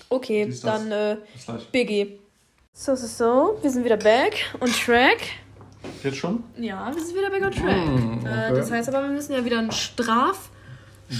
Okay, 0.10 0.54
dann 0.64 0.92
äh. 0.92 1.18
Biggie. 1.74 2.20
So, 2.74 2.96
so, 2.96 3.08
so. 3.08 3.60
Wir 3.62 3.70
sind 3.70 3.84
wieder 3.84 3.98
back 3.98 4.56
on 4.62 4.72
track. 4.72 5.18
Jetzt 6.04 6.18
schon? 6.18 6.44
Ja, 6.58 6.90
wir 6.94 7.04
sind 7.04 7.18
wieder 7.18 7.30
back 7.30 7.44
on 7.44 7.52
track. 7.52 7.86
Mm, 7.86 8.26
äh, 8.26 8.50
okay. 8.50 8.56
das 8.56 8.72
heißt 8.72 8.90
aber, 8.90 9.04
wir 9.04 9.10
müssen 9.10 9.34
ja 9.34 9.44
wieder 9.44 9.60
einen 9.60 9.72
Straf 9.72 10.50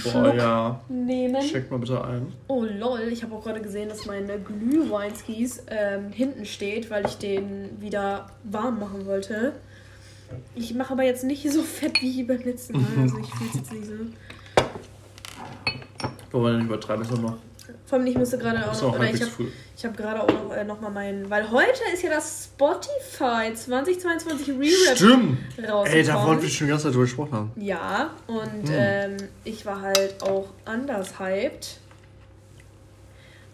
Boah, 0.04 0.34
ja. 0.34 0.80
nehmen. 0.88 1.40
Check 1.42 1.70
mal 1.70 1.78
bitte 1.78 2.02
ein. 2.04 2.32
Oh 2.48 2.64
lol, 2.64 3.02
ich 3.12 3.22
habe 3.22 3.34
auch 3.34 3.44
gerade 3.44 3.60
gesehen, 3.60 3.88
dass 3.88 4.04
mein 4.06 4.28
Glühweinskis 4.44 5.62
ähm, 5.68 6.10
hinten 6.10 6.44
steht, 6.44 6.90
weil 6.90 7.06
ich 7.06 7.18
den 7.18 7.80
wieder 7.80 8.26
warm 8.42 8.80
machen 8.80 9.06
wollte. 9.06 9.52
Ich 10.56 10.74
mache 10.74 10.92
aber 10.92 11.04
jetzt 11.04 11.22
nicht 11.22 11.48
so 11.50 11.62
fett 11.62 12.02
wie 12.02 12.24
beim 12.24 12.42
letzten 12.42 12.74
Mal. 12.74 12.86
Also 13.02 13.18
ich 13.18 13.28
fühle 13.28 13.50
es 13.50 13.56
jetzt 13.56 13.72
nicht 13.72 13.86
so. 13.86 13.92
Wollen 16.32 16.54
wir 16.54 16.58
nicht 16.58 16.66
übertreiben, 16.66 17.04
ist 17.04 17.12
noch. 17.12 17.36
Vor 17.86 17.98
allem, 17.98 18.06
ich 18.08 18.18
musste 18.18 18.38
gerade 18.38 18.66
auch 18.66 18.72
Ist 18.72 18.82
auch 18.82 18.94
oder 18.94 19.10
ich 19.10 19.24
früh. 19.24 19.46
Ich 19.76 19.84
hab 19.84 19.96
gerade 19.96 20.22
auch 20.22 20.28
noch, 20.28 20.52
äh, 20.56 20.64
noch 20.64 20.80
mal 20.80 20.90
meinen, 20.90 21.28
weil 21.28 21.50
heute 21.50 21.80
ist 21.92 22.02
ja 22.02 22.10
das 22.10 22.44
Spotify 22.44 23.52
2022 23.54 24.48
Re-Rap 24.48 24.96
Stimmt! 24.96 25.38
rausgekommen. 25.58 25.86
Ey, 25.86 26.02
da 26.04 26.26
wollten 26.26 26.42
wir 26.42 26.48
schon 26.48 26.66
die 26.66 26.70
ganze 26.70 26.84
Zeit 26.84 26.92
drüber 26.94 27.04
gesprochen 27.04 27.32
haben. 27.32 27.52
Ja, 27.56 28.10
und 28.26 28.68
Hm. 28.68 28.74
ähm, 28.74 29.16
ich 29.44 29.66
war 29.66 29.82
halt 29.82 30.22
auch 30.22 30.48
anders 30.64 31.18
hyped. 31.18 31.78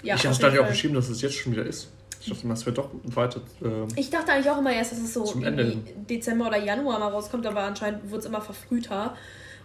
Ja, 0.05 0.15
ich 0.17 0.23
gar 0.23 0.33
jeden 0.33 0.51
nicht 0.53 0.61
auch 0.61 0.69
geschrieben, 0.69 0.95
dass 0.95 1.09
es 1.09 1.21
jetzt 1.23 1.35
schon 1.37 1.53
wieder 1.53 1.65
ist. 1.65 1.89
Ich 2.21 2.29
dachte, 2.33 2.47
das 2.47 2.67
wird 2.67 2.79
doch 2.79 2.89
weiter. 3.05 3.41
Ähm, 3.65 3.89
Ich 3.97 4.11
dachte 4.11 4.33
eigentlich 4.33 4.49
auch 4.51 4.59
immer 4.59 4.73
erst, 4.73 4.93
dass 4.93 4.99
es 5.01 5.13
so 5.15 5.25
Zum 5.25 5.43
Ende 5.43 5.77
Dezember 6.09 6.47
oder 6.49 6.59
Januar 6.59 7.01
mal 7.01 7.09
rauskommt, 7.09 7.45
aber 7.47 7.63
anscheinend 7.63 8.09
wird 8.11 8.21
es 8.21 8.27
immer 8.27 8.41
verfrühter. 8.41 9.17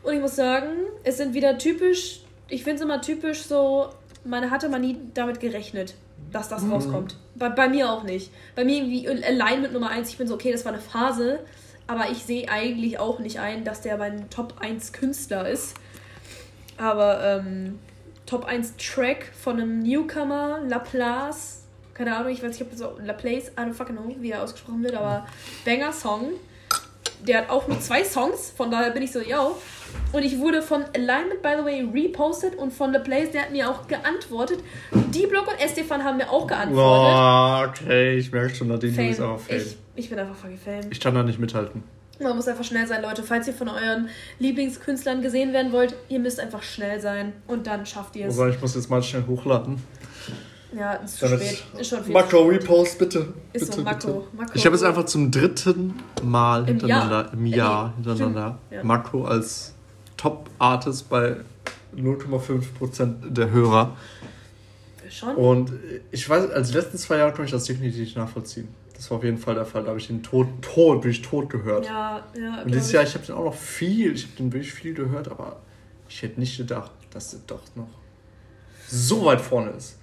Und 0.02 0.14
ich 0.14 0.22
muss 0.22 0.36
sagen, 0.36 0.70
es 1.04 1.18
sind 1.18 1.34
wieder 1.36 1.58
typisch, 1.60 2.22
ich 2.48 2.64
finde 2.64 2.78
es 2.78 2.82
immer 2.82 3.00
typisch 3.02 3.44
so, 3.44 3.90
man 4.24 4.50
hatte 4.50 4.70
mal 4.70 4.80
nie 4.80 4.98
damit 5.14 5.40
gerechnet, 5.40 5.94
dass 6.32 6.50
das 6.50 6.64
Mhm. 6.64 6.74
rauskommt. 6.74 7.16
Bei, 7.36 7.50
bei 7.50 7.70
mir 7.70 7.92
auch 7.92 8.04
nicht. 8.04 8.32
Bei 8.56 8.64
mir 8.66 8.78
irgendwie 8.78 9.08
allein 9.24 9.62
mit 9.62 9.74
Nummer 9.74 9.90
1, 9.90 10.10
ich 10.10 10.18
bin 10.18 10.28
so, 10.28 10.34
okay, 10.36 10.52
das 10.52 10.66
war 10.66 10.74
eine 10.74 10.82
Phase, 10.82 11.40
aber 11.88 12.10
ich 12.12 12.24
sehe 12.24 12.50
eigentlich 12.50 13.00
auch 13.00 13.20
nicht 13.20 13.40
ein, 13.40 13.64
dass 13.64 13.82
der 13.82 13.98
mein 13.98 14.30
Top 14.30 14.56
1 14.60 14.92
Künstler 14.94 15.48
ist. 15.48 15.76
Aber 16.78 17.24
ähm, 17.24 17.80
Top 18.26 18.46
1 18.46 18.74
Track 18.78 19.32
von 19.42 19.56
einem 19.60 19.80
Newcomer, 19.80 20.60
Laplace, 20.68 21.64
keine 21.94 22.16
Ahnung, 22.16 22.32
ich 22.32 22.44
weiß 22.44 22.52
nicht, 22.52 22.62
ob 22.62 22.70
das 22.72 22.80
so 22.80 22.98
Laplace, 23.04 23.48
I 23.58 23.62
don't 23.62 23.74
fucking 23.74 23.96
know, 23.96 24.14
wie 24.20 24.32
er 24.32 24.44
ausgesprochen 24.44 24.84
wird, 24.84 24.96
aber 24.96 25.26
Banger 25.66 25.92
Song. 25.94 26.32
Der 27.22 27.40
hat 27.40 27.50
auch 27.50 27.68
nur 27.68 27.80
zwei 27.80 28.04
Songs, 28.04 28.52
von 28.56 28.70
daher 28.70 28.92
bin 28.92 29.02
ich 29.02 29.12
so, 29.12 29.20
yo. 29.22 29.58
Und 30.14 30.24
ich 30.24 30.38
wurde 30.40 30.62
von 30.62 30.84
Alignment, 30.96 31.42
by 31.42 31.50
the 31.60 31.66
way, 31.66 31.88
repostet 31.94 32.56
und 32.56 32.72
von 32.72 32.94
Laplace, 32.94 33.32
der 33.32 33.44
hat 33.44 33.52
mir 33.52 33.70
auch 33.70 33.88
geantwortet. 33.88 34.60
Die 35.12 35.28
Block 35.28 35.48
und 35.48 35.60
Estefan 35.64 36.04
haben 36.04 36.18
mir 36.18 36.30
auch 36.32 36.48
geantwortet. 36.48 36.76
Boah, 36.76 37.68
okay, 37.70 38.18
ich 38.18 38.32
merke 38.32 38.56
schon, 38.56 38.70
Nadine, 38.70 38.94
du 38.94 39.14
Fame. 39.14 39.24
aber 39.30 39.38
Fame. 39.38 39.58
Ich, 39.58 39.66
Ich, 39.66 39.78
ich 40.06 40.10
bin 40.10 40.20
einfach 40.20 40.36
fucking 40.36 40.58
Fame. 40.58 40.90
kann 41.02 41.14
da 41.16 41.24
nicht 41.24 41.40
mithalten. 41.40 41.84
Man 42.20 42.36
muss 42.36 42.48
einfach 42.48 42.64
schnell 42.64 42.88
sein, 42.88 43.02
Leute. 43.04 43.22
Falls 43.22 43.48
ihr 43.48 43.54
von 43.54 43.68
euren 43.70 44.10
Lieblingskünstlern 44.40 45.22
gesehen 45.22 45.54
werden 45.54 45.72
wollt, 45.72 45.94
ihr 46.10 46.20
müsst 46.20 46.40
einfach 46.40 46.64
schnell 46.64 47.00
sein 47.00 47.34
und 47.46 47.68
dann 47.68 47.86
schafft 47.86 48.16
ihr 48.16 48.28
es. 48.28 48.40
Aber 48.40 48.50
ich 48.50 48.60
muss 48.60 48.74
jetzt 48.76 48.90
mal 48.90 49.04
schnell 49.04 49.24
hochladen. 49.28 49.78
Ja, 50.76 50.94
ist 50.94 51.18
zu 51.20 51.28
Damit- 51.28 51.44
spät. 51.48 51.64
Ist 51.80 51.90
schon 51.90 52.04
viel. 52.04 52.14
Makro, 52.14 52.44
Repost, 52.44 52.98
bitte. 53.00 53.34
Ist 53.54 53.66
bitte, 53.68 53.78
so, 53.78 53.82
Makro. 53.84 54.08
bitte. 54.08 54.36
Makro. 54.36 54.52
Ich 54.56 54.66
habe 54.66 54.76
jetzt 54.76 54.84
einfach 54.84 55.06
zum 55.06 55.32
dritten 55.32 55.94
Mal 56.24 56.62
Im 56.62 56.66
hintereinander, 56.68 57.16
Jahr. 57.24 57.34
im 57.34 57.46
Äh, 57.46 57.50
Jahr 57.56 57.88
nee, 57.98 58.04
hintereinander, 58.04 58.60
stimmt, 58.68 58.82
ja. 58.82 58.84
Makro 58.84 59.24
als 59.26 59.74
Top-Artist 60.18 61.10
bei 61.10 61.38
0,5% 61.96 63.30
der 63.32 63.52
Hörer. 63.52 63.96
Schon? 65.10 65.36
Und 65.36 65.72
ich 66.12 66.28
weiß, 66.30 66.50
also 66.52 66.72
die 66.72 66.78
letzten 66.78 66.98
zwei 66.98 67.18
Jahre 67.18 67.30
konnte 67.32 67.46
ich 67.46 67.52
das 67.52 67.64
definitiv 67.66 68.16
nachvollziehen. 68.16 68.68
Das 68.96 69.10
war 69.12 69.18
auf 69.20 69.24
jeden 69.24 69.38
Fall 69.38 69.56
der 69.56 69.66
Fall. 69.66 69.84
Da 69.84 69.90
habe 69.90 70.00
ich 70.00 70.08
den 70.08 70.22
tot, 70.24 70.48
tot, 70.62 71.02
bin 71.02 71.12
ich 71.12 71.22
tot 71.22 71.50
gehört. 71.50 71.86
Ja, 71.86 72.26
ja. 72.38 72.62
Und 72.64 72.74
dieses 72.74 72.90
glaub 72.90 73.02
Jahr, 73.02 73.04
ich 73.10 73.14
habe 73.16 73.26
den 73.26 73.36
auch 73.36 73.46
noch 73.46 73.54
viel, 73.54 74.14
ich 74.14 74.24
habe 74.24 74.34
den 74.38 74.52
wirklich 74.52 74.74
viel 74.74 74.94
gehört, 74.94 75.30
aber 75.30 75.58
ich 76.10 76.22
hätte 76.24 76.40
nicht 76.40 76.58
gedacht, 76.58 76.92
dass 77.12 77.34
er 77.34 77.40
doch 77.48 77.62
noch 77.76 77.88
so 78.90 79.26
weit 79.26 79.40
vorne 79.40 79.72
ist. 79.72 79.98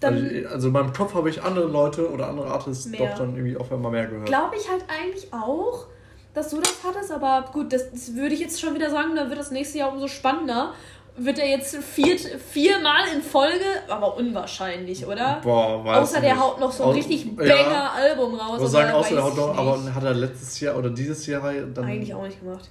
Dann 0.00 0.14
also, 0.14 0.26
ich- 0.26 0.48
also 0.48 0.66
in 0.68 0.72
meinem 0.74 0.92
Kopf 0.92 1.14
habe 1.14 1.30
ich 1.30 1.42
andere 1.42 1.66
Leute 1.66 2.08
oder 2.10 2.28
andere 2.28 2.48
Artists 2.48 2.86
Mehr. 2.86 3.08
doch 3.10 3.18
dann 3.18 3.34
irgendwie 3.34 3.56
auf 3.56 3.72
einmal 3.72 3.90
mehr 3.90 4.06
gehört. 4.06 4.26
glaube 4.26 4.54
ich 4.56 4.68
halt 4.70 4.84
eigentlich 4.88 5.32
auch, 5.32 5.86
dass 6.34 6.50
du 6.50 6.60
das 6.60 6.78
hattest, 6.84 7.10
aber 7.10 7.50
gut, 7.52 7.72
das, 7.72 7.90
das 7.90 8.14
würde 8.14 8.34
ich 8.34 8.40
jetzt 8.40 8.60
schon 8.60 8.74
wieder 8.74 8.90
sagen, 8.90 9.16
dann 9.16 9.28
wird 9.28 9.38
das 9.38 9.50
nächste 9.50 9.78
Jahr 9.78 9.92
umso 9.92 10.08
spannender. 10.08 10.72
Wird 11.20 11.40
er 11.40 11.48
jetzt 11.48 11.76
vier, 11.78 12.16
viermal 12.16 13.02
in 13.12 13.20
Folge, 13.22 13.64
aber 13.88 14.16
unwahrscheinlich, 14.16 15.04
oder? 15.04 15.40
Boah, 15.42 15.84
weiß 15.84 15.98
Außer 15.98 16.20
der 16.20 16.34
nicht. 16.34 16.42
haut 16.42 16.60
noch 16.60 16.70
so 16.70 16.84
ein 16.84 16.90
richtig 16.90 17.24
ja. 17.24 17.32
Banger-Album 17.32 18.34
raus. 18.36 18.60
Ich 18.62 18.68
sagen, 18.68 18.90
aber 18.90 18.98
außer 18.98 19.14
der 19.16 19.24
haut 19.24 19.36
noch, 19.36 19.58
aber 19.58 19.94
hat 19.94 20.04
er 20.04 20.14
letztes 20.14 20.60
Jahr 20.60 20.76
oder 20.76 20.90
dieses 20.90 21.26
Jahr 21.26 21.52
dann. 21.74 21.84
Eigentlich 21.84 22.14
auch 22.14 22.22
nicht 22.22 22.38
gemacht. 22.38 22.70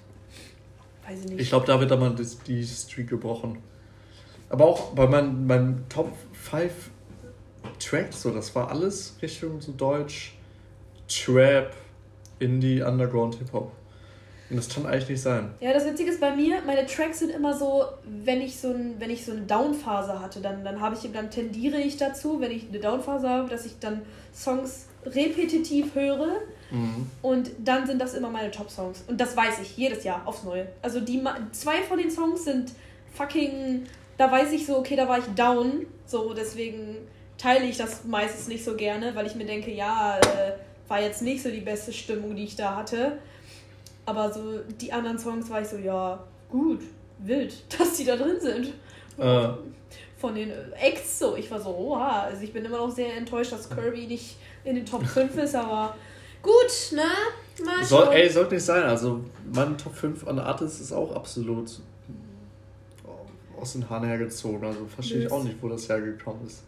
Weiß 1.05 1.19
ich 1.19 1.29
nicht. 1.31 1.41
Ich 1.41 1.49
glaube, 1.49 1.65
da 1.65 1.77
wird 1.77 1.91
dann 1.91 1.99
mal 1.99 2.15
das, 2.15 2.39
die 2.39 2.63
Streak 2.63 3.09
gebrochen. 3.09 3.61
Aber 4.49 4.65
auch 4.65 4.91
bei 4.91 5.07
meinen, 5.07 5.45
meinen 5.45 5.85
Top 5.89 6.13
5 6.33 6.71
Tracks, 7.79 8.21
so, 8.21 8.31
das 8.31 8.55
war 8.55 8.69
alles 8.69 9.15
Richtung 9.21 9.61
so 9.61 9.71
Deutsch, 9.73 10.37
Trap, 11.07 11.73
Indie, 12.39 12.81
Underground, 12.81 13.35
Hip-Hop. 13.35 13.71
Und 14.49 14.55
das 14.55 14.69
kann 14.69 14.85
eigentlich 14.85 15.09
nicht 15.09 15.21
sein. 15.21 15.51
Ja, 15.59 15.73
das 15.73 15.85
Witzige 15.85 16.09
ist 16.09 16.21
bei 16.21 16.33
mir, 16.33 16.61
meine 16.65 16.85
Tracks 16.85 17.19
sind 17.19 17.31
immer 17.31 17.53
so, 17.53 17.83
wenn 18.23 18.41
ich 18.41 18.57
so, 18.59 18.69
ein, 18.69 18.95
wenn 18.97 19.09
ich 19.09 19.25
so 19.25 19.33
eine 19.33 19.41
Downphase 19.41 20.21
hatte, 20.21 20.39
dann, 20.39 20.63
dann 20.63 20.79
habe 20.79 20.95
ich, 20.95 21.11
dann 21.11 21.29
tendiere 21.29 21.77
ich 21.77 21.97
dazu, 21.97 22.39
wenn 22.39 22.51
ich 22.51 22.69
eine 22.69 22.79
Downphase 22.79 23.27
habe, 23.27 23.49
dass 23.49 23.65
ich 23.65 23.77
dann 23.79 24.03
Songs 24.33 24.85
repetitiv 25.05 25.95
höre 25.95 26.29
Mhm. 26.69 27.09
und 27.21 27.49
dann 27.63 27.87
sind 27.87 28.01
das 28.01 28.13
immer 28.13 28.29
meine 28.29 28.51
Top-Songs. 28.51 29.05
Und 29.07 29.21
das 29.21 29.37
weiß 29.37 29.59
ich 29.61 29.77
jedes 29.77 30.03
Jahr 30.03 30.27
aufs 30.27 30.43
Neue. 30.43 30.67
Also 30.81 30.99
die 30.99 31.23
zwei 31.53 31.81
von 31.83 31.97
den 31.97 32.11
Songs 32.11 32.43
sind 32.43 32.71
fucking, 33.13 33.83
da 34.17 34.29
weiß 34.29 34.51
ich 34.51 34.65
so, 34.65 34.77
okay, 34.77 34.97
da 34.97 35.07
war 35.07 35.17
ich 35.17 35.25
down, 35.35 35.85
so 36.05 36.33
deswegen 36.33 36.97
teile 37.37 37.65
ich 37.65 37.77
das 37.77 38.03
meistens 38.03 38.49
nicht 38.49 38.65
so 38.65 38.75
gerne, 38.75 39.15
weil 39.15 39.25
ich 39.27 39.35
mir 39.35 39.45
denke, 39.45 39.71
ja, 39.71 40.19
äh, 40.19 40.51
war 40.87 41.01
jetzt 41.01 41.21
nicht 41.21 41.43
so 41.43 41.49
die 41.49 41.61
beste 41.61 41.91
Stimmung, 41.93 42.35
die 42.35 42.45
ich 42.45 42.55
da 42.55 42.75
hatte. 42.75 43.19
Aber 44.05 44.31
so 44.31 44.59
die 44.59 44.91
anderen 44.91 45.19
Songs 45.19 45.49
war 45.49 45.61
ich 45.61 45.67
so, 45.67 45.77
ja, 45.77 46.23
gut, 46.49 46.81
wild, 47.19 47.53
dass 47.77 47.97
die 47.97 48.05
da 48.05 48.15
drin 48.15 48.39
sind. 48.39 48.73
Äh. 49.17 49.49
Von 50.17 50.33
den 50.35 50.51
Acts 50.73 51.19
so. 51.19 51.35
Ich 51.35 51.51
war 51.51 51.59
so, 51.59 51.69
oha. 51.69 52.21
Also 52.23 52.43
ich 52.43 52.53
bin 52.53 52.65
immer 52.65 52.77
noch 52.77 52.91
sehr 52.91 53.15
enttäuscht, 53.15 53.51
dass 53.51 53.69
Kirby 53.69 54.07
nicht 54.07 54.37
in 54.63 54.75
den 54.75 54.85
Top 54.85 55.05
5 55.05 55.37
ist, 55.37 55.55
aber 55.55 55.95
gut, 56.41 56.91
ne? 56.91 57.03
Mal 57.63 57.83
Soll, 57.83 58.07
ey, 58.13 58.29
sollte 58.29 58.55
nicht 58.55 58.63
sein. 58.63 58.83
Also 58.83 59.21
mein 59.53 59.77
Top 59.77 59.95
5 59.95 60.27
an 60.27 60.39
Artists 60.39 60.79
ist 60.79 60.91
auch 60.91 61.13
absolut 61.13 61.79
aus 63.59 63.73
den 63.73 63.89
Haaren 63.89 64.07
hergezogen. 64.07 64.63
Also 64.63 64.85
verstehe 64.85 65.25
ich 65.25 65.31
auch 65.31 65.43
nicht, 65.43 65.61
wo 65.61 65.69
das 65.69 65.89
hergekommen 65.89 66.45
ist. 66.45 66.63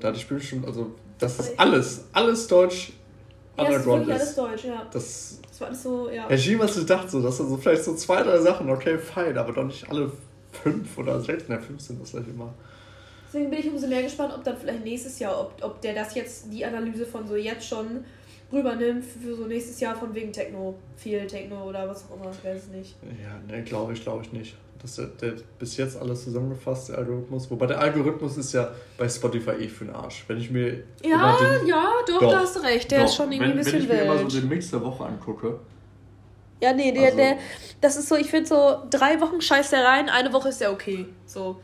Da 0.00 0.08
hatte 0.08 0.18
ich 0.18 0.28
bestimmt, 0.28 0.66
also 0.66 0.92
das 1.20 1.38
ist 1.38 1.60
alles, 1.60 2.04
alles 2.12 2.46
Deutsch. 2.46 2.92
Ja, 3.56 3.64
das 3.64 3.76
ist 3.76 3.86
wirklich 3.86 4.14
alles 4.14 4.34
Deutsch, 4.34 4.64
ja. 4.64 4.86
Das, 4.90 5.38
das 5.48 5.60
war 5.60 5.68
alles 5.68 5.82
so, 5.82 6.08
ja. 6.08 6.28
Herr 6.28 6.62
hast 6.62 6.76
du 6.76 6.80
gedacht, 6.80 7.10
so, 7.10 7.22
dass 7.22 7.38
er 7.40 7.46
so 7.46 7.56
vielleicht 7.56 7.84
so 7.84 7.94
zwei, 7.94 8.22
drei 8.22 8.38
Sachen, 8.38 8.70
okay, 8.70 8.98
fein, 8.98 9.36
aber 9.36 9.52
doch 9.52 9.64
nicht 9.64 9.88
alle 9.90 10.10
fünf 10.52 10.96
oder 10.98 11.20
sechs, 11.20 11.48
ne, 11.48 11.60
fünf 11.60 11.80
sind 11.80 12.00
das 12.00 12.12
gleich 12.12 12.26
immer. 12.28 12.52
Deswegen 13.26 13.50
bin 13.50 13.60
ich 13.60 13.68
umso 13.68 13.86
mehr 13.86 14.02
gespannt, 14.02 14.32
ob 14.34 14.42
dann 14.42 14.56
vielleicht 14.56 14.82
nächstes 14.82 15.18
Jahr, 15.18 15.40
ob, 15.40 15.54
ob 15.62 15.80
der 15.82 15.94
das 15.94 16.14
jetzt, 16.14 16.52
die 16.52 16.64
Analyse 16.64 17.06
von 17.06 17.28
so 17.28 17.36
jetzt 17.36 17.68
schon 17.68 18.04
rübernimmt 18.52 19.04
für 19.04 19.36
so 19.36 19.46
nächstes 19.46 19.78
Jahr 19.78 19.94
von 19.94 20.12
wegen 20.14 20.32
Techno, 20.32 20.74
viel 20.96 21.26
Techno 21.26 21.68
oder 21.68 21.88
was 21.88 22.04
auch 22.06 22.16
immer, 22.16 22.30
ich 22.32 22.44
weiß 22.44 22.62
es 22.62 22.68
nicht. 22.68 22.96
Ja, 23.22 23.54
ne, 23.54 23.62
glaube 23.62 23.92
ich, 23.92 24.02
glaube 24.02 24.24
ich 24.24 24.32
nicht. 24.32 24.56
Das 24.82 24.98
ist 24.98 25.20
der, 25.20 25.32
der 25.32 25.42
bis 25.58 25.76
jetzt 25.76 26.00
alles 26.00 26.24
zusammengefasst, 26.24 26.88
der 26.88 26.98
Algorithmus. 26.98 27.50
Wobei 27.50 27.66
der 27.66 27.80
Algorithmus 27.80 28.38
ist 28.38 28.52
ja 28.52 28.70
bei 28.96 29.08
Spotify 29.08 29.50
eh 29.50 29.68
für 29.68 29.84
den 29.84 29.94
Arsch. 29.94 30.24
Wenn 30.26 30.38
ich 30.38 30.50
mir. 30.50 30.84
Ja, 31.02 31.36
den, 31.36 31.66
ja, 31.66 31.86
doch, 32.06 32.20
doch, 32.20 32.30
da 32.30 32.40
hast 32.40 32.56
du 32.56 32.60
recht. 32.60 32.90
Der 32.90 33.00
doch, 33.00 33.06
ist 33.06 33.14
schon 33.16 33.30
irgendwie 33.30 33.50
wenn, 33.50 33.58
ein 33.58 33.64
bisschen 33.64 33.80
wild. 33.80 33.88
Wenn 33.90 33.98
ich 33.98 34.04
mir 34.04 34.20
immer 34.20 34.30
so 34.30 34.40
den 34.40 34.48
Mix 34.48 34.70
der 34.70 34.82
Woche 34.82 35.04
angucke. 35.04 35.58
Ja, 36.62 36.72
nee, 36.72 36.92
der, 36.92 37.04
also, 37.04 37.16
der, 37.16 37.38
das 37.80 37.96
ist 37.96 38.08
so, 38.08 38.16
ich 38.16 38.30
finde 38.30 38.46
so, 38.46 38.82
drei 38.90 39.20
Wochen 39.20 39.40
scheißt 39.40 39.72
der 39.72 39.84
rein, 39.84 40.10
eine 40.10 40.32
Woche 40.32 40.50
ist 40.50 40.60
der 40.60 40.72
okay. 40.72 41.06
So. 41.24 41.60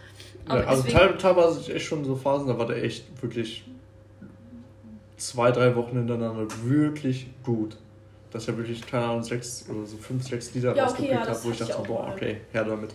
Ja, 0.48 0.54
also 0.54 0.82
deswegen, 0.82 1.18
teilweise 1.18 1.74
echt 1.74 1.86
schon 1.86 2.04
so 2.04 2.16
Phasen, 2.16 2.48
da 2.48 2.58
war 2.58 2.66
der 2.66 2.82
echt 2.82 3.04
wirklich 3.22 3.64
zwei, 5.18 5.50
drei 5.50 5.74
Wochen 5.76 5.96
hintereinander 5.96 6.46
wirklich 6.64 7.28
gut 7.42 7.76
dass 8.36 8.48
er 8.48 8.56
wirklich, 8.56 8.86
keine 8.86 9.06
Ahnung, 9.06 9.22
sechs 9.22 9.64
oder 9.68 9.86
so 9.86 9.96
fünf, 9.96 10.26
sechs 10.26 10.52
Lieder 10.54 10.76
ja, 10.76 10.84
rausgepickt 10.84 11.14
okay, 11.14 11.24
ja, 11.24 11.30
hat, 11.30 11.44
wo 11.44 11.50
ich 11.50 11.58
dachte, 11.58 11.82
boah, 11.86 12.12
okay, 12.12 12.42
her 12.52 12.64
damit. 12.64 12.94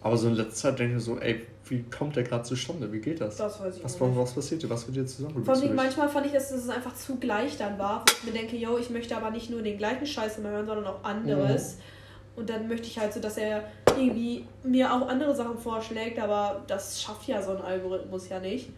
Aber 0.00 0.16
so 0.16 0.28
in 0.28 0.34
letzter 0.34 0.54
Zeit 0.54 0.78
denke 0.78 0.98
ich 0.98 1.02
so, 1.02 1.18
ey, 1.18 1.46
wie 1.70 1.82
kommt 1.82 2.16
der 2.16 2.22
gerade 2.22 2.44
zustande? 2.44 2.90
Wie 2.92 3.00
geht 3.00 3.20
das? 3.20 3.36
Das 3.36 3.60
weiß 3.60 3.76
ich 3.76 3.84
was, 3.84 4.00
nicht. 4.00 4.16
Was 4.16 4.32
passiert 4.32 4.62
dir? 4.62 4.70
Was 4.70 4.86
wird 4.86 4.96
dir 4.96 5.06
zusammen? 5.06 5.44
Vor 5.44 5.54
allem 5.54 5.74
manchmal 5.74 6.08
fand 6.08 6.26
ich, 6.26 6.32
dass 6.32 6.50
es 6.50 6.68
einfach 6.68 6.94
zu 6.94 7.16
gleich 7.16 7.56
dann 7.56 7.78
war, 7.78 8.04
wo 8.06 8.12
ich 8.18 8.24
mir 8.24 8.38
denke, 8.38 8.56
yo, 8.56 8.78
ich 8.78 8.90
möchte 8.90 9.16
aber 9.16 9.30
nicht 9.30 9.50
nur 9.50 9.62
den 9.62 9.76
gleichen 9.76 10.06
Scheiß 10.06 10.38
immer 10.38 10.50
hören, 10.50 10.66
sondern 10.66 10.86
auch 10.86 11.02
anderes. 11.02 11.76
Mhm. 11.76 11.82
Und 12.36 12.50
dann 12.50 12.68
möchte 12.68 12.86
ich 12.86 12.98
halt 12.98 13.12
so, 13.12 13.20
dass 13.20 13.36
er 13.36 13.64
irgendwie 13.86 14.44
mir 14.62 14.92
auch 14.92 15.08
andere 15.08 15.34
Sachen 15.34 15.58
vorschlägt, 15.58 16.20
aber 16.20 16.62
das 16.68 17.02
schafft 17.02 17.26
ja 17.26 17.42
so 17.42 17.50
ein 17.50 17.60
Algorithmus 17.60 18.28
ja 18.28 18.38
nicht. 18.38 18.70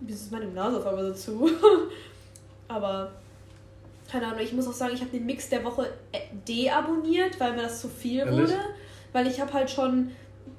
Bis 0.00 0.22
ist 0.22 0.32
meine 0.32 0.46
Nase 0.46 0.78
auf 0.78 0.86
einmal 0.86 1.12
so 1.12 1.12
zu. 1.12 1.50
aber 2.68 3.12
keine 4.10 4.26
Ahnung, 4.26 4.40
ich 4.40 4.52
muss 4.52 4.66
auch 4.66 4.72
sagen, 4.72 4.94
ich 4.94 5.00
habe 5.00 5.10
den 5.10 5.26
Mix 5.26 5.50
der 5.50 5.64
Woche 5.64 5.88
äh, 6.12 6.20
deabonniert, 6.48 7.38
weil 7.38 7.52
mir 7.52 7.62
das 7.62 7.80
zu 7.80 7.88
viel 7.88 8.20
Ehrlich? 8.20 8.38
wurde. 8.38 8.58
Weil 9.12 9.26
ich 9.26 9.40
habe 9.40 9.52
halt 9.52 9.70
schon 9.70 10.10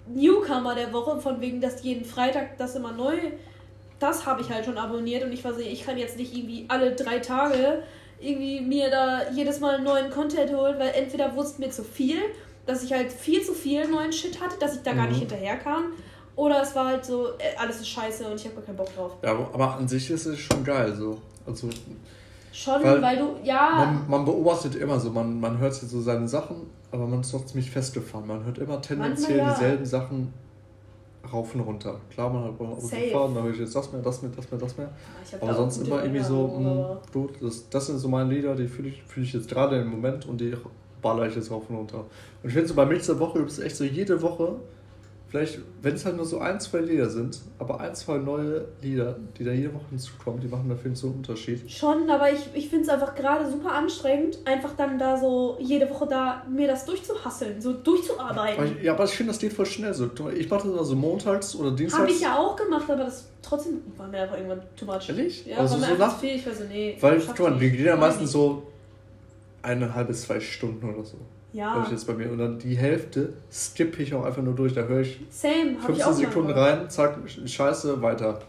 Newcomer 0.08 0.76
der 0.76 0.94
Woche, 0.94 1.20
von 1.20 1.42
wegen, 1.42 1.62
dass 1.62 1.84
jeden 1.84 2.06
Freitag 2.06 2.58
das 2.58 2.76
immer 2.76 2.92
neu, 2.92 3.18
das 4.00 4.26
habe 4.26 4.42
ich 4.42 4.50
halt 4.50 4.66
schon 4.66 4.78
abonniert 4.78 5.24
und 5.24 5.32
ich 5.32 5.44
war 5.44 5.54
so, 5.54 5.60
ich 5.60 5.86
kann 5.86 5.98
jetzt 5.98 6.18
nicht 6.18 6.36
irgendwie 6.36 6.66
alle 6.68 6.96
drei 6.96 7.20
Tage 7.20 7.84
irgendwie 8.20 8.62
mir 8.62 8.90
da 8.90 9.30
jedes 9.32 9.60
Mal 9.60 9.82
neuen 9.82 10.10
Content 10.10 10.52
holen, 10.52 10.80
weil 10.80 10.92
entweder 10.96 11.36
wurde 11.36 11.48
es 11.48 11.58
mir 11.58 11.70
zu 11.70 11.84
viel, 11.84 12.18
dass 12.66 12.84
ich 12.84 12.94
halt 12.94 13.12
viel 13.12 13.44
zu 13.44 13.54
viel 13.54 13.88
neuen 13.88 14.12
Shit 14.12 14.42
hatte, 14.42 14.58
dass 14.60 14.76
ich 14.76 14.84
da 14.84 14.94
mhm. 14.94 14.98
gar 14.98 15.08
nicht 15.08 15.18
mhm. 15.18 15.30
hinterher 15.30 15.58
kam. 15.58 15.94
Oder 16.36 16.62
es 16.62 16.76
war 16.76 16.88
halt 16.88 17.06
so, 17.06 17.30
äh, 17.38 17.56
alles 17.58 17.78
ist 17.78 17.88
scheiße 17.88 18.28
und 18.28 18.36
ich 18.36 18.46
habe 18.46 18.56
gar 18.56 18.66
keinen 18.66 18.76
Bock 18.78 18.94
drauf. 18.94 19.12
Ja, 19.24 19.32
aber 19.32 19.76
an 19.76 19.88
sich 19.88 20.10
ist 20.10 20.26
es 20.26 20.40
schon 20.40 20.64
geil. 20.64 20.94
So. 20.94 21.22
Also 21.46 21.70
Schon, 22.56 22.82
weil, 22.84 23.02
weil 23.02 23.18
du, 23.18 23.36
ja. 23.44 23.74
Man, 23.76 24.10
man, 24.10 24.24
beobachtet 24.24 24.76
immer 24.76 24.98
so, 24.98 25.10
man, 25.10 25.42
man 25.42 25.58
hört 25.58 25.74
jetzt 25.74 25.90
so 25.90 26.00
seine 26.00 26.26
Sachen, 26.26 26.68
aber 26.90 27.06
man 27.06 27.20
ist 27.20 27.34
doch 27.34 27.46
ziemlich 27.46 27.70
festgefahren. 27.70 28.26
Man 28.26 28.46
hört 28.46 28.60
immer 28.60 28.82
tendenziell 28.82 29.40
ja. 29.40 29.54
dieselben 29.54 29.86
Sachen 29.86 30.34
rauf 31.34 31.54
und 31.54 31.60
runter. 31.60 32.00
Klar, 32.10 32.30
man 32.30 32.46
hat 32.46 32.58
beim 32.58 32.72
Autofahren, 32.72 33.36
da 33.36 33.44
höre 33.44 33.52
ich 33.52 33.60
jetzt 33.60 33.76
das 33.76 33.92
mehr, 33.92 34.02
das 34.02 34.22
mehr, 34.22 34.32
das 34.34 34.50
mehr, 34.50 34.60
das 34.62 34.78
mehr. 34.78 34.90
aber 35.42 35.54
sonst 35.54 35.86
immer 35.86 36.02
irgendwie 36.02 36.24
so, 36.24 36.48
mh, 36.48 36.90
hm, 36.90 36.98
gut, 37.12 37.34
das, 37.42 37.68
das 37.70 37.88
sind 37.88 37.98
so 37.98 38.08
meine 38.08 38.34
Lieder, 38.34 38.56
die 38.56 38.70
fühle 38.70 38.88
ich, 38.88 39.04
fühl 39.04 39.24
ich 39.24 39.34
jetzt 39.34 39.50
gerade 39.50 39.82
im 39.82 39.90
Moment 39.90 40.26
und 40.26 40.40
die 40.40 40.54
baller 41.02 41.28
ich 41.28 41.36
jetzt 41.36 41.52
rauf 41.52 41.70
und 41.70 41.76
runter. 41.76 42.06
Und 42.42 42.48
ich 42.48 42.54
finde 42.54 42.70
so 42.70 42.74
bei 42.74 42.86
Mix 42.86 43.08
der 43.08 43.20
Woche 43.20 43.40
gibt 43.40 43.52
es 43.52 43.60
echt 43.60 43.76
so 43.76 43.84
jede 43.84 44.22
Woche 44.22 44.56
vielleicht, 45.36 45.60
wenn 45.82 45.96
es 45.96 46.06
halt 46.06 46.16
nur 46.16 46.26
so 46.26 46.40
ein, 46.40 46.60
zwei 46.60 46.80
Lieder 46.80 47.10
sind, 47.10 47.42
aber 47.60 47.80
ein, 47.82 47.94
zwei 47.94 48.18
neue 48.18 48.66
Lieder, 48.82 49.18
die 49.38 49.44
da 49.44 49.52
jede 49.52 49.74
Woche 49.74 49.86
hinzukommen, 49.90 50.40
die 50.40 50.48
machen 50.48 50.70
dafür 50.70 50.96
so 50.96 51.08
einen 51.08 51.18
Unterschied. 51.18 51.70
Schon, 51.70 52.10
aber 52.10 52.32
ich, 52.32 52.40
ich 52.54 52.70
finde 52.70 52.86
es 52.86 52.90
einfach 52.90 53.14
gerade 53.16 53.50
super 53.50 53.74
anstrengend, 53.74 54.40
einfach 54.46 54.72
dann 54.78 54.98
da 54.98 55.18
so 55.18 55.58
jede 55.60 55.90
Woche 55.90 56.08
da 56.08 56.46
mir 56.50 56.68
das 56.68 56.86
durchzuhasseln, 56.86 57.62
so 57.62 57.74
durchzuarbeiten. 57.74 58.78
Ja, 58.82 58.94
aber 58.94 59.04
ich 59.04 59.12
finde, 59.12 59.34
das 59.34 59.40
geht 59.40 59.52
voll 59.52 59.66
schnell 59.66 59.94
so. 59.94 60.10
Ich 60.34 60.50
mache 60.50 60.70
das 60.70 60.78
also 60.78 60.96
montags 60.96 61.56
oder 61.56 61.72
dienstags. 61.72 62.02
Habe 62.02 62.12
ich 62.12 62.22
ja 62.22 62.38
auch 62.38 62.56
gemacht, 62.56 62.90
aber 62.90 63.04
das 63.04 63.28
trotzdem 63.42 63.82
war 63.98 64.08
mir 64.08 64.22
einfach 64.22 64.38
irgendwann 64.38 64.62
too 64.78 64.86
much. 64.86 65.10
Ehrlich? 65.10 65.46
Ja, 65.46 65.58
also 65.58 65.82
war 65.82 65.90
mir 65.90 65.96
so 65.96 66.00
nach, 66.00 66.18
viel. 66.18 66.36
Ich 66.36 66.46
war 66.46 66.54
so, 66.54 66.64
nee. 66.64 66.98
Weil, 67.02 67.20
guck 67.20 67.40
mal, 67.40 67.60
wir 67.60 67.70
gehen 67.70 67.86
ja 67.86 67.98
meistens 67.98 68.32
so 68.32 68.64
eineinhalb 69.62 70.08
bis 70.08 70.22
zwei 70.22 70.40
Stunden 70.40 70.88
oder 70.94 71.04
so. 71.04 71.18
Ja. 71.56 71.82
ich 71.86 71.92
jetzt 71.92 72.06
bei 72.06 72.14
mir. 72.14 72.30
Und 72.30 72.38
dann 72.38 72.60
die 72.60 72.76
Hälfte 72.76 73.34
skippe 73.50 74.04
ich 74.04 74.14
auch 74.14 74.26
einfach 74.26 74.42
nur 74.42 74.54
durch. 74.54 74.74
Da 74.74 74.82
höre 74.82 75.02
ich 75.02 75.22
Same, 75.30 75.78
15 75.80 75.96
ich 75.96 76.04
Sekunden 76.04 76.52
rein, 76.52 76.90
zack, 76.90 77.18
scheiße, 77.46 78.02
weiter. 78.02 78.42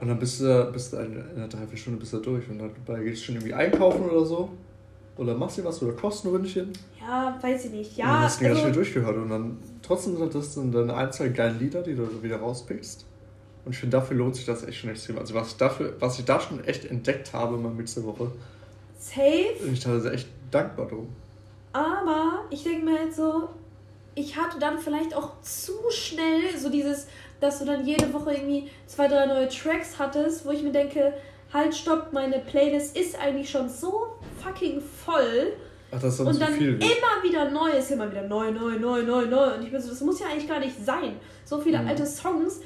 Und 0.00 0.08
dann 0.08 0.18
bist 0.18 0.40
du, 0.40 0.70
bist 0.72 0.92
du 0.92 0.98
in 0.98 1.22
einer 1.34 1.48
Dreiviertelstunde 1.48 1.98
bist 1.98 2.12
du 2.12 2.18
durch. 2.18 2.48
Und 2.48 2.60
dann 2.86 3.04
gehst 3.04 3.22
du 3.22 3.26
schon 3.26 3.34
irgendwie 3.36 3.54
einkaufen 3.54 4.08
oder 4.08 4.24
so. 4.24 4.50
Oder 5.16 5.34
machst 5.34 5.58
du 5.58 5.64
was 5.64 5.82
oder 5.82 5.92
kochst 5.92 6.24
ein 6.24 6.30
Ründchen. 6.30 6.72
Ja, 7.00 7.36
weiß 7.40 7.64
ich 7.66 7.70
nicht. 7.72 7.96
Ja, 7.96 8.04
und 8.04 8.12
dann 8.12 8.22
hast 8.22 8.40
du 8.40 8.44
also, 8.44 8.54
ganz 8.54 8.60
schnell 8.60 8.72
durchgehört. 8.72 9.16
Und 9.16 9.30
dann 9.30 9.58
trotzdem 9.82 10.16
sind 10.16 10.34
das 10.34 10.54
dann 10.54 10.70
deine 10.70 10.94
ein, 10.94 11.12
zwei 11.12 11.28
geile 11.28 11.54
Lieder, 11.58 11.82
die 11.82 11.96
du 11.96 12.22
wieder 12.22 12.36
rauspickst. 12.36 13.06
Und 13.64 13.72
ich 13.72 13.78
finde, 13.78 13.96
dafür 13.96 14.16
lohnt 14.16 14.36
sich 14.36 14.44
das 14.44 14.62
echt 14.64 14.78
schon 14.78 14.90
extrem. 14.90 15.18
Also 15.18 15.34
was, 15.34 15.56
dafür, 15.56 15.94
was 15.98 16.18
ich 16.18 16.24
da 16.24 16.38
schon 16.38 16.62
echt 16.62 16.84
entdeckt 16.84 17.32
habe 17.32 17.56
in 17.56 17.62
meiner 17.62 17.74
Mixer-Woche. 17.74 18.30
Safe. 18.98 19.64
Bin 19.64 19.72
ich 19.72 19.80
teilweise 19.80 20.12
echt 20.12 20.28
dankbar 20.52 20.86
drum. 20.86 21.08
Aber 21.74 22.44
ich 22.50 22.62
denke 22.62 22.84
mir 22.84 22.98
halt 22.98 23.14
so, 23.14 23.48
ich 24.14 24.36
hatte 24.36 24.60
dann 24.60 24.78
vielleicht 24.78 25.12
auch 25.14 25.40
zu 25.42 25.72
schnell 25.90 26.56
so 26.56 26.70
dieses, 26.70 27.08
dass 27.40 27.58
du 27.58 27.64
dann 27.64 27.84
jede 27.84 28.12
Woche 28.12 28.32
irgendwie 28.32 28.70
zwei, 28.86 29.08
drei 29.08 29.26
neue 29.26 29.48
Tracks 29.48 29.98
hattest, 29.98 30.46
wo 30.46 30.52
ich 30.52 30.62
mir 30.62 30.70
denke, 30.70 31.12
halt, 31.52 31.74
stopp, 31.74 32.12
meine 32.12 32.38
Playlist 32.38 32.96
ist 32.96 33.18
eigentlich 33.18 33.50
schon 33.50 33.68
so 33.68 34.06
fucking 34.40 34.80
voll. 34.80 35.54
Ach, 35.90 36.00
das 36.00 36.14
ist 36.14 36.20
und 36.20 36.40
dann 36.40 36.54
viel, 36.54 36.74
immer 36.74 37.22
wieder 37.24 37.50
neu, 37.50 37.70
ist 37.70 37.90
immer 37.90 38.08
wieder 38.08 38.22
neu, 38.22 38.52
neu, 38.52 38.78
neu, 38.78 39.02
neu, 39.02 39.26
neu. 39.26 39.54
Und 39.54 39.64
ich 39.64 39.72
bin 39.72 39.80
so, 39.80 39.90
das 39.90 40.00
muss 40.00 40.20
ja 40.20 40.26
eigentlich 40.26 40.48
gar 40.48 40.60
nicht 40.60 40.76
sein. 40.84 41.16
So 41.44 41.58
viele 41.58 41.80
mhm. 41.80 41.88
alte 41.88 42.06
Songs 42.06 42.60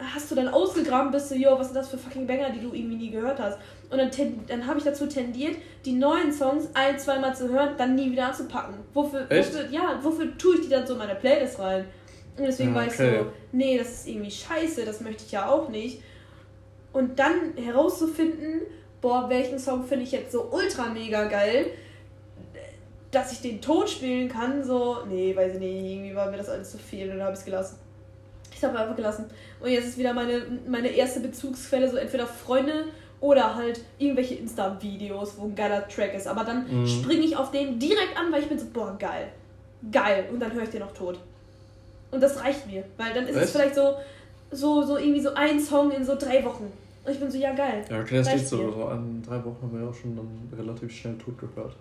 hast 0.00 0.30
du 0.30 0.34
dann 0.34 0.48
ausgegraben, 0.48 1.12
bist 1.12 1.30
du, 1.30 1.34
yo, 1.34 1.58
was 1.58 1.68
sind 1.68 1.76
das 1.76 1.88
für 1.88 1.98
fucking 1.98 2.26
Banger, 2.26 2.50
die 2.50 2.60
du 2.60 2.72
irgendwie 2.72 2.96
nie 2.96 3.10
gehört 3.10 3.38
hast. 3.38 3.58
Und 3.90 3.98
dann, 3.98 4.10
dann 4.46 4.66
habe 4.66 4.78
ich 4.78 4.84
dazu 4.84 5.06
tendiert, 5.06 5.56
die 5.84 5.92
neuen 5.92 6.32
Songs 6.32 6.68
ein, 6.74 6.98
zweimal 6.98 7.34
zu 7.34 7.48
hören, 7.48 7.74
dann 7.76 7.94
nie 7.94 8.10
wieder 8.10 8.28
anzupacken. 8.28 8.76
Wofür, 8.94 9.28
wofür, 9.28 9.68
ja, 9.70 9.98
wofür 10.02 10.36
tue 10.38 10.56
ich 10.56 10.62
die 10.62 10.68
dann 10.68 10.86
so 10.86 10.94
in 10.94 10.98
meine 11.00 11.14
Playlist 11.14 11.58
rein? 11.58 11.86
Und 12.36 12.44
deswegen 12.44 12.70
okay. 12.70 12.78
war 12.78 12.86
ich 12.86 12.92
so, 12.92 13.32
nee, 13.52 13.78
das 13.78 13.88
ist 13.88 14.08
irgendwie 14.08 14.30
scheiße, 14.30 14.84
das 14.84 15.00
möchte 15.00 15.24
ich 15.24 15.32
ja 15.32 15.48
auch 15.48 15.68
nicht. 15.68 16.02
Und 16.92 17.18
dann 17.18 17.54
herauszufinden, 17.56 18.62
boah, 19.00 19.28
welchen 19.28 19.58
Song 19.58 19.84
finde 19.84 20.04
ich 20.04 20.12
jetzt 20.12 20.32
so 20.32 20.50
ultra 20.50 20.88
mega 20.88 21.24
geil, 21.24 21.66
dass 23.10 23.32
ich 23.32 23.40
den 23.40 23.60
Ton 23.60 23.86
spielen 23.88 24.28
kann, 24.28 24.62
so, 24.62 24.98
nee, 25.08 25.34
weiß 25.34 25.54
ich 25.54 25.60
nicht, 25.60 25.84
irgendwie 25.84 26.14
war 26.14 26.30
mir 26.30 26.36
das 26.36 26.48
alles 26.48 26.70
zu 26.70 26.78
viel 26.78 27.10
und 27.10 27.18
dann 27.18 27.22
habe 27.22 27.32
ich 27.32 27.40
es 27.40 27.44
gelassen. 27.44 27.78
Ich 28.60 28.64
habe 28.64 28.78
einfach 28.78 28.94
gelassen. 28.94 29.24
Und 29.58 29.70
jetzt 29.70 29.88
ist 29.88 29.98
wieder 29.98 30.12
meine, 30.12 30.42
meine 30.68 30.88
erste 30.88 31.20
Bezugsquelle, 31.20 31.88
so 31.88 31.96
entweder 31.96 32.26
Freunde 32.26 32.84
oder 33.18 33.54
halt 33.54 33.80
irgendwelche 33.98 34.34
Insta-Videos, 34.34 35.38
wo 35.38 35.46
ein 35.46 35.54
geiler 35.54 35.88
Track 35.88 36.12
ist. 36.12 36.26
Aber 36.26 36.44
dann 36.44 36.82
mhm. 36.82 36.86
springe 36.86 37.22
ich 37.22 37.34
auf 37.34 37.52
den 37.52 37.78
direkt 37.78 38.18
an, 38.18 38.30
weil 38.30 38.42
ich 38.42 38.48
bin 38.50 38.58
so, 38.58 38.66
boah, 38.70 38.94
geil. 38.98 39.28
Geil. 39.90 40.26
Und 40.30 40.40
dann 40.40 40.52
höre 40.52 40.64
ich 40.64 40.68
den 40.68 40.80
noch 40.80 40.92
tot. 40.92 41.18
Und 42.10 42.22
das 42.22 42.38
reicht 42.38 42.66
mir. 42.66 42.84
Weil 42.98 43.14
dann 43.14 43.26
ist 43.26 43.36
Was? 43.36 43.44
es 43.44 43.50
vielleicht 43.52 43.76
so, 43.76 43.94
so, 44.50 44.82
so 44.82 44.98
irgendwie 44.98 45.22
so 45.22 45.32
ein 45.32 45.58
Song 45.58 45.90
in 45.90 46.04
so 46.04 46.16
drei 46.16 46.44
Wochen. 46.44 46.70
Und 47.02 47.12
ich 47.12 47.18
bin 47.18 47.30
so, 47.30 47.38
ja, 47.38 47.54
geil. 47.54 47.82
Ja, 47.88 47.98
okay, 47.98 48.18
das 48.18 48.30
geht 48.30 48.46
so. 48.46 48.72
So 48.72 48.84
an 48.84 49.22
drei 49.26 49.42
Wochen 49.42 49.56
haben 49.62 49.72
wir 49.72 49.80
ja 49.84 49.88
auch 49.88 49.94
schon 49.94 50.14
dann 50.14 50.58
relativ 50.58 50.94
schnell 50.94 51.16
tot 51.16 51.38
gehört. 51.38 51.74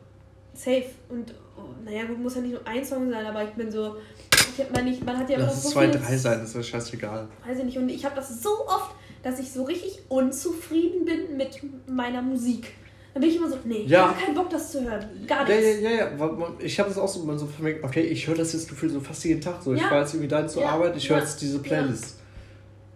Safe. 0.54 0.86
Und 1.10 1.34
oh, 1.58 1.64
naja, 1.84 2.06
gut, 2.06 2.20
muss 2.20 2.36
ja 2.36 2.42
nicht 2.42 2.54
nur 2.54 2.66
ein 2.66 2.86
Song 2.86 3.10
sein, 3.10 3.26
aber 3.26 3.44
ich 3.44 3.52
bin 3.52 3.70
so, 3.70 3.98
ich, 4.60 4.72
man, 4.72 4.88
ich, 4.88 5.04
man 5.04 5.18
hat 5.18 5.30
ja 5.30 5.38
immer 5.38 5.46
Lass 5.46 5.64
so 5.64 5.70
zwei, 5.70 5.88
drei 5.88 6.18
sein, 6.18 6.40
das 6.40 6.50
ist 6.50 6.56
ja 6.56 6.64
scheißegal. 6.64 7.28
Weiß 7.48 7.58
ich 7.60 7.64
nicht. 7.66 7.78
Und 7.78 7.90
ich 7.90 8.04
habe 8.06 8.16
das 8.16 8.42
so 8.42 8.50
oft, 8.68 8.92
dass 9.24 9.40
ich 9.40 9.52
so 9.52 9.64
richtig 9.64 10.00
unzufrieden 10.10 11.06
bin 11.06 11.38
mit 11.38 11.60
meiner 11.88 12.22
Musik. 12.22 12.74
Dann 13.14 13.22
bin 13.22 13.30
ich 13.32 13.38
immer 13.38 13.50
so, 13.50 13.58
nee, 13.66 13.84
Ja. 13.88 14.02
ich 14.12 14.16
habe 14.16 14.26
keinen 14.26 14.36
Bock, 14.36 14.50
das 14.50 14.72
zu 14.72 14.84
hören. 14.84 15.04
Gar 15.28 15.50
Ja, 15.50 15.56
nichts. 15.56 15.82
ja, 15.82 15.90
ja, 15.90 15.98
ja. 16.10 16.16
man- 16.16 16.54
Ich 16.60 16.80
habe 16.80 16.90
das 16.90 16.98
auch 16.98 17.08
so, 17.08 17.24
man 17.24 17.38
so 17.40 17.48
mir, 17.60 17.78
okay, 17.84 18.02
ich 18.02 18.28
höre 18.28 18.36
das 18.36 18.54
jetzt 18.54 18.70
gefühlt 18.70 18.92
so 18.94 19.00
fast 19.00 19.24
jeden 19.26 19.42
Tag. 19.42 19.62
So, 19.64 19.74
ich 19.74 19.82
Ja. 19.82 19.88
fahre 19.88 20.02
jetzt 20.02 20.14
irgendwie 20.14 20.28
dahin 20.30 20.48
zur 20.48 20.62
Ja. 20.62 20.70
Arbeit, 20.70 20.96
ich 20.96 21.10
höre 21.10 21.18
Ja. 21.18 21.24
jetzt 21.24 21.42
diese 21.42 21.60
Playlist. 21.60 22.18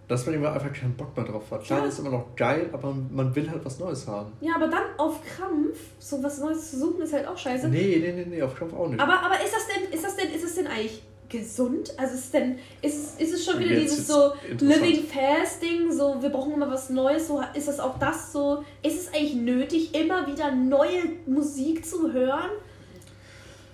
Dass 0.07 0.25
man 0.25 0.35
immer 0.35 0.51
einfach 0.53 0.71
keinen 0.71 0.93
Bock 0.95 1.15
mehr 1.15 1.25
drauf 1.25 1.43
hat. 1.49 1.63
Klar, 1.63 1.79
Ja. 1.79 1.85
ist 1.85 1.97
immer 1.97 2.09
noch 2.11 2.35
geil, 2.35 2.69
aber 2.73 2.93
man 3.11 3.33
will 3.35 3.49
halt 3.49 3.63
was 3.65 3.79
Neues 3.79 4.05
haben. 4.05 4.31
Ja, 4.41 4.55
aber 4.55 4.67
dann 4.67 4.83
auf 4.97 5.19
Krampf 5.25 5.79
so 5.97 6.21
was 6.21 6.39
Neues 6.39 6.71
zu 6.71 6.79
suchen, 6.79 7.01
ist 7.01 7.13
halt 7.13 7.25
auch 7.27 7.37
scheiße. 7.37 7.67
Nee, 7.69 7.97
nee, 7.99 8.11
nee, 8.11 8.25
nee, 8.29 8.41
auf 8.41 8.53
Kampf 8.53 8.73
auch 8.73 8.89
nicht. 8.89 8.99
Aber, 8.99 9.19
aber 9.23 9.35
ist 9.43 9.53
das 9.53 9.63
denn, 9.67 9.91
ist 9.91 10.03
das 10.03 10.15
denn, 10.15 10.29
ist 10.31 10.43
das 10.43 10.55
denn 10.55 10.67
eigentlich 10.67 11.01
gesund? 11.33 11.93
Also 11.97 12.13
ist 12.15 12.23
es 12.25 12.31
denn, 12.31 12.57
ist 12.81 13.19
ist 13.19 13.33
es 13.33 13.43
schon 13.45 13.59
wieder 13.59 13.71
Jetzt 13.77 13.91
dieses 13.91 14.07
so. 14.07 14.31
Living 14.59 15.03
Fast 15.03 15.61
Ding, 15.61 15.91
so 15.91 16.15
wir 16.21 16.29
brauchen 16.29 16.53
immer 16.53 16.71
was 16.71 16.89
Neues, 16.89 17.27
so 17.27 17.41
ist 17.53 17.67
das 17.67 17.79
auch 17.81 17.99
das 17.99 18.31
so, 18.31 18.63
ist 18.81 18.95
es 19.01 19.07
eigentlich 19.13 19.35
nötig, 19.35 19.93
immer 19.93 20.25
wieder 20.27 20.53
neue 20.55 21.01
Musik 21.25 21.85
zu 21.85 22.13
hören? 22.13 22.51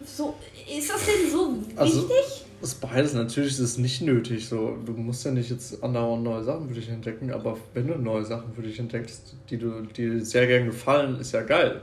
So, 0.05 0.34
ist 0.76 0.89
das 0.89 1.05
denn 1.05 1.30
so 1.32 1.53
Also- 1.76 2.10
wichtig? 2.10 2.45
Das 2.62 2.74
ist 2.74 2.82
beides, 2.82 3.14
natürlich 3.14 3.51
ist 3.51 3.60
es 3.60 3.78
nicht 3.78 4.01
nötig. 4.01 4.49
So. 4.49 4.76
Du 4.86 4.91
musst 4.91 5.24
ja 5.24 5.32
nicht 5.32 5.49
jetzt 5.49 5.82
andauernd 5.82 6.24
neue 6.26 6.43
Sachen 6.43 6.68
für 6.68 6.74
dich 6.74 6.89
entdecken, 6.89 7.32
aber 7.32 7.57
wenn 7.74 7.88
du 7.88 7.95
neue 7.95 8.26
Sachen 8.26 8.53
für 8.53 8.62
dich 8.62 8.78
entdeckst, 8.80 9.34
die 9.49 9.57
du 9.57 9.82
die 9.84 10.10
dir 10.10 10.26
sehr 10.26 10.45
gern 10.45 10.66
gefallen, 10.66 11.18
ist 11.22 11.32
ja 11.32 11.41
geil. 11.43 11.82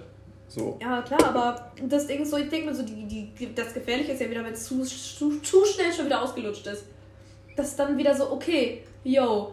So. 0.48 0.78
Ja, 0.80 1.02
klar, 1.02 1.24
aber 1.24 1.72
das 1.88 2.06
Ding 2.06 2.22
ist 2.22 2.30
so, 2.30 2.36
ich 2.36 2.48
denke 2.48 2.66
mir 2.70 2.74
so, 2.74 2.82
die, 2.82 3.04
die, 3.38 3.54
das 3.54 3.74
Gefährliche 3.74 4.12
ist 4.12 4.20
ja 4.20 4.30
wieder, 4.30 4.44
wenn 4.44 4.52
es 4.52 4.64
zu, 4.64 4.82
zu, 4.82 5.40
zu 5.40 5.64
schnell 5.64 5.92
schon 5.92 6.06
wieder 6.06 6.22
ausgelutscht 6.22 6.66
ist. 6.66 6.84
Das 7.56 7.68
ist 7.68 7.78
dann 7.78 7.96
wieder 7.98 8.14
so, 8.14 8.30
okay, 8.32 8.82
yo, 9.02 9.52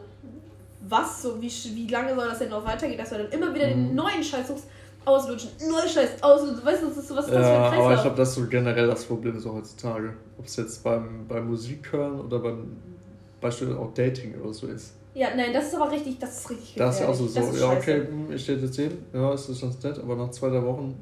was, 0.88 1.22
so, 1.22 1.42
wie, 1.42 1.48
wie 1.76 1.88
lange 1.88 2.14
soll 2.16 2.28
das 2.28 2.40
denn 2.40 2.50
noch 2.50 2.66
weitergehen, 2.66 2.98
dass 2.98 3.10
du 3.10 3.18
dann 3.18 3.30
immer 3.32 3.54
wieder 3.54 3.68
den 3.68 3.90
Mhm. 3.90 3.96
neuen 3.96 4.24
Scheiß 4.24 4.48
suchst, 4.50 4.66
auslutschen, 5.06 5.50
neuer 5.70 5.88
Scheiß, 5.88 6.22
auslutschen, 6.22 6.66
weißt 6.66 6.84
du, 6.84 6.88
das 6.90 6.98
ist 6.98 7.16
was 7.16 7.26
das 7.26 7.34
Ja, 7.36 7.42
für 7.44 7.48
ein 7.50 7.64
aber 7.64 7.72
ich 7.72 7.78
Kreislauf. 7.86 8.02
glaube, 8.04 8.18
das 8.18 8.30
ist 8.30 8.36
so 8.36 8.48
generell 8.48 8.88
das 8.88 9.06
Problem 9.06 9.40
so 9.40 9.54
heutzutage. 9.54 10.14
Ob 10.38 10.46
es 10.46 10.56
jetzt 10.58 10.84
beim, 10.84 11.26
beim 11.28 11.48
Musik 11.48 11.92
hören 11.92 12.20
oder 12.22 12.40
beim 12.40 12.78
Beispiel 13.42 13.74
auch 13.74 13.94
Dating 13.94 14.40
oder 14.42 14.54
so 14.54 14.68
ist. 14.68 14.94
Ja, 15.16 15.28
nein, 15.36 15.54
das 15.54 15.68
ist 15.68 15.76
aber 15.76 15.92
richtig, 15.92 16.18
das 16.20 16.40
ist 16.40 16.50
richtig 16.50 16.76
Da 16.76 16.90
ist 16.90 17.00
ja 17.02 17.08
auch 17.08 17.14
so, 17.14 17.28
so 17.28 17.40
Das 17.40 17.60
ja, 17.60 17.68
scheiße. 17.72 17.78
okay, 17.78 18.08
ich 18.34 18.42
stehe 18.44 18.58
jetzt 18.58 18.76
hin, 18.76 18.92
ja, 19.14 19.34
ist 19.34 19.48
das 19.50 19.62
ganz 19.62 19.84
nett, 19.84 20.00
aber 20.00 20.16
nach 20.16 20.32
zwei, 20.32 20.50
drei 20.50 20.64
Wochen 20.64 21.02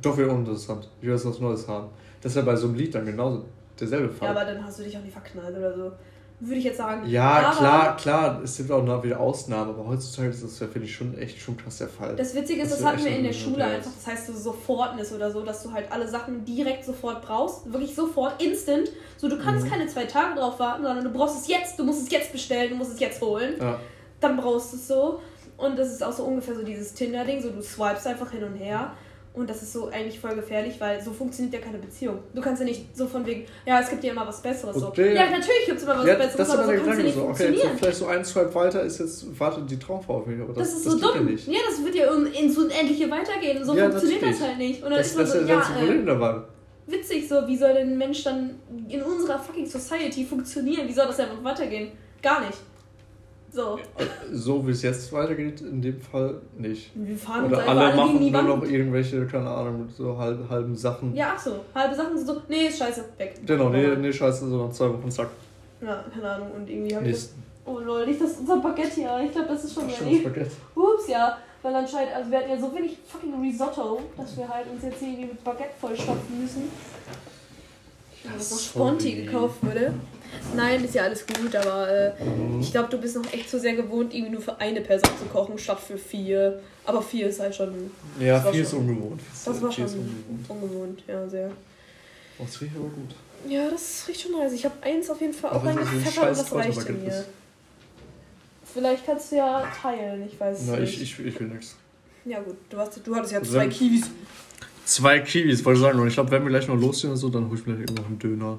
doch 0.00 0.16
wieder 0.16 0.30
uninteressant. 0.30 0.88
Ich 1.00 1.06
will 1.06 1.14
jetzt 1.14 1.26
was 1.26 1.40
Neues 1.40 1.66
haben. 1.66 1.88
Das 2.20 2.32
ist 2.32 2.36
ja 2.36 2.42
bei 2.42 2.54
so 2.54 2.68
einem 2.68 2.76
Lied 2.76 2.94
dann 2.94 3.04
genauso 3.06 3.44
derselbe 3.78 4.06
Ja, 4.06 4.12
Fall. 4.12 4.28
aber 4.28 4.44
dann 4.44 4.64
hast 4.64 4.78
du 4.78 4.84
dich 4.84 4.96
auch 4.96 5.02
nicht 5.02 5.12
verknallt 5.12 5.56
oder 5.56 5.74
so. 5.74 5.92
Würde 6.40 6.56
ich 6.56 6.64
jetzt 6.64 6.78
sagen. 6.78 7.06
Ja, 7.06 7.30
aber 7.30 7.56
klar, 7.56 7.96
klar, 7.96 8.40
es 8.42 8.56
sind 8.56 8.70
auch 8.70 8.82
noch 8.82 9.02
wieder 9.02 9.18
Ausnahmen, 9.20 9.70
aber 9.70 9.86
heutzutage 9.86 10.28
ist 10.28 10.42
das 10.42 10.58
ja, 10.58 10.66
finde 10.66 10.86
ich, 10.88 10.94
schon 10.94 11.16
echt 11.16 11.38
schon 11.40 11.56
krass 11.56 11.78
der 11.78 11.88
Fall. 11.88 12.16
Das 12.16 12.34
Witzige 12.34 12.62
ist, 12.62 12.72
Das 12.72 12.80
das, 12.80 12.88
hatten 12.88 13.04
wir 13.04 13.16
in 13.16 13.22
der 13.24 13.32
Schule 13.32 13.64
einfach. 13.64 13.90
Das 13.94 14.06
heißt, 14.12 14.26
so 14.26 14.32
Sofortnis 14.34 15.12
oder 15.12 15.30
so, 15.30 15.42
dass 15.42 15.62
du 15.62 15.72
halt 15.72 15.90
alle 15.90 16.06
Sachen 16.08 16.44
direkt 16.44 16.84
sofort 16.84 17.22
brauchst. 17.22 17.72
Wirklich 17.72 17.94
sofort, 17.94 18.42
instant. 18.42 18.90
So, 19.16 19.28
du 19.28 19.38
kannst 19.38 19.64
Mhm. 19.66 19.70
keine 19.70 19.86
zwei 19.86 20.04
Tage 20.04 20.38
drauf 20.38 20.58
warten, 20.58 20.82
sondern 20.82 21.04
du 21.04 21.10
brauchst 21.12 21.40
es 21.40 21.48
jetzt. 21.48 21.78
Du 21.78 21.84
musst 21.84 22.02
es 22.02 22.10
jetzt 22.10 22.32
bestellen, 22.32 22.70
du 22.70 22.76
musst 22.76 22.92
es 22.94 23.00
jetzt 23.00 23.20
holen. 23.22 23.54
ja. 23.60 23.78
Dann 24.20 24.36
brauchst 24.36 24.72
du 24.72 24.76
es 24.76 24.88
so. 24.88 25.20
Und 25.56 25.78
das 25.78 25.92
ist 25.92 26.02
auch 26.02 26.12
so 26.12 26.24
ungefähr 26.24 26.54
so 26.56 26.62
dieses 26.64 26.92
Tinder-Ding. 26.94 27.40
So, 27.42 27.50
du 27.50 27.62
swipest 27.62 28.06
einfach 28.06 28.30
hin 28.30 28.42
und 28.42 28.54
her. 28.56 28.92
Und 29.34 29.50
das 29.50 29.62
ist 29.62 29.72
so 29.72 29.88
eigentlich 29.88 30.20
voll 30.20 30.36
gefährlich, 30.36 30.76
weil 30.78 31.02
so 31.02 31.12
funktioniert 31.12 31.54
ja 31.54 31.60
keine 31.60 31.78
Beziehung. 31.78 32.18
Du 32.32 32.40
kannst 32.40 32.60
ja 32.60 32.66
nicht 32.66 32.96
so 32.96 33.08
von 33.08 33.26
wegen, 33.26 33.44
ja, 33.66 33.80
es 33.80 33.90
gibt 33.90 34.04
ja 34.04 34.12
immer 34.12 34.24
was 34.24 34.40
Besseres. 34.40 34.76
So. 34.76 34.92
Ja, 34.94 35.28
natürlich 35.28 35.66
gibt 35.66 35.78
es 35.78 35.82
immer 35.82 35.98
was 35.98 36.06
ja, 36.06 36.14
Besseres, 36.14 36.36
das 36.36 36.50
aber 36.50 36.64
so 36.66 36.70
kann 36.70 36.88
es 36.92 36.98
ja 36.98 37.02
nicht 37.02 37.14
so, 37.16 37.22
okay, 37.28 37.56
so, 37.56 37.68
vielleicht 37.76 37.96
so 37.98 38.06
ein 38.06 38.24
Swipe 38.24 38.54
weiter 38.54 38.82
ist 38.82 39.00
jetzt, 39.00 39.40
wartet 39.40 39.68
die 39.68 39.76
Traumfrau 39.78 40.18
auf 40.18 40.26
mich, 40.26 40.40
aber 40.40 40.52
das, 40.52 40.68
Das 40.68 40.76
ist 40.78 40.86
das 40.86 40.92
so 40.92 40.98
geht 41.00 41.08
dumm. 41.08 41.26
Ja, 41.26 41.32
nicht. 41.32 41.48
Ja, 41.48 41.58
das 41.68 41.84
wird 41.84 41.94
ja 41.96 42.14
in- 42.14 42.26
ins 42.26 42.56
Unendliche 42.56 43.10
weitergehen. 43.10 43.64
So 43.64 43.74
Ja, 43.74 43.88
funktioniert 43.90 44.22
natürlich. 44.22 44.38
das 44.40 44.48
halt 44.48 44.58
nicht. 44.58 44.82
Und 44.84 44.90
dann 44.90 44.98
Das, 44.98 45.06
ist 45.08 45.16
man 45.16 45.24
das 45.24 45.32
so, 45.34 45.38
ist 45.40 45.48
ja 45.48 45.54
ja, 45.54 45.60
das 45.60 45.70
äh, 45.70 45.72
Problem 45.80 46.06
dabei. 46.06 46.40
witzig 46.86 47.28
so, 47.28 47.46
wie 47.48 47.56
soll 47.56 47.74
denn 47.74 47.88
ein 47.92 47.98
Mensch 47.98 48.22
dann 48.22 48.60
in 48.88 49.02
unserer 49.02 49.38
fucking 49.40 49.66
Society 49.66 50.24
funktionieren? 50.24 50.86
Wie 50.86 50.92
soll 50.92 51.06
das 51.08 51.16
denn 51.16 51.28
noch 51.34 51.42
weitergehen? 51.42 51.90
Gar 52.22 52.46
nicht. 52.46 52.58
So. 53.54 53.78
So 54.32 54.66
wie 54.66 54.72
es 54.72 54.82
jetzt 54.82 55.12
weitergeht, 55.12 55.60
in 55.60 55.80
dem 55.80 56.00
Fall 56.00 56.40
nicht. 56.58 56.90
Wir 56.94 57.16
fahren 57.16 57.44
Oder 57.44 57.68
alle 57.68 57.94
machen 57.94 58.18
nur 58.20 58.32
Wand. 58.32 58.48
noch 58.48 58.64
irgendwelche, 58.64 59.24
keine 59.26 59.48
Ahnung, 59.48 59.88
so 59.96 60.18
halb, 60.18 60.50
halben 60.50 60.74
Sachen. 60.74 61.14
Ja, 61.14 61.34
ach 61.36 61.40
so. 61.40 61.60
Halbe 61.72 61.94
Sachen 61.94 62.16
sind 62.18 62.26
so, 62.26 62.42
nee, 62.48 62.66
ist 62.66 62.78
scheiße, 62.78 63.04
weg. 63.16 63.40
Genau, 63.46 63.68
nee, 63.68 63.94
nee, 63.94 64.12
scheiße, 64.12 64.48
so 64.48 64.66
nach 64.66 64.72
zwei 64.72 64.88
Wochen, 64.88 65.08
zack. 65.08 65.28
Ja, 65.80 66.04
keine 66.12 66.28
Ahnung. 66.28 66.50
Und 66.56 66.68
irgendwie 66.68 66.96
habe 66.96 67.06
ich 67.06 67.12
das. 67.12 67.34
Oh 67.64 67.78
lol, 67.78 68.04
nicht 68.04 68.20
das 68.20 68.38
unser 68.40 68.56
Baguette 68.56 68.90
hier. 68.90 69.20
Ich 69.24 69.30
glaube, 69.30 69.48
das 69.48 69.64
ist 69.64 69.74
schon 69.74 69.84
ready. 69.84 70.26
Ups, 70.74 71.08
ja. 71.08 71.38
Weil 71.62 71.76
anscheinend, 71.76 72.12
also 72.12 72.30
wir 72.30 72.38
hatten 72.38 72.50
ja 72.50 72.58
so 72.58 72.74
wenig 72.74 72.98
fucking 73.06 73.40
Risotto, 73.40 74.00
dass 74.16 74.36
wir 74.36 74.48
halt 74.48 74.66
uns 74.70 74.82
jetzt 74.82 74.98
hier 74.98 75.08
irgendwie 75.10 75.28
mit 75.28 75.44
Baguette 75.44 75.74
vollstopfen 75.80 76.42
müssen. 76.42 76.62
Ja, 78.24 78.30
was 78.36 78.50
noch 78.50 78.58
Sponti 78.58 79.22
gekauft 79.22 79.62
wurde. 79.62 79.94
Nein, 80.56 80.84
ist 80.84 80.94
ja 80.94 81.02
alles 81.02 81.26
gut, 81.26 81.54
aber 81.56 81.88
äh, 81.90 82.12
ich 82.60 82.70
glaube, 82.70 82.88
du 82.90 82.98
bist 82.98 83.16
noch 83.16 83.32
echt 83.32 83.50
zu 83.50 83.58
sehr 83.58 83.74
gewohnt, 83.74 84.14
irgendwie 84.14 84.32
nur 84.32 84.40
für 84.42 84.58
eine 84.60 84.80
Person 84.80 85.10
zu 85.18 85.24
kochen, 85.26 85.58
statt 85.58 85.80
für 85.80 85.98
vier. 85.98 86.60
Aber 86.84 87.00
vier 87.02 87.28
ist 87.28 87.40
halt 87.40 87.54
schon. 87.54 87.90
Ja, 88.20 88.44
war 88.44 88.52
viel 88.52 88.62
ist 88.62 88.70
schon- 88.70 88.80
ungewohnt. 88.80 89.20
Das 89.44 89.62
war 89.62 89.72
schon 89.72 89.84
ungewohnt. 89.84 90.50
ungewohnt, 90.50 91.02
ja, 91.08 91.28
sehr. 91.28 91.50
Oh, 92.38 92.44
das 92.46 92.60
riecht 92.60 92.76
aber 92.76 92.84
gut. 92.88 93.14
Ja, 93.48 93.68
das 93.70 94.04
riecht 94.08 94.20
schon 94.22 94.32
nice. 94.32 94.52
Ich 94.52 94.64
habe 94.64 94.74
eins 94.82 95.08
auf 95.10 95.20
jeden 95.20 95.32
Fall 95.34 95.50
auch 95.52 95.60
so 95.62 95.66
reingepfeffert 95.68 96.28
und 96.30 96.38
das 96.38 96.52
reicht 96.54 96.88
mir. 96.90 97.08
ist. 97.08 97.24
Vielleicht 98.72 99.06
kannst 99.06 99.30
du 99.32 99.36
ja 99.36 99.64
teilen, 99.80 100.24
ich 100.26 100.38
weiß 100.38 100.58
Na, 100.66 100.76
nicht. 100.78 100.94
ich, 100.94 101.02
ich, 101.20 101.26
ich 101.26 101.40
will 101.40 101.48
nichts. 101.48 101.76
Ja 102.24 102.40
gut, 102.40 102.56
du, 102.70 102.78
hast, 102.78 102.98
du 103.06 103.14
hattest 103.14 103.32
ja 103.32 103.38
Also 103.38 103.52
zwei 103.52 103.68
Kiwis. 103.68 104.10
Zwei 104.84 105.20
Kiwis, 105.20 105.64
wollte 105.64 105.78
ich 105.78 105.84
sagen. 105.84 105.98
Und 106.00 106.08
ich 106.08 106.14
glaube, 106.14 106.30
wenn 106.32 106.42
wir 106.42 106.50
gleich 106.50 106.66
noch 106.68 106.76
losgehen 106.76 107.12
und 107.12 107.16
so, 107.18 107.28
dann 107.28 107.48
hol 107.48 107.56
ich 107.56 107.66
mir 107.66 107.76
gleich 107.76 107.96
noch 107.96 108.06
einen 108.06 108.18
Döner. 108.18 108.58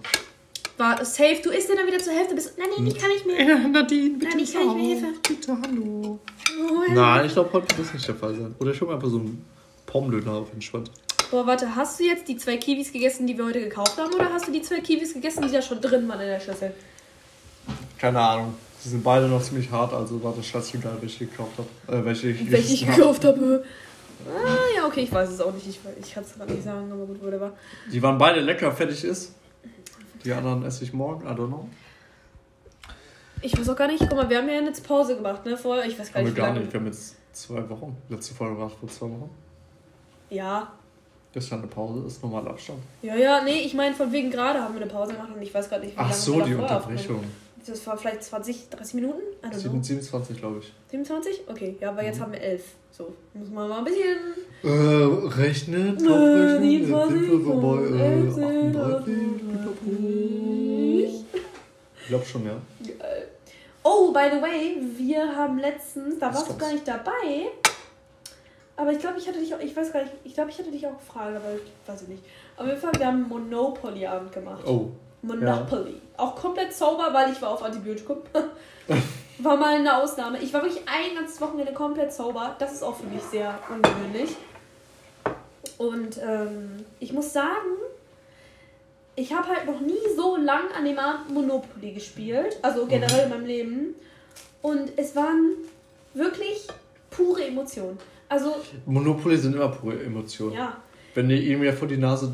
War 0.78 1.06
safe, 1.06 1.40
du 1.42 1.52
isst 1.52 1.70
den 1.70 1.78
dann 1.78 1.88
wieder 1.88 2.00
zur 2.00 2.14
Hälfte. 2.14 2.36
Bist, 2.36 2.58
nein, 2.58 2.68
nein, 2.76 2.88
ich 2.88 2.98
kann 2.98 3.10
nicht 3.10 3.26
mehr. 3.26 3.42
Ja, 3.42 3.58
Nadine, 3.68 4.18
bitte. 4.18 4.32
Nein, 4.32 4.40
ich 4.44 4.54
kann 4.54 4.76
nicht 4.78 5.02
mehr. 5.02 5.10
Hilfe. 5.12 5.20
Bitte, 5.28 5.58
hallo. 5.62 6.20
Oh, 6.60 6.94
Nein, 6.94 7.26
ich 7.26 7.34
glaube, 7.34 7.54
heute 7.54 7.70
wird 7.70 7.88
das 7.88 7.94
nicht 7.94 8.08
der 8.08 8.16
Fall 8.16 8.36
sein. 8.36 8.56
Oder 8.60 8.72
ich 8.72 8.82
hole 8.82 8.90
mir 8.90 8.96
einfach 8.96 9.10
so 9.10 9.18
einen 9.20 9.46
Pommdöner 9.86 10.32
auf 10.34 10.52
entspannt. 10.54 10.92
Boah, 11.32 11.48
warte, 11.48 11.76
hast 11.76 12.00
du 12.00 12.04
jetzt 12.04 12.28
die 12.28 12.38
zwei 12.38 12.58
Kiwis 12.58 12.92
gegessen, 12.92 13.26
die 13.26 13.38
wir 13.38 13.46
heute 13.46 13.62
gekauft 13.62 13.98
haben? 13.98 14.14
Oder 14.14 14.32
hast 14.32 14.48
du 14.48 14.52
die 14.52 14.62
zwei 14.62 14.80
Kiwis 14.82 15.14
gegessen, 15.14 15.44
die 15.48 15.52
da 15.52 15.62
schon 15.62 15.80
drin 15.82 16.08
waren 16.08 16.20
in 16.22 16.28
der 16.28 16.40
Schüssel? 16.40 16.74
Keine 17.98 18.20
Ahnung. 18.20 18.56
Sie 18.80 18.90
sind 18.90 19.04
beide 19.04 19.28
noch 19.28 19.42
ziemlich 19.42 19.72
hart, 19.72 19.94
also 19.94 20.22
war 20.24 20.34
das 20.36 20.46
scheißegal, 20.46 20.98
welche 21.02 21.24
ich 21.24 21.32
gekauft 21.32 21.54
habe. 21.58 21.98
Äh, 21.98 22.06
welche 22.06 22.30
ich, 22.30 22.52
Welche 22.52 22.74
ich 22.74 22.86
gekauft 22.86 23.26
habe. 23.26 23.64
Ah, 24.28 24.78
ja, 24.78 24.86
okay, 24.86 25.02
ich 25.02 25.12
weiß 25.12 25.30
es 25.30 25.42
auch 25.42 25.54
nicht. 25.54 25.68
Ich, 25.68 25.80
ich 26.02 26.14
kann 26.14 26.24
es 26.24 26.36
gerade 26.36 26.52
nicht 26.54 26.64
sagen, 26.64 26.92
aber 26.92 27.06
gut, 27.06 27.24
whatever. 27.24 27.54
Die 27.92 28.02
waren 28.02 28.18
beide 28.18 28.42
lecker, 28.42 28.72
fertig 28.72 29.04
ist. 29.04 29.32
Die 30.26 30.34
anderen 30.34 30.64
esse 30.64 30.84
ich 30.84 30.92
morgen, 30.94 31.26
I 31.26 31.30
don't 31.32 31.48
know. 31.48 31.70
Ich 33.42 33.58
weiß 33.58 33.70
auch 33.70 33.76
gar 33.76 33.88
nicht, 33.88 34.00
guck 34.00 34.16
mal, 34.16 34.30
wir 34.30 34.40
haben 34.40 34.50
ja 34.50 34.56
jetzt 34.62 34.86
Pause 34.88 35.16
gemacht, 35.16 35.46
ne? 35.46 35.56
Vorher, 35.56 35.86
ich 35.86 35.98
weiß 36.00 36.12
gar 36.12 36.20
Haben 36.24 36.26
wir 36.26 36.32
nicht, 36.32 36.38
wie 36.38 36.42
gar 36.42 36.54
nicht. 36.54 36.74
Wir 36.74 36.80
haben 36.80 36.88
jetzt 36.88 37.16
zwei 37.34 37.70
Wochen. 37.70 37.96
Letzte 38.10 38.34
Folge 38.34 38.58
war 38.60 38.70
vor 38.70 38.90
zwei 38.90 39.06
Wochen. 39.06 39.30
Ja, 40.32 40.72
Das 41.34 41.44
ist 41.44 41.52
ja 41.52 41.58
eine 41.58 41.68
Pause, 41.68 42.02
das 42.04 42.14
ist 42.14 42.24
normaler 42.24 42.50
Abstand. 42.52 42.80
ja, 43.04 43.16
ja, 43.16 43.44
nee, 43.44 43.60
ich 43.60 43.74
meine, 43.76 43.94
von 43.94 44.12
wegen 44.12 44.32
gerade 44.32 44.60
haben 44.60 44.74
wir 44.74 44.82
eine 44.82 44.90
Pause 44.90 45.14
gemacht 45.14 45.30
und 45.36 45.42
ich 45.42 45.54
weiß 45.54 45.70
gerade 45.70 45.86
nicht, 45.86 45.96
wie 45.96 46.00
Ach 46.00 46.06
lange 46.10 46.16
so, 46.16 46.38
wir 46.38 46.46
die 46.46 46.56
Unterbrechung. 46.56 47.18
haben. 47.18 47.45
Das 47.68 47.86
war 47.88 47.98
vielleicht 47.98 48.24
20, 48.24 48.70
30 48.70 48.94
Minuten? 48.96 49.22
I 49.44 49.48
don't 49.48 49.52
know. 49.52 49.60
7, 49.60 49.84
27, 49.84 50.38
glaube 50.38 50.60
ich. 50.60 50.72
27? 50.92 51.42
Okay, 51.48 51.76
ja, 51.80 51.90
aber 51.90 52.04
jetzt 52.04 52.18
Mhm. 52.20 52.24
haben 52.24 52.32
wir 52.34 52.42
11. 52.42 52.64
So, 52.92 53.14
muss 53.34 53.50
man 53.50 53.68
mal 53.70 53.80
ein 53.80 53.86
bisschen. 53.86 54.18
Äh, 54.64 54.70
rechnen, 55.42 55.98
Äh, 55.98 56.02
bei 56.02 56.06
äh, 56.06 56.08
20 56.88 58.34
sind 58.34 58.78
38. 58.78 61.26
Ich 62.02 62.08
glaube 62.08 62.26
schon, 62.26 62.46
ja. 62.46 62.56
Oh, 63.84 64.12
by 64.12 64.30
the 64.32 64.42
way, 64.42 64.78
wir 64.98 65.36
haben 65.36 65.58
letztens, 65.60 66.18
da 66.20 66.34
warst 66.34 66.50
du 66.50 66.58
gar 66.58 66.72
nicht 66.72 66.88
dabei. 66.88 67.50
Aber 68.78 68.92
ich 68.92 69.00
glaube, 69.00 69.18
ich 69.20 69.28
hatte 69.28 69.40
dich 69.40 69.54
auch, 69.56 69.60
ich 69.60 69.76
weiß 69.76 69.92
gar 69.94 70.02
nicht, 70.04 70.14
ich 70.24 70.34
glaube, 70.34 70.50
ich 70.52 70.60
hatte 70.60 70.70
dich 70.72 70.86
auch 70.86 70.98
gefragt, 70.98 71.36
aber 71.36 71.56
ich 71.56 71.62
weiß 71.90 72.02
ich 72.04 72.08
nicht. 72.10 72.24
Auf 72.58 72.66
jeden 72.68 72.80
Fall, 72.80 72.92
wir 72.98 73.08
haben 73.08 73.28
Monopoly-Abend 73.28 74.32
gemacht. 74.34 74.64
Oh, 74.68 74.90
Monopoly. 75.26 76.02
Auch 76.18 76.36
komplett 76.36 76.74
sauber, 76.74 77.10
weil 77.14 77.32
ich 77.32 77.42
war 77.42 77.50
auf 77.50 77.64
Antibiotikum. 77.64 78.18
war 79.40 79.58
mal 79.58 79.76
eine 79.76 79.98
Ausnahme. 79.98 80.40
Ich 80.40 80.54
war 80.54 80.64
wirklich 80.64 80.84
ein 80.88 81.16
ganzes 81.16 81.42
Wochenende 81.42 81.74
komplett 81.74 82.14
sauber. 82.14 82.56
Das 82.60 82.74
ist 82.74 82.84
auch 82.84 82.96
für 82.96 83.08
mich 83.08 83.22
sehr 83.24 83.58
ungewöhnlich. 83.70 84.36
Und 85.78 86.20
ähm, 86.26 86.86
ich 87.00 87.12
muss 87.12 87.34
sagen, 87.34 87.78
ich 89.16 89.34
habe 89.34 89.48
halt 89.48 89.66
noch 89.66 89.82
nie 89.82 89.94
so 90.16 90.38
lang 90.38 90.72
an 90.78 90.86
dem 90.86 90.98
Abend 90.98 91.34
Monopoly 91.34 91.94
gespielt. 91.94 92.58
Also 92.62 92.86
generell 92.86 93.26
in 93.26 93.30
meinem 93.30 93.46
Leben. 93.46 93.96
Und 94.62 94.92
es 94.98 95.16
waren 95.16 95.52
wirklich 96.14 96.68
pure 97.12 97.46
Emotionen. 97.46 97.98
Also, 98.30 98.56
Monopoly 98.86 99.38
sind 99.38 99.56
immer 99.56 99.70
pure 99.70 100.02
Emotionen. 100.04 100.54
ja. 100.54 100.78
Wenn 101.14 101.30
ihr 101.30 101.58
ja 101.64 101.72
vor 101.72 101.88
die 101.88 101.96
Nase 101.96 102.34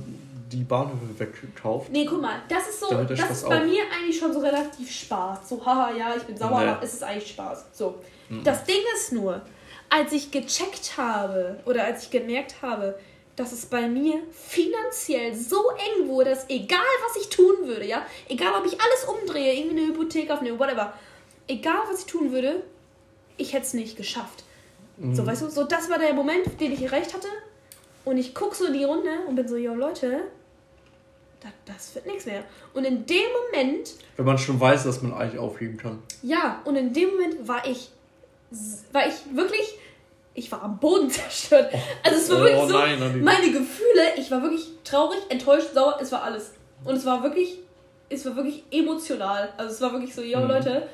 die 0.51 0.63
Bahnhöfe 0.63 1.17
wegkauft. 1.17 1.89
Nee, 1.91 2.05
guck 2.05 2.21
mal, 2.21 2.41
das 2.49 2.67
ist 2.69 2.79
so, 2.79 2.93
das 2.93 3.17
Spaß 3.19 3.31
ist 3.31 3.49
bei 3.49 3.59
auf. 3.59 3.65
mir 3.65 3.83
eigentlich 3.93 4.19
schon 4.19 4.33
so 4.33 4.39
relativ 4.39 4.91
Spaß. 4.91 5.49
So, 5.49 5.65
haha, 5.65 5.95
ja, 5.95 6.15
ich 6.15 6.23
bin 6.23 6.37
sauer, 6.37 6.59
Nee. 6.61 6.67
aber 6.67 6.83
es 6.83 6.93
ist 6.93 7.03
eigentlich 7.03 7.29
Spaß. 7.31 7.65
So. 7.73 7.95
Mhm. 8.29 8.43
Das 8.43 8.63
Ding 8.63 8.81
ist 8.95 9.13
nur, 9.13 9.41
als 9.89 10.11
ich 10.13 10.31
gecheckt 10.31 10.97
habe 10.97 11.59
oder 11.65 11.83
als 11.85 12.03
ich 12.03 12.11
gemerkt 12.11 12.61
habe, 12.61 12.97
dass 13.35 13.51
es 13.53 13.65
bei 13.65 13.87
mir 13.87 14.19
finanziell 14.31 15.33
so 15.33 15.71
eng 15.71 16.07
wurde, 16.07 16.31
dass 16.31 16.49
egal 16.49 16.79
was 17.07 17.21
ich 17.21 17.29
tun 17.29 17.55
würde, 17.63 17.85
ja, 17.85 18.05
egal 18.27 18.53
ob 18.59 18.65
ich 18.65 18.73
alles 18.79 19.05
umdrehe, 19.05 19.53
irgendwie 19.53 19.77
eine 19.79 19.87
Hypothek 19.87 20.29
aufnehme, 20.29 20.59
whatever, 20.59 20.93
egal 21.47 21.79
was 21.89 22.01
ich 22.01 22.05
tun 22.05 22.31
würde, 22.31 22.63
ich 23.37 23.53
hätte 23.53 23.65
es 23.65 23.73
nicht 23.73 23.95
geschafft. 23.97 24.43
Mhm. 24.97 25.15
So, 25.15 25.25
weißt 25.25 25.41
du, 25.41 25.49
so 25.49 25.63
das 25.63 25.89
war 25.89 25.97
der 25.97 26.13
Moment, 26.13 26.59
den 26.59 26.71
ich 26.73 26.81
erreicht 26.83 27.13
hatte. 27.13 27.27
Und 28.03 28.17
ich 28.17 28.33
gucke 28.33 28.55
so 28.55 28.65
in 28.65 28.73
die 28.73 28.83
Runde 28.83 29.09
und 29.27 29.35
bin 29.35 29.47
so, 29.47 29.55
yo 29.55 29.73
Leute, 29.75 30.23
das, 31.41 31.51
das 31.65 31.95
wird 31.95 32.05
nichts 32.05 32.25
mehr. 32.25 32.43
Und 32.73 32.85
in 32.85 33.05
dem 33.05 33.23
Moment. 33.51 33.95
Wenn 34.15 34.25
man 34.25 34.37
schon 34.37 34.59
weiß, 34.59 34.83
dass 34.83 35.01
man 35.01 35.13
eigentlich 35.13 35.39
aufheben 35.39 35.77
kann. 35.77 36.01
Ja, 36.21 36.61
und 36.65 36.75
in 36.75 36.93
dem 36.93 37.09
Moment 37.09 37.47
war 37.47 37.65
ich, 37.67 37.89
war 38.91 39.07
ich 39.07 39.35
wirklich, 39.35 39.77
ich 40.33 40.51
war 40.51 40.61
am 40.61 40.79
Boden 40.79 41.09
zerstört. 41.09 41.71
Oh, 41.73 41.79
also 42.03 42.17
es 42.17 42.29
war 42.29 42.37
oh, 42.37 42.41
wirklich 42.41 42.71
so, 42.71 42.77
nein, 42.77 42.99
nein, 42.99 43.23
meine 43.23 43.51
Gefühle, 43.51 44.15
ich 44.17 44.29
war 44.31 44.41
wirklich 44.41 44.69
traurig, 44.83 45.19
enttäuscht, 45.29 45.73
sauer, 45.73 45.97
es 46.01 46.11
war 46.11 46.23
alles. 46.23 46.53
Und 46.83 46.95
es 46.95 47.05
war 47.05 47.23
wirklich, 47.23 47.59
es 48.09 48.25
war 48.25 48.35
wirklich 48.35 48.63
emotional. 48.71 49.53
Also 49.57 49.73
es 49.73 49.81
war 49.81 49.91
wirklich 49.93 50.13
so, 50.13 50.21
yo 50.21 50.39
mhm. 50.39 50.47
Leute, 50.47 50.87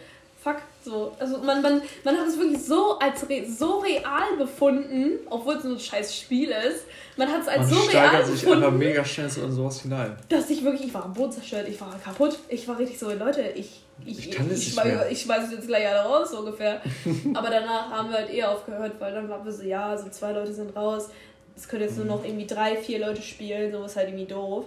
fuck, 0.47 0.61
so. 0.83 1.15
Also 1.19 1.37
man, 1.39 1.61
man, 1.61 1.81
man 2.03 2.17
hat 2.17 2.27
es 2.27 2.37
wirklich 2.37 2.63
so 2.63 2.97
als 2.99 3.27
re 3.29 3.45
so 3.47 3.79
real 3.79 4.37
befunden, 4.37 5.19
obwohl 5.29 5.55
es 5.55 5.63
so 5.63 5.69
ein 5.69 5.79
scheiß 5.79 6.15
Spiel 6.15 6.49
ist. 6.49 6.85
Man 7.17 7.27
hat 7.29 7.41
es 7.41 7.47
als 7.47 7.69
man 7.69 7.69
so 7.69 7.89
real 7.89 8.25
sich 8.25 8.41
befunden. 8.41 8.63
einfach 8.63 8.77
mega 8.77 9.05
schnell 9.05 9.29
so 9.29 9.43
in 9.43 9.51
sowas 9.51 9.81
hinein. 9.81 10.15
Dass 10.29 10.49
ich 10.49 10.63
wirklich, 10.63 10.87
ich 10.87 10.93
war 10.93 11.05
am 11.05 11.13
Boden 11.13 11.31
zerstört, 11.31 11.67
ich 11.67 11.79
war 11.79 11.97
kaputt. 12.03 12.37
Ich 12.49 12.67
war 12.67 12.77
richtig 12.77 12.99
so, 12.99 13.11
Leute, 13.11 13.41
ich, 13.55 13.81
ich, 14.05 14.19
ich, 14.19 14.31
kann 14.31 14.47
ich, 14.47 14.67
ich, 14.67 14.73
schmeiß, 14.73 15.11
ich 15.11 15.21
schmeiß 15.21 15.45
es 15.45 15.51
jetzt 15.51 15.67
gleich 15.67 15.87
alle 15.87 16.07
raus, 16.07 16.31
so 16.31 16.39
ungefähr. 16.39 16.81
Aber 17.33 17.49
danach 17.49 17.89
haben 17.89 18.09
wir 18.09 18.17
halt 18.17 18.29
eher 18.29 18.51
aufgehört, 18.51 18.93
weil 18.99 19.13
dann 19.13 19.29
waren 19.29 19.43
wir 19.43 19.51
so, 19.51 19.63
ja, 19.63 19.97
so 19.97 20.09
zwei 20.09 20.31
Leute 20.31 20.53
sind 20.53 20.75
raus. 20.75 21.09
Es 21.55 21.67
können 21.67 21.83
jetzt 21.83 21.97
nur 21.97 22.05
noch 22.05 22.23
irgendwie 22.23 22.45
drei, 22.45 22.77
vier 22.77 22.99
Leute 22.99 23.21
spielen, 23.21 23.71
so 23.71 23.83
ist 23.83 23.95
halt 23.95 24.09
irgendwie 24.09 24.27
doof. 24.27 24.65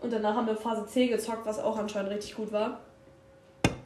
Und 0.00 0.12
danach 0.12 0.34
haben 0.34 0.46
wir 0.46 0.56
Phase 0.56 0.86
C 0.86 1.08
gezockt, 1.08 1.46
was 1.46 1.58
auch 1.58 1.78
anscheinend 1.78 2.10
richtig 2.10 2.34
gut 2.36 2.52
war. 2.52 2.80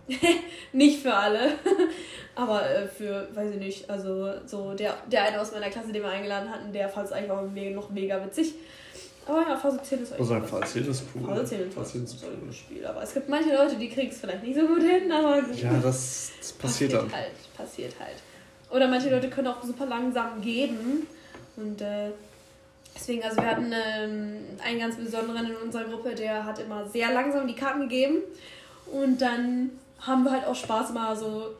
nicht 0.73 1.03
für 1.03 1.15
alle, 1.15 1.53
aber 2.35 2.69
äh, 2.69 2.87
für, 2.87 3.29
weiß 3.35 3.53
ich 3.53 3.59
nicht, 3.59 3.91
also 3.91 4.33
so 4.47 4.75
der, 4.75 4.95
der 5.11 5.25
eine 5.25 5.41
aus 5.41 5.53
meiner 5.53 5.71
Klasse, 5.71 5.93
den 5.93 6.03
wir 6.03 6.11
eingeladen 6.11 6.51
hatten, 6.51 6.73
der 6.73 6.89
fand 6.89 7.07
es 7.07 7.13
eigentlich 7.13 7.31
auch 7.31 7.43
noch 7.43 7.91
mega 7.91 8.25
witzig. 8.25 8.55
Aber 9.27 9.41
ja, 9.41 9.57
Phase 9.57 9.81
10 9.83 10.03
ist 10.03 10.13
eigentlich. 10.13 10.31
Also 10.31 10.47
Phase 10.47 10.73
10 10.73 10.91
ist 10.91 11.05
cool. 11.15 11.29
Phase 11.29 11.45
10 11.45 11.61
ist, 11.69 11.75
Phase 11.75 11.93
10 11.93 12.05
ist 12.05 12.25
cool. 12.25 12.49
ein 12.49 12.53
Spiel. 12.53 12.87
Aber 12.87 13.03
es 13.03 13.15
gibt 13.15 13.29
manche 13.29 13.55
Leute, 13.55 13.77
die 13.77 13.89
kriegen 13.89 14.11
es 14.11 14.21
vielleicht 14.21 14.43
nicht 14.43 14.59
so 14.59 14.67
gut 14.67 14.83
hin, 14.83 15.11
aber. 15.11 15.37
Ja, 15.55 15.73
das, 15.83 16.33
das 16.39 16.53
passiert, 16.53 16.93
passiert 16.93 16.93
dann. 16.93 17.13
halt. 17.13 17.57
Passiert 17.57 17.95
halt. 17.99 18.17
Oder 18.71 18.89
manche 18.89 19.11
Leute 19.11 19.31
können 19.31 19.49
auch 19.49 19.63
super 19.63 19.87
langsam 19.87 20.43
geben. 20.43 21.07
Und 21.57 21.81
äh, 21.81 22.11
deswegen, 22.95 23.23
also 23.23 23.37
wir 23.37 23.47
hatten 23.47 23.73
ähm, 23.73 24.37
einen 24.63 24.79
ganz 24.79 24.97
besonderen 24.97 25.47
in 25.47 25.57
unserer 25.57 25.85
Gruppe, 25.85 26.15
der 26.15 26.45
hat 26.45 26.59
immer 26.59 26.87
sehr 26.87 27.13
langsam 27.13 27.47
die 27.47 27.55
Karten 27.55 27.83
gegeben. 27.83 28.19
Und 28.93 29.23
dann 29.23 29.71
haben 30.07 30.25
wir 30.25 30.33
halt 30.33 30.47
auch 30.47 30.55
Spaß 30.55 30.93
mal 30.93 31.17
so. 31.17 31.51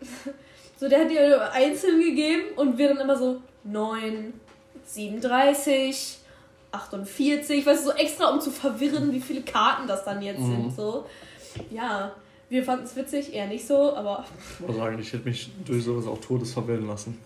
so, 0.76 0.88
der 0.88 1.00
hat 1.00 1.10
die 1.10 1.18
einzeln 1.18 2.00
gegeben 2.00 2.42
und 2.56 2.78
wir 2.78 2.88
dann 2.88 2.98
immer 2.98 3.16
so 3.16 3.40
9, 3.64 4.32
37, 4.84 6.18
48, 6.72 7.64
weißt 7.64 7.86
du, 7.86 7.90
so 7.90 7.96
extra, 7.96 8.30
um 8.30 8.40
zu 8.40 8.50
verwirren, 8.50 9.12
wie 9.12 9.20
viele 9.20 9.42
Karten 9.42 9.86
das 9.86 10.04
dann 10.04 10.20
jetzt 10.20 10.40
mhm. 10.40 10.50
sind. 10.50 10.76
So. 10.76 11.06
Ja, 11.70 12.12
wir 12.48 12.64
fanden 12.64 12.84
es 12.84 12.96
witzig, 12.96 13.32
eher 13.32 13.46
nicht 13.46 13.66
so, 13.66 13.94
aber. 13.94 14.24
Ich 14.60 14.66
muss 14.66 14.76
sagen, 14.76 14.98
ich 14.98 15.12
hätte 15.12 15.24
mich 15.24 15.50
durch 15.64 15.84
sowas 15.84 16.06
auch 16.06 16.18
Todes 16.18 16.52
verwirren 16.52 16.86
lassen. 16.86 17.18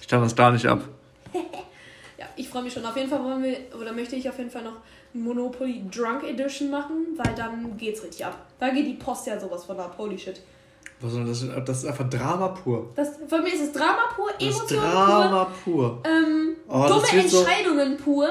Ich 0.00 0.08
kann 0.08 0.20
das 0.20 0.34
da 0.34 0.50
nicht 0.50 0.66
ab. 0.66 0.82
ja, 2.18 2.26
ich 2.36 2.48
freue 2.48 2.62
mich 2.62 2.72
schon. 2.72 2.84
Auf 2.84 2.96
jeden 2.96 3.08
Fall 3.08 3.22
wollen 3.24 3.42
wir, 3.42 3.58
oder 3.80 3.92
möchte 3.92 4.16
ich 4.16 4.28
auf 4.28 4.38
jeden 4.38 4.50
Fall 4.50 4.62
noch 4.62 4.76
Monopoly 5.16 5.84
Drunk 5.90 6.24
Edition 6.24 6.70
machen, 6.70 7.16
weil 7.16 7.34
dann 7.34 7.76
geht's 7.76 8.02
richtig 8.02 8.24
ab. 8.24 8.36
Da 8.58 8.70
geht 8.70 8.86
die 8.86 8.94
Post 8.94 9.26
ja 9.26 9.38
sowas 9.38 9.64
von 9.64 9.78
ab. 9.78 9.94
Holy 9.98 10.18
shit. 10.18 10.40
Was 11.00 11.12
soll 11.12 11.26
das? 11.26 11.44
Das 11.64 11.78
ist 11.78 11.86
einfach 11.86 12.08
Drama 12.08 12.48
pur. 12.48 12.90
Das, 12.94 13.10
für 13.28 13.40
mich 13.40 13.54
ist 13.54 13.62
es 13.62 13.72
Drama 13.72 14.04
pur, 14.14 14.30
Emotionen 14.40 14.90
Drama 14.90 15.44
pur. 15.64 16.02
pur. 16.02 16.10
Ähm, 16.10 16.56
oh, 16.68 16.86
dumme 16.88 17.08
Entscheidungen 17.08 17.98
so 17.98 18.04
pur. 18.04 18.28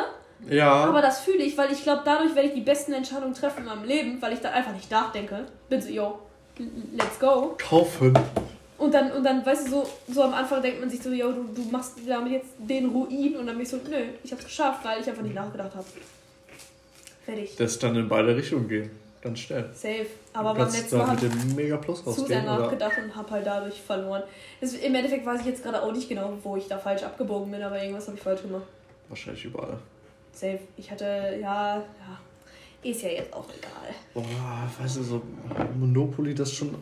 Ja. 0.50 0.86
Aber 0.86 1.02
das 1.02 1.20
fühle 1.20 1.44
ich, 1.44 1.58
weil 1.58 1.72
ich 1.72 1.84
glaube, 1.84 2.02
dadurch 2.06 2.36
werde 2.36 2.50
ich 2.50 2.54
die 2.54 2.62
besten 2.62 2.94
Entscheidungen 2.94 3.34
treffen 3.34 3.60
in 3.60 3.66
meinem 3.66 3.84
Leben, 3.84 4.22
weil 4.22 4.34
ich 4.34 4.40
dann 4.40 4.54
einfach 4.54 4.74
nicht 4.74 4.90
nachdenke. 4.92 5.46
Bin 5.70 5.82
so, 5.82 5.90
yo, 5.90 6.20
let's 6.94 7.20
go. 7.20 7.56
Kaufen. 7.58 8.14
Und 8.78 8.94
dann, 8.94 9.12
und 9.12 9.24
dann, 9.24 9.46
weißt 9.46 9.68
du, 9.68 9.72
so, 9.72 9.90
so 10.08 10.24
am 10.24 10.34
Anfang 10.34 10.62
denkt 10.62 10.82
man 10.82 10.90
sich 10.90 11.02
so, 11.02 11.10
yo, 11.10 11.32
du, 11.32 11.44
du 11.56 11.62
machst 11.72 11.94
damit 12.08 12.34
jetzt 12.34 12.50
den 12.58 12.88
Ruin 12.88 13.38
und 13.38 13.48
dann 13.48 13.56
bin 13.56 13.64
ich 13.64 13.70
so, 13.70 13.78
nö, 13.78 13.98
ich 14.24 14.32
hab's 14.32 14.44
geschafft, 14.44 14.84
weil 14.84 15.02
ich 15.02 15.10
einfach 15.10 15.24
nicht 15.24 15.36
nachgedacht 15.36 15.74
habe. 15.76 15.86
Fertig. 17.26 17.56
Das 17.58 17.80
dann 17.80 17.96
in 17.96 18.08
beide 18.08 18.36
Richtungen 18.36 18.68
gehen. 18.68 18.92
Ganz 19.22 19.40
schnell. 19.40 19.70
Safe. 19.74 20.06
Aber 20.34 20.54
beim 20.54 20.72
letzten 20.72 20.98
Mal 20.98 21.16
mit 21.16 21.24
dem 21.24 21.56
Mega 21.56 21.78
Plus 21.78 22.04
zu 22.04 22.12
sehr 22.12 22.44
nachgedacht 22.44 22.94
und 23.04 23.16
hab 23.16 23.32
halt 23.32 23.46
dadurch 23.48 23.82
verloren. 23.82 24.22
Das, 24.62 24.74
Im 24.74 24.94
Endeffekt 24.94 25.26
weiß 25.26 25.42
ich 25.42 25.48
jetzt 25.48 25.64
gerade 25.64 25.82
auch 25.82 25.92
nicht 25.92 26.08
genau, 26.08 26.34
wo 26.44 26.56
ich 26.56 26.68
da 26.68 26.78
falsch 26.78 27.02
abgebogen 27.02 27.52
bin, 27.52 27.64
aber 27.64 27.82
irgendwas 27.82 28.06
habe 28.06 28.18
ich 28.18 28.24
falsch 28.24 28.44
gemacht. 28.44 28.66
Wahrscheinlich 29.10 29.46
überall. 29.46 29.80
Safe. 30.32 30.60
Ich 30.78 30.92
hatte, 30.92 31.40
ja, 31.42 31.78
ja. 31.78 32.20
Ist 32.84 33.02
ja 33.02 33.10
jetzt 33.10 33.34
auch 33.34 33.48
egal. 33.50 33.96
Boah, 34.14 34.70
weißt 34.80 34.98
du, 34.98 35.04
so 35.04 35.24
Monopoly, 35.80 36.36
das 36.36 36.50
ist 36.50 36.58
schon 36.58 36.76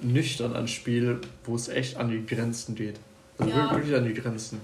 nüchtern 0.00 0.54
ein 0.54 0.68
Spiel, 0.68 1.20
wo 1.44 1.56
es 1.56 1.68
echt 1.68 1.96
an 1.96 2.10
die 2.10 2.24
Grenzen 2.24 2.76
geht. 2.76 3.00
Also 3.38 3.52
ja. 3.52 3.72
wirklich 3.72 3.94
an 3.96 4.04
die 4.04 4.14
Grenzen. 4.14 4.60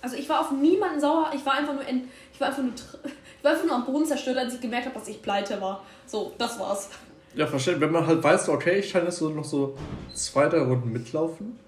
Also 0.00 0.16
ich 0.16 0.28
war 0.28 0.40
auf 0.40 0.52
niemanden 0.52 1.00
sauer, 1.00 1.30
ich 1.34 1.44
war 1.44 1.54
einfach 1.54 1.74
nur, 1.74 1.86
in, 1.86 2.08
ich 2.32 2.40
war 2.40 2.48
einfach 2.48 2.62
nur 2.62 2.72
ich 3.38 3.44
war 3.44 3.52
einfach 3.52 3.66
nur 3.66 3.74
am 3.74 3.86
Boden 3.86 4.04
zerstört, 4.04 4.36
als 4.36 4.54
ich 4.54 4.60
gemerkt 4.60 4.86
habe, 4.86 4.98
dass 4.98 5.08
ich 5.08 5.22
pleite 5.22 5.60
war. 5.60 5.84
So, 6.06 6.32
das 6.38 6.58
war's. 6.58 6.90
Ja, 7.34 7.46
verstehe. 7.46 7.80
Wenn 7.80 7.92
man 7.92 8.06
halt 8.06 8.22
weiß, 8.22 8.48
okay, 8.48 8.78
ich 8.80 8.92
kann 8.92 9.04
jetzt 9.04 9.18
so 9.18 9.28
noch 9.30 9.44
so 9.44 9.76
zwei, 10.12 10.48
drei 10.48 10.60
Runden 10.60 10.92
mitlaufen, 10.92 11.58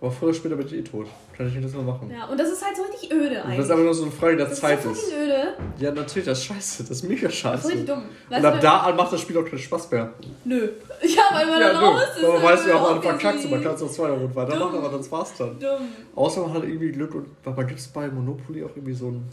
aber 0.00 0.10
früher 0.10 0.30
oder 0.30 0.36
später 0.36 0.56
bin 0.56 0.66
ich 0.66 0.74
eh 0.74 0.82
tot. 0.82 1.06
Kann 1.36 1.46
ich 1.46 1.54
nicht 1.54 1.64
das 1.64 1.72
mal 1.74 1.82
machen. 1.82 2.10
Ja, 2.10 2.26
und 2.26 2.38
das 2.38 2.50
ist 2.50 2.64
halt 2.64 2.76
so 2.76 2.82
richtig 2.82 3.12
öde 3.12 3.42
eigentlich. 3.42 3.44
Und 3.44 3.58
das 3.58 3.64
ist 3.66 3.70
aber 3.70 3.82
nur 3.82 3.94
so 3.94 4.02
eine 4.02 4.12
Frage 4.12 4.36
der 4.36 4.46
das 4.46 4.60
Zeit 4.60 4.78
ist. 4.80 4.86
Das 4.86 4.98
ist 4.98 5.12
öde. 5.12 5.54
Ja, 5.78 5.90
natürlich, 5.92 6.26
das 6.26 6.38
ist 6.38 6.44
scheiße. 6.44 6.82
Das 6.82 6.90
ist 6.90 7.02
mega 7.04 7.30
scheiße. 7.30 7.56
Das 7.56 7.64
ist 7.64 7.70
richtig 7.70 7.86
dumm. 7.86 8.02
Weißt 8.28 8.44
und 8.44 8.52
ab 8.52 8.60
da 8.60 8.76
an 8.80 8.96
macht 8.96 9.12
das 9.12 9.20
Spiel 9.20 9.38
auch 9.38 9.44
keinen 9.44 9.58
Spaß 9.58 9.90
mehr. 9.90 10.12
Nö. 10.44 10.68
Ja, 11.02 11.22
weil 11.32 11.46
man 11.46 11.60
ja, 11.60 11.72
dann 11.72 11.84
raus 11.84 12.02
ist. 12.16 12.22
Man 12.22 12.42
weiß 12.42 12.66
ja 12.66 12.74
auch, 12.76 12.90
man 12.90 13.02
verkackt 13.02 13.50
man 13.50 13.62
kann 13.62 13.74
es 13.74 13.82
auf 13.82 13.92
zwei 13.92 14.10
Runden 14.10 14.34
weitermachen, 14.34 14.78
aber 14.78 14.96
das 14.96 15.10
war's 15.12 15.34
dann. 15.36 15.58
Dumm. 15.58 15.88
Außer 16.14 16.40
man 16.40 16.54
hat 16.54 16.64
irgendwie 16.64 16.92
Glück 16.92 17.14
und 17.14 17.26
man 17.44 17.66
gibt 17.66 17.78
es 17.78 17.88
bei 17.88 18.08
Monopoly 18.08 18.64
auch 18.64 18.70
irgendwie 18.74 18.94
so 18.94 19.08
ein 19.08 19.28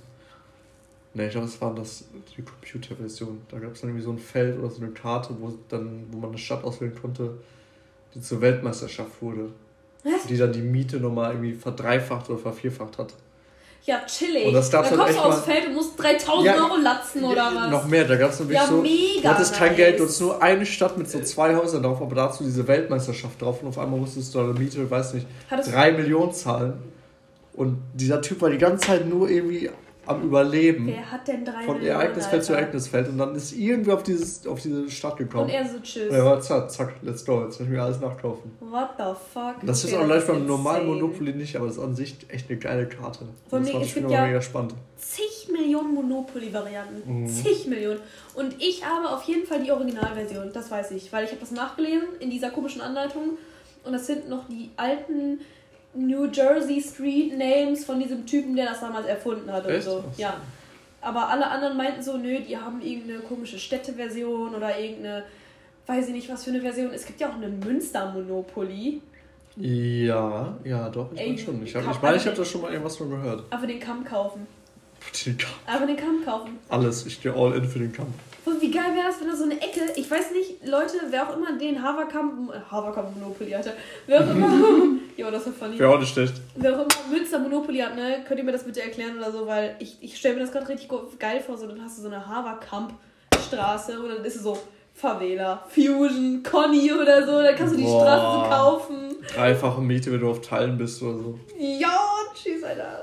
Ne, 1.14 1.26
ich 1.26 1.32
glaube, 1.32 1.48
es 1.48 1.60
war 1.60 1.76
das, 1.76 2.06
die 2.38 2.42
Computerversion. 2.42 3.42
Da 3.50 3.60
gab 3.60 3.74
es 3.74 3.82
dann 3.82 3.90
irgendwie 3.90 4.06
so 4.06 4.12
ein 4.12 4.18
Feld 4.18 4.58
oder 4.58 4.70
so 4.70 4.82
eine 4.82 4.92
Karte, 4.92 5.36
wo, 5.40 5.54
dann, 5.68 6.06
wo 6.10 6.20
man 6.20 6.30
eine 6.30 6.38
Stadt 6.38 6.64
auswählen 6.64 6.96
konnte, 7.00 7.38
die 8.16 8.22
zur 8.22 8.40
Weltmeisterschaft 8.40 9.22
wurde. 9.22 9.50
Was? 10.04 10.26
Die 10.28 10.38
dann 10.38 10.54
die 10.54 10.62
Miete 10.62 10.98
nochmal 10.98 11.32
irgendwie 11.32 11.54
verdreifacht 11.54 12.30
oder 12.30 12.40
vervierfacht 12.40 12.98
hat. 12.98 13.14
Ja, 13.84 14.00
chillig. 14.06 14.46
Und 14.46 14.54
das 14.54 14.70
dann 14.70 14.86
kommst 14.86 15.18
du 15.18 15.22
aufs 15.22 15.42
Feld 15.42 15.68
und 15.68 15.74
musst 15.74 16.00
3000 16.00 16.46
ja, 16.46 16.56
Euro 16.56 16.78
latzen 16.78 17.24
oder 17.24 17.36
ja, 17.36 17.52
was? 17.56 17.72
Noch 17.72 17.88
mehr, 17.88 18.06
da 18.06 18.16
gab 18.16 18.30
es 18.30 18.40
nämlich 18.40 18.58
ja, 18.58 18.68
so. 18.68 18.82
Mega 18.82 19.22
du 19.22 19.28
hattest 19.30 19.52
nice. 19.52 19.60
kein 19.60 19.76
Geld, 19.76 20.00
du 20.00 20.04
hattest 20.04 20.22
nur 20.22 20.42
eine 20.42 20.66
Stadt 20.66 20.98
mit 20.98 21.10
so 21.10 21.20
zwei 21.22 21.56
Häusern 21.56 21.82
drauf, 21.82 22.00
aber 22.00 22.16
dazu 22.16 22.44
diese 22.44 22.68
Weltmeisterschaft 22.68 23.42
drauf 23.42 23.62
und 23.64 23.70
auf 23.70 23.80
einmal 23.80 24.00
musstest 24.00 24.36
du 24.36 24.40
deine 24.40 24.54
Miete, 24.54 24.90
weiß 24.90 25.16
nicht, 25.16 25.26
hattest 25.50 25.74
drei 25.74 25.92
Millionen 25.92 26.32
zahlen. 26.32 26.74
Und 27.54 27.80
dieser 27.96 28.22
Typ 28.22 28.42
war 28.42 28.52
die 28.52 28.60
ganze 28.60 28.88
Zeit 28.88 29.08
nur 29.08 29.30
irgendwie 29.30 29.70
am 30.12 30.24
Überleben. 30.24 30.88
Wer 30.88 31.12
hat 31.12 31.28
denn 31.28 31.44
drei 31.44 31.64
Von 31.64 31.82
Ereignisfeld 31.82 32.44
zu 32.44 32.54
Ereignisfeld. 32.54 33.10
Und 33.10 33.18
dann 33.18 33.36
ist 33.36 33.54
irgendwie 33.54 33.92
auf, 33.92 34.04
dieses, 34.04 34.46
auf 34.48 34.62
diese 34.62 34.90
Stadt 34.90 35.18
gekommen. 35.18 35.46
Und 35.46 35.50
er 35.50 35.68
so 35.68 35.80
tschüss. 35.80 36.12
Ja, 36.12 36.40
zack, 36.40 36.72
zack, 36.72 36.94
let's 37.02 37.26
go. 37.26 37.44
Jetzt 37.44 37.60
muss 37.60 37.68
ich 37.68 37.74
mir 37.74 37.82
alles 37.82 38.00
nachkaufen. 38.00 38.52
What 38.60 38.90
the 38.98 39.14
fuck? 39.34 39.56
Das 39.64 39.84
ist 39.84 39.94
auch 39.94 40.06
leicht 40.08 40.28
beim 40.28 40.46
normalen 40.46 40.88
Monopoly 40.88 41.34
nicht, 41.34 41.56
aber 41.56 41.68
das 41.68 41.78
ist 41.78 41.84
an 41.84 41.96
sich 41.96 42.16
echt 42.30 42.50
eine 42.50 42.60
geile 42.60 42.88
Karte. 42.88 43.26
Von 43.50 43.64
das 43.64 43.74
mir, 43.74 43.82
es 43.82 43.94
gibt 43.94 44.10
ja 44.10 44.26
mega 44.26 44.42
spannend. 44.42 44.76
zig 44.98 45.50
Millionen 45.52 45.94
Monopoly-Varianten. 45.94 47.24
Mhm. 47.24 47.28
Zig 47.28 47.68
Millionen. 47.68 48.00
Und 48.36 48.56
ich 48.60 48.86
habe 48.86 49.10
auf 49.10 49.24
jeden 49.24 49.46
Fall 49.46 49.64
die 49.64 49.72
Originalversion, 49.72 50.52
das 50.54 50.72
weiß 50.72 50.92
ich. 50.92 51.12
Weil 51.12 51.26
ich 51.26 51.32
habe 51.32 51.42
das 51.42 51.52
nachgelesen 51.52 52.08
in 52.20 52.30
dieser 52.30 52.52
komischen 52.52 52.82
Anleitung. 52.82 53.38
Und 53.84 53.94
das 53.94 54.06
sind 54.08 54.30
noch 54.30 54.48
die 54.48 54.70
alten 54.78 55.40
New 55.94 56.28
Jersey 56.32 56.82
Street 56.82 57.38
Names 57.38 57.86
von 57.86 58.00
diesem 58.00 58.26
Typen, 58.26 58.56
der 58.56 58.66
das 58.66 58.80
damals 58.80 59.08
erfunden 59.08 59.52
hat 59.52 59.66
und 59.66 59.82
so. 59.82 60.04
Ja. 60.18 60.40
Aber 61.02 61.30
alle 61.30 61.48
anderen 61.48 61.76
meinten 61.78 62.02
so, 62.02 62.18
nö, 62.18 62.40
die 62.48 62.58
haben 62.58 62.82
irgendeine 62.82 63.20
komische 63.20 63.58
Städteversion 63.58 64.54
oder 64.54 64.78
irgendeine, 64.80 65.24
weiß 65.88 66.08
ich 66.08 66.14
nicht, 66.14 66.30
was 66.30 66.44
für 66.44 66.52
eine 66.52 66.62
Version. 66.62 66.92
Es 66.94 67.06
gibt 67.06 67.20
ja 67.20 67.30
auch 67.30 67.36
eine 67.36 67.50
Münster-Monopoly. 67.50 69.02
Ja, 69.58 70.58
ja, 70.64 70.90
doch, 70.90 71.12
ich 71.12 71.20
meine 71.20 71.38
schon. 71.38 71.66
Ich, 71.66 71.76
hab, 71.76 71.92
ich 71.92 72.02
meine, 72.02 72.18
ich 72.18 72.26
habe 72.26 72.38
da 72.38 72.46
schon 72.46 72.62
mal 72.62 72.72
irgendwas 72.72 72.96
von 72.96 73.10
gehört. 73.10 73.44
Aber 73.50 73.68
den 73.68 73.80
Kamm 73.80 74.06
kaufen. 74.06 74.48
Den 75.26 75.36
Kampf. 75.36 75.60
Aber 75.66 75.86
den 75.88 75.98
Kampf 75.98 76.26
kaufen. 76.26 76.60
Alles, 76.70 77.08
ich 77.08 77.20
gehe 77.20 77.34
all 77.34 77.54
in 77.56 77.66
für 77.66 77.80
den 77.80 77.92
Kampf. 77.92 78.14
Und 78.44 78.60
wie 78.60 78.72
geil 78.72 78.96
wäre 78.96 79.08
das, 79.08 79.20
wenn 79.22 79.28
da 79.28 79.36
so 79.36 79.44
eine 79.44 79.62
Ecke, 79.62 79.82
ich 79.96 80.10
weiß 80.10 80.32
nicht, 80.32 80.66
Leute, 80.66 80.98
wer 81.10 81.30
auch 81.30 81.38
immer 81.38 81.58
den 81.58 81.82
Haverkamp, 81.82 82.52
Haverkamp 82.72 83.16
Monopoly 83.16 83.52
hatte, 83.52 83.74
wer 84.08 84.20
auch 84.22 84.30
immer, 84.30 84.50
ja, 85.18 85.30
das 85.30 85.46
ist 85.46 85.58
funny. 85.58 85.84
Auch 85.84 86.00
nicht 86.00 86.14
schlecht. 86.14 86.34
Wer 86.56 86.72
auch 86.74 86.86
immer 86.86 86.88
Münster 87.12 87.38
Monopoly 87.38 87.80
hat, 87.80 87.96
ne, 87.96 88.24
könnt 88.28 88.40
ihr 88.40 88.44
mir 88.44 88.52
das 88.52 88.64
bitte 88.64 88.82
erklären 88.82 89.18
oder 89.18 89.32
so, 89.32 89.46
weil 89.46 89.76
ich, 89.80 89.98
ich 90.02 90.18
stelle 90.18 90.36
mir 90.36 90.42
das 90.42 90.52
gerade 90.52 90.68
richtig 90.70 90.90
geil 91.20 91.40
vor, 91.40 91.56
so, 91.56 91.68
dann 91.68 91.84
hast 91.84 92.00
du 92.00 92.02
so 92.02 92.08
eine 92.08 92.28
Haverkamp-Straße 92.28 94.00
und 94.00 94.10
dann 94.10 94.26
ist 94.26 94.38
es 94.38 94.44
so 94.44 94.58
Favela, 94.94 95.64
Fusion, 95.70 96.42
Conny 96.44 96.92
oder 96.94 97.26
so, 97.26 97.42
dann 97.42 97.56
kannst 97.56 97.74
du 97.74 97.78
die 97.78 97.84
Boah. 97.84 98.02
Straße 98.02 98.38
so 98.38 98.56
kaufen. 98.56 99.16
Dreifache 99.34 99.82
Miete, 99.82 100.12
wenn 100.12 100.20
du 100.20 100.30
auf 100.32 100.42
Teilen 100.42 100.78
bist 100.78 101.02
oder 101.02 101.18
so. 101.18 101.40
Ja, 101.58 101.98
tschüss, 102.34 102.64
Alter. 102.64 103.00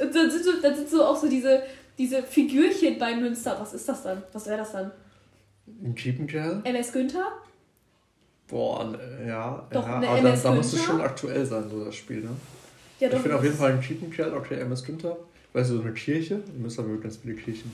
Und 0.00 0.14
dann 0.14 0.30
sind 0.30 0.44
so, 0.44 0.52
dann 0.62 0.74
sind 0.74 0.88
so 0.88 1.04
auch 1.04 1.16
so 1.16 1.28
diese, 1.28 1.62
diese 1.98 2.22
Figürchen 2.22 2.98
bei 2.98 3.14
Münster. 3.16 3.56
Was 3.60 3.74
ist 3.74 3.88
das 3.88 4.02
dann? 4.04 4.22
Was 4.32 4.46
wäre 4.46 4.58
das 4.58 4.72
dann? 4.72 4.92
Ein 5.84 5.94
Kiepenkerl? 5.94 6.62
MS 6.64 6.92
Günther? 6.92 7.26
Boah, 8.46 8.84
ne, 8.84 9.26
ja. 9.26 9.66
Doch, 9.70 9.86
ja 9.86 9.94
aber 9.96 10.06
da, 10.06 10.16
MS 10.18 10.42
da 10.42 10.52
muss 10.52 10.72
es 10.72 10.82
schon 10.82 11.00
aktuell 11.00 11.44
sein, 11.44 11.68
so 11.68 11.84
das 11.84 11.94
Spiel, 11.94 12.20
ne? 12.20 12.30
Ja, 13.00 13.08
ich 13.08 13.18
finde 13.18 13.36
auf 13.36 13.44
jeden 13.44 13.56
Fall 13.56 13.72
ein 13.72 13.80
Kiepenkerl, 13.80 14.32
okay, 14.34 14.60
MS 14.60 14.84
Günther. 14.84 15.16
Weißt 15.52 15.70
du, 15.70 15.76
so 15.76 15.82
eine 15.82 15.92
Kirche. 15.92 16.40
In 16.54 16.62
Münster 16.62 16.82
haben 16.82 16.90
wir 16.92 17.00
ganz 17.00 17.18
viele 17.18 17.34
Kirchen. 17.34 17.70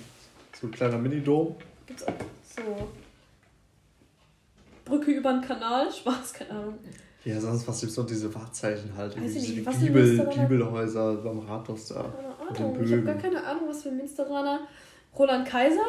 So 0.60 0.66
ein 0.66 0.70
kleiner 0.70 0.98
Minidom. 0.98 1.54
Gibt's 1.86 2.06
auch 2.06 2.12
so. 2.56 2.88
Brücke 4.84 5.12
über 5.12 5.32
den 5.32 5.42
Kanal? 5.42 5.92
Spaß, 5.92 6.32
keine 6.32 6.50
Ahnung. 6.50 6.78
Ja, 7.24 7.40
sonst 7.40 7.66
was 7.66 7.80
gibt's 7.80 7.96
noch 7.96 8.06
diese 8.06 8.34
Wahrzeichen 8.34 8.94
halt. 8.96 9.16
Weiß 9.16 9.32
diese 9.32 9.52
nicht, 9.52 9.80
Giebel? 9.80 10.28
Giebelhäuser 10.28 11.14
beim 11.16 11.38
Rathaus 11.38 11.88
da. 11.88 12.02
Keine 12.02 12.33
Ahnung. 12.48 12.78
Ich 12.84 12.92
habe 12.92 13.02
gar 13.02 13.14
keine 13.14 13.44
Ahnung, 13.44 13.64
was 13.68 13.82
für 13.82 13.88
ein 13.90 13.96
Münsteraner. 13.96 14.60
Roland 15.18 15.46
Kaiser? 15.48 15.84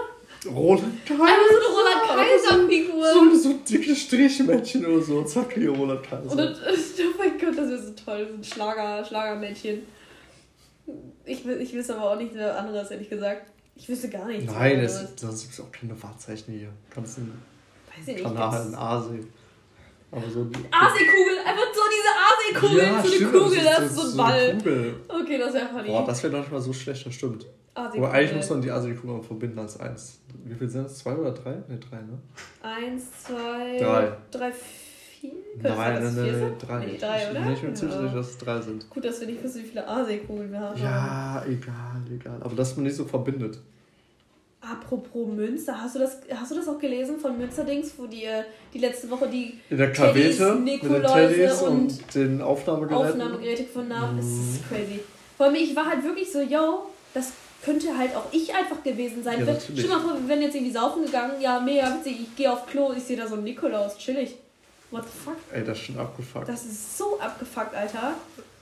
Roland 0.45 1.05
Kaiser. 1.05 1.23
Einfach 1.23 1.35
so 1.49 1.57
eine 1.57 1.77
Roland 1.77 2.69
Kaiser-Figur. 2.69 3.13
So, 3.13 3.35
so 3.35 3.49
ein 3.49 3.65
dickes 3.65 4.01
Strichmännchen 4.01 4.85
oder 4.85 5.01
so. 5.01 5.23
Zack, 5.23 5.53
hier 5.53 5.71
Roland 5.71 6.03
Kaiser. 6.03 6.31
Und 6.31 6.39
oh 6.39 7.17
mein 7.17 7.37
Gott, 7.39 7.57
das 7.57 7.69
wäre 7.69 7.81
so 7.81 7.91
toll. 7.93 8.27
So 8.29 8.37
ein 8.37 8.43
Schlager, 8.43 9.03
Schlagermännchen. 9.03 9.81
Ich, 11.25 11.45
ich 11.45 11.73
wüsste 11.73 11.95
aber 11.95 12.11
auch 12.11 12.17
nicht 12.17 12.35
wer 12.35 12.57
anderes, 12.57 12.91
ehrlich 12.91 13.09
gesagt. 13.09 13.51
Ich 13.75 13.89
wüsste 13.89 14.09
gar 14.09 14.27
nichts. 14.27 14.51
Nein, 14.51 14.87
sonst 14.87 15.41
gibt 15.41 15.53
es 15.53 15.59
auch 15.59 15.71
keine 15.71 16.01
Wahrzeichen 16.01 16.53
hier. 16.53 16.69
Kannst 16.89 17.17
einen 17.17 17.41
ich 17.99 18.07
nicht. 18.07 18.23
Kanal 18.23 18.67
in 18.67 18.75
Aasee. 18.75 19.23
Aber 20.15 20.29
so. 20.29 20.41
AC-Kugel, 20.41 21.37
einfach 21.45 21.73
so 21.73 21.81
diese 21.91 22.11
AC-Kugel, 22.25 22.85
so 22.85 22.95
eine 22.95 23.07
stimmt, 23.15 23.33
Kugel, 23.33 23.63
das 23.63 23.75
das 23.77 23.85
ist 23.85 23.95
so 23.95 24.01
ein 24.01 24.29
eine 24.31 24.53
Ball. 24.53 24.57
Kugel. 24.57 24.95
Okay, 25.09 25.37
das 25.37 25.53
wäre 25.53 25.67
funny. 25.67 25.87
Boah, 25.87 26.05
das 26.05 26.23
wäre 26.23 26.31
doch 26.33 26.39
nicht 26.39 26.51
mal 26.51 26.61
so 26.61 26.73
schlecht, 26.73 27.05
das 27.05 27.13
stimmt. 27.13 27.45
Aber 27.73 28.11
eigentlich 28.11 28.35
muss 28.35 28.49
man 28.49 28.61
die 28.61 28.71
Aasee-Kugel 28.71 29.21
verbinden 29.21 29.59
als 29.59 29.77
eins. 29.79 30.21
Wie 30.45 30.55
viel 30.55 30.69
sind 30.69 30.85
es? 30.85 30.99
Zwei 30.99 31.13
oder 31.15 31.31
drei? 31.31 31.51
Ne, 31.67 31.77
drei, 31.77 31.97
ne? 31.97 32.17
Eins, 32.61 33.03
zwei, 33.23 33.77
Drei. 33.79 34.17
drei, 34.31 34.51
vier? 34.53 35.31
Könnte 35.61 35.77
Nein, 35.77 36.01
dass 36.03 36.13
nein, 36.15 36.39
nein, 36.39 36.55
drei. 36.59 36.85
Nee, 36.85 36.97
drei, 36.97 37.23
ich 37.23 37.29
oder? 37.31 37.39
bin 37.41 37.49
nicht 37.49 37.63
mehr 37.63 37.73
ziemlich 37.73 37.95
Ja. 37.95 38.01
sicher, 38.03 38.15
dass 38.15 38.29
es 38.29 38.37
drei 38.37 38.61
sind. 38.61 38.89
Gut, 38.89 39.03
dass 39.05 39.19
wir 39.19 39.27
nicht 39.27 39.43
wissen, 39.43 39.63
wie 39.63 39.67
viele 39.67 39.85
AC-Kugeln 39.87 40.51
wir 40.51 40.59
haben. 40.59 40.81
Ja, 40.81 41.43
egal, 41.47 42.01
egal. 42.13 42.37
Aber 42.41 42.55
dass 42.55 42.75
man 42.77 42.83
nicht 42.85 42.95
so 42.95 43.03
verbindet. 43.05 43.59
Apropos 44.71 45.27
Münster, 45.27 45.79
hast 45.79 45.95
du 45.95 45.99
das, 45.99 46.17
hast 46.33 46.51
du 46.51 46.55
das 46.55 46.67
auch 46.67 46.79
gelesen 46.79 47.19
von 47.19 47.37
Münsterdings, 47.37 47.93
wo 47.97 48.07
die, 48.07 48.27
die 48.73 48.79
letzte 48.79 49.09
Woche 49.09 49.27
die 49.27 49.59
In 49.69 49.77
der 49.77 49.91
Kavete 49.93 50.55
mit 50.55 50.81
den 50.83 50.89
Nikoläuse 50.91 51.35
Teddys 51.35 51.61
und, 51.61 51.71
und 51.71 52.15
den 52.15 52.41
Aufnahmegeräten. 52.41 53.21
Aufnahmegeräte 53.21 53.63
gefunden 53.63 53.99
haben? 53.99 54.15
Mhm. 54.15 54.19
ist 54.21 54.67
crazy. 54.67 55.01
Vor 55.37 55.45
allem, 55.45 55.55
ich 55.55 55.75
war 55.75 55.85
halt 55.85 56.03
wirklich 56.03 56.31
so, 56.31 56.41
yo, 56.41 56.87
das 57.13 57.33
könnte 57.63 57.95
halt 57.97 58.15
auch 58.15 58.25
ich 58.31 58.53
einfach 58.53 58.81
gewesen 58.83 59.23
sein. 59.23 59.45
Ja, 59.45 59.55
stell 59.59 59.87
mal 59.87 59.99
vor, 59.99 60.13
wir 60.19 60.27
wären 60.27 60.41
jetzt 60.41 60.55
irgendwie 60.55 60.73
saufen 60.73 61.05
gegangen, 61.05 61.41
ja, 61.41 61.59
mega 61.59 61.95
witzig, 61.97 62.21
ich 62.21 62.35
gehe 62.35 62.51
auf 62.51 62.65
Klo, 62.65 62.93
ich 62.95 63.03
sehe 63.03 63.17
da 63.17 63.27
so 63.27 63.35
einen 63.35 63.43
Nikolaus, 63.43 63.97
chillig. 63.97 64.35
What 64.91 65.03
the 65.03 65.19
fuck? 65.25 65.35
Ey, 65.51 65.63
das 65.63 65.77
ist 65.77 65.85
schon 65.85 65.99
abgefuckt. 65.99 66.47
Das 66.47 66.65
ist 66.65 66.97
so 66.97 67.19
abgefuckt, 67.19 67.75
Alter. 67.75 68.13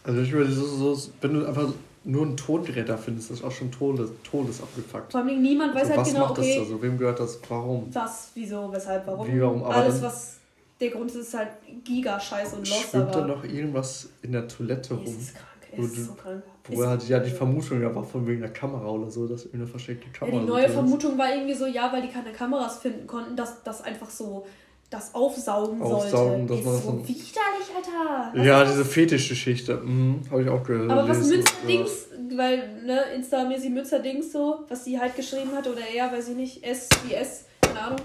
Also 0.04 0.22
ich 0.22 0.32
würde 0.32 0.51
so, 0.51 0.66
so, 0.66 1.12
wenn 1.22 1.34
du 1.34 1.45
einfach 1.45 1.74
nur 2.06 2.26
ein 2.26 2.38
Tongerät 2.38 2.89
da 2.89 2.97
findest, 2.97 3.30
das 3.30 3.39
ist 3.39 3.43
auch 3.43 3.51
schon 3.51 3.72
todes, 3.72 4.10
todes 4.30 4.62
abgefuckt. 4.62 5.12
Vor 5.12 5.22
allem, 5.22 5.41
niemand 5.41 5.74
weiß 5.74 5.82
Also, 5.84 5.89
halt 5.91 5.99
was 6.01 6.08
genau, 6.10 6.20
macht 6.22 6.32
okay, 6.32 6.56
das 6.58 6.68
da 6.68 6.74
so? 6.74 6.82
Wem 6.82 6.97
gehört 6.97 7.20
das? 7.20 7.39
Warum? 7.47 7.88
was, 7.93 8.32
wieso, 8.34 8.72
weshalb, 8.72 9.08
warum. 9.08 9.28
Wie, 9.28 9.41
warum, 9.41 9.64
aber 9.64 9.76
Alles, 9.76 10.01
was 10.01 10.38
der 10.80 10.89
Grund 10.89 11.10
ist, 11.12 11.16
ist 11.18 11.34
halt 11.34 11.49
Giga-Scheiß 11.84 12.54
und 12.54 12.68
Lost, 12.70 12.89
Schwimmt 12.89 13.16
da 13.16 13.20
aber 13.20 13.28
noch 13.28 13.43
irgendwas 13.43 14.10
in 14.22 14.34
der 14.34 14.47
Toilette 14.47 14.95
rum? 14.95 15.06
ist 15.06 15.34
krank, 15.36 15.47
Wo 15.78 15.84
ist 15.84 16.06
so 16.06 16.14
krank. 16.14 16.43
Wo 16.68 16.82
er 16.82 16.89
hat 16.91 17.08
ja 17.08 17.20
die 17.20 17.30
Vermutung, 17.32 17.82
ja 17.82 17.93
war 17.93 18.04
von 18.04 18.26
wegen 18.28 18.41
der 18.41 18.51
Kamera 18.51 18.88
oder 18.88 19.10
so, 19.10 19.28
dass 19.28 19.45
irgendeine 19.45 19.68
versteckte 19.68 20.08
Ja, 20.08 20.20
Kamera 20.20 20.39
die 20.41 20.47
so 20.47 20.54
neue. 20.54 20.70
Vermutung 20.70 21.18
war 21.18 21.34
irgendwie 21.34 21.54
so, 21.54 21.66
ja, 21.66 21.91
weil 21.91 22.01
die 22.01 22.10
keine 22.10 22.32
Kameras 22.32 22.78
finden 22.80 23.06
konnten, 23.08 23.36
dass 23.36 23.64
das 23.64 23.82
einfach 23.82 24.10
so 24.10 24.45
das 24.94 25.14
aufsaugen, 25.16 25.82
Aufsaugen, 25.82 26.48
sollte. 26.48 26.54
man 26.54 26.60
ist 26.60 26.66
das 26.66 26.84
so 26.84 26.91
dann- 26.91 27.08
widerlich, 27.08 27.68
Alter. 27.76 28.32
Was 28.38 28.46
Ja, 28.46 28.62
ist 28.64 28.72
diese 28.74 28.86
Fetischgeschichte, 28.86 29.78
mhm, 29.78 30.22
habe 30.30 30.44
ich 30.44 30.50
auch 30.50 30.64
gehört. 30.64 30.91
Aber 30.91 31.08
was. 31.10 31.28
Münster-Dings, 31.28 31.91
weil, 32.36 32.82
ne, 32.86 33.02
Insta-mäßig 33.16 33.72
Münster-Dings 33.72 34.32
so, 34.32 34.60
was 34.70 34.86
sie 34.86 35.00
halt 35.00 35.16
geschrieben 35.16 35.52
hat, 35.56 35.68
oder 35.68 35.82
eher, 35.88 36.12
weiß 36.12 36.30
ich 36.30 36.36
nicht, 36.36 36.64
S 36.64 36.89
wie 37.08 37.14
S, 37.16 37.46
keine 37.62 37.82
Ahnung. 37.82 38.00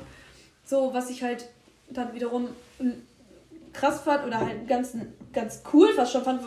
So, 0.65 0.91
was 0.93 1.11
ich 1.11 1.23
halt 1.23 1.49
dann 1.91 2.15
wiederum 2.15 2.49
krass 3.73 4.01
fand 4.01 4.27
oder 4.27 4.41
halt 4.41 4.67
ganz, 4.67 4.93
ganz 5.33 5.63
cool 5.73 5.89
fast 5.95 6.13
schon 6.13 6.23
fand, 6.23 6.41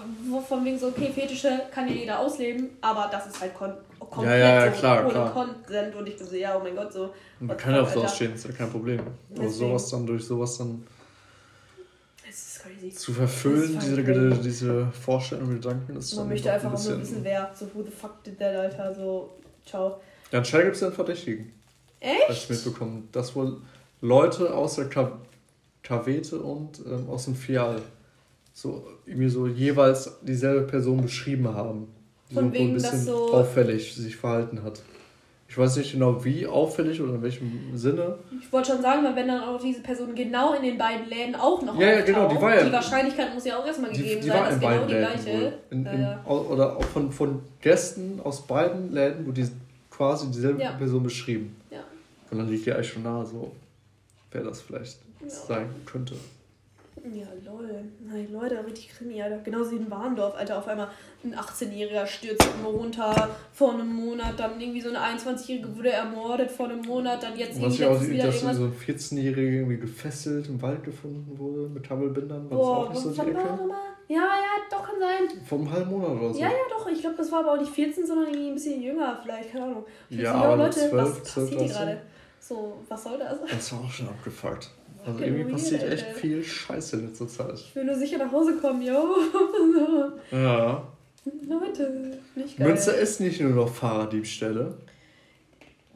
von 0.48 0.66
wegen 0.66 0.78
so, 0.80 0.88
okay, 0.88 1.12
Fetische 1.14 1.62
kann 1.72 1.88
ja 1.88 1.94
jeder 1.94 2.20
ausleben, 2.20 2.70
aber 2.82 3.10
das 3.12 3.28
ist 3.28 3.40
halt 3.42 3.54
kon 3.54 3.74
komplett 4.12 4.40
Ja, 4.40 4.66
ja, 4.66 4.72
klar, 4.72 5.02
ohne 5.04 5.10
klar. 5.12 5.34
Consent 5.34 5.96
und 5.96 6.08
ich 6.08 6.18
bin 6.18 6.28
so, 6.28 6.36
ja, 6.36 6.56
oh 6.58 6.60
mein 6.64 6.76
Gott, 6.76 6.94
so. 6.94 7.14
Man 7.40 7.58
kann 7.58 7.74
ja 7.74 7.82
auf 7.82 7.92
sowas 7.94 8.16
stehen, 8.16 8.34
ist 8.36 8.46
ja 8.46 8.52
kein 8.52 8.70
Problem. 8.70 9.00
Aber 9.00 9.10
Deswegen. 9.30 9.52
sowas 9.52 9.90
dann 9.90 10.06
durch 10.06 10.24
sowas 10.24 10.58
dann 10.60 10.84
Es 12.30 12.36
ist 12.58 12.62
crazy. 12.64 12.90
zu 12.96 13.14
verfüllen, 13.14 13.76
Das 13.76 13.86
diese, 13.86 14.04
diese 14.44 14.88
Vorstellung 14.92 15.50
und 15.50 15.56
Gedanken, 15.62 15.96
ist 15.98 16.16
Man 16.16 16.28
möchte 16.30 16.52
einfach 16.52 16.68
ein 16.68 16.74
nur 16.74 16.78
bisschen- 16.82 17.02
wissen, 17.02 17.20
wer, 17.24 17.52
so, 17.58 17.66
who 17.74 17.84
the 17.84 17.92
fuck 17.92 18.24
did 18.24 18.38
that, 18.40 18.56
Alter, 18.56 18.94
so, 18.94 19.30
ciao. 19.66 20.00
Ja, 20.32 20.40
anscheinend 20.40 20.66
gibt 20.68 20.76
es 20.76 20.82
ja 20.82 20.88
einen 20.88 20.96
Verdächtigen. 20.96 21.54
Echt? 22.00 22.30
Hast 22.30 22.50
du 22.50 22.54
mitbekommen, 22.54 23.10
dass 23.12 23.36
wohl 23.36 23.58
Leute 24.02 24.54
aus 24.54 24.76
der 24.76 24.90
Ka 24.90 25.12
Kavete 25.84 26.40
und 26.40 26.80
ähm, 26.86 27.10
aus 27.10 27.26
dem 27.26 27.36
Fial 27.36 27.82
so 28.54 28.86
irgendwie 29.06 29.30
so 29.30 29.48
jeweils 29.48 30.12
dieselbe 30.22 30.62
Person 30.68 31.02
beschrieben 31.02 31.48
haben. 31.54 31.88
Die 32.32 32.36
Von 32.36 32.54
wegen, 32.54 32.70
ein 32.70 32.74
dass 32.76 32.84
bisschen 32.92 33.06
so- 33.06 33.34
auffällig 33.34 33.94
sich 33.94 34.16
verhalten 34.16 34.64
hat. 34.64 34.82
Ich 35.50 35.58
weiß 35.58 35.76
nicht 35.76 35.92
genau 35.92 36.24
wie 36.24 36.48
auffällig 36.48 37.02
oder 37.02 37.16
in 37.16 37.22
welchem 37.22 37.78
Sinne. 37.78 38.16
Ich 38.42 38.50
wollte 38.54 38.72
schon 38.72 38.82
sagen, 38.82 39.04
wenn 39.14 39.28
dann 39.28 39.44
auch 39.44 39.60
diese 39.62 39.82
Person 39.82 40.16
genau 40.16 40.54
in 40.54 40.64
den 40.64 40.78
beiden 40.78 41.10
Läden 41.10 41.36
auch 41.36 41.62
noch 41.62 41.78
Ja, 41.78 41.88
ja, 41.96 42.02
genau, 42.02 42.30
die 42.30 42.42
war 42.42 42.56
ja- 42.56 42.64
Die 42.64 42.72
Wahrscheinlichkeit 42.72 43.34
muss 43.34 43.44
ja 43.44 43.58
auch 43.58 43.66
erstmal 43.68 43.92
Die, 43.92 43.98
gegeben 44.02 44.22
die 44.22 44.28
sein, 44.30 44.38
war 44.40 44.46
dass 44.46 44.54
in 44.56 44.62
genau 44.62 44.86
die 44.86 44.94
Läden 44.94 45.24
gleiche. 45.24 45.54
In, 45.72 45.84
Ja, 45.86 45.92
in, 45.92 46.02
ja. 46.02 46.24
Oder 46.26 46.78
auch 46.78 46.84
von, 46.86 47.12
von 47.12 47.42
Gästen 47.60 48.22
aus 48.24 48.48
beiden 48.48 48.94
Läden, 48.94 49.28
wo 49.28 49.32
die 49.32 49.46
quasi 49.90 50.28
dieselbe 50.32 50.62
Ja. 50.62 50.72
Person 50.72 51.04
beschrieben. 51.04 51.54
Ja. 51.70 51.80
Und 52.32 52.38
dann 52.38 52.48
liegt 52.50 52.66
ja 52.66 52.76
eigentlich 52.76 52.88
schon 52.94 53.04
nahe 53.04 53.26
so, 53.26 53.52
wer 54.32 54.44
das 54.46 54.62
vielleicht 54.62 55.00
Ja. 55.22 55.30
sein 55.30 55.66
könnte. 55.86 56.14
Ja, 57.04 57.26
lol. 57.44 57.84
Nein, 58.00 58.28
Leute, 58.32 58.64
richtig 58.66 58.90
Krimi, 58.90 59.22
Alter. 59.22 59.40
Genauso 59.40 59.72
wie 59.72 59.78
in 59.78 59.90
Warndorf, 59.90 60.36
Alter. 60.36 60.60
Auf 60.60 60.68
einmal 60.68 60.90
ein 61.24 61.34
18-Jähriger 61.34 62.06
stürzt 62.06 62.46
irgendwo 62.46 62.70
runter 62.78 63.30
vor 63.52 63.74
einem 63.74 63.92
Monat. 63.92 64.40
Dann 64.40 64.62
irgendwie 64.62 64.82
so 64.82 64.90
eine 64.90 65.00
21-Jährige 65.00 65.76
wurde 65.76 65.92
ermordet 65.92 66.52
vor 66.52 66.70
einem 66.70 66.82
Monat. 66.82 67.24
Dann 67.24 67.38
jetzt 67.38 67.60
was 67.62 67.80
irgendwie 67.80 67.84
ja 67.84 67.90
auch 67.90 68.00
sieht, 68.00 68.24
dass 68.24 68.36
irgendwas. 68.36 68.58
so 68.58 68.66
ein 68.66 68.76
14-Jähriger 68.76 69.52
irgendwie 69.52 69.78
gefesselt 69.78 70.48
im 70.48 70.62
Wald 70.62 70.84
gefunden 70.84 71.38
wurde 71.38 71.70
mit 71.70 71.84
Kabelbindern. 71.84 72.50
War 72.50 72.58
das 72.58 72.68
Boah, 72.68 72.78
auch 72.78 72.90
nicht 72.90 73.02
so 73.02 73.10
die 73.12 73.20
Ecke? 73.22 73.34
das? 73.34 73.60
Ja, 74.08 74.18
ja, 74.18 74.62
doch, 74.70 74.84
kann 74.84 75.00
sein. 75.00 75.44
Vor 75.46 75.60
einem 75.60 75.72
halben 75.72 75.92
Monat 75.92 76.10
oder 76.12 76.34
so. 76.34 76.40
Ja, 76.40 76.48
ja, 76.48 76.54
doch. 76.70 76.88
Ich 76.88 77.02
glaube, 77.02 77.16
das 77.18 77.32
war 77.32 77.40
aber 77.40 77.54
auch 77.54 77.60
nicht 77.60 77.72
14, 77.72 78.06
sondern 78.06 78.28
irgendwie 78.28 78.50
ein 78.50 78.54
bisschen 78.56 78.82
jünger, 78.82 79.18
vielleicht. 79.24 79.52
Keine 79.52 79.66
Ahnung. 79.66 79.86
Ich 80.10 80.20
Ja, 80.20 80.34
aber 80.34 80.58
Leute, 80.58 80.80
12, 80.90 80.94
was 80.94 81.24
12, 81.24 81.24
passiert 81.24 81.50
hier 81.50 81.58
13. 81.60 81.76
gerade? 81.78 82.02
So, 82.40 82.78
was 82.90 83.04
soll 83.04 83.18
das? 83.20 83.38
Das 83.50 83.72
war 83.74 83.80
auch 83.82 83.92
schon 83.92 84.08
abgefuckt. 84.08 84.70
Also 85.06 85.20
irgendwie 85.24 85.52
passiert 85.52 85.84
echt 85.84 86.06
Alter. 86.06 86.20
viel 86.20 86.44
Scheiße 86.44 86.98
in 86.98 87.08
letzter 87.08 87.28
Zeit. 87.28 87.56
Ich 87.56 87.76
will 87.76 87.86
nur 87.86 87.96
sicher 87.96 88.18
nach 88.18 88.32
Hause 88.32 88.56
kommen, 88.58 88.82
yo. 88.82 89.16
Ja. 90.32 90.84
Leute, 91.48 92.18
nicht 92.36 92.58
geil. 92.58 92.68
Münster 92.68 92.96
ist 92.96 93.20
nicht 93.20 93.40
nur 93.42 93.52
noch 93.52 93.74
Fahrraddiebstähle. 93.74 94.74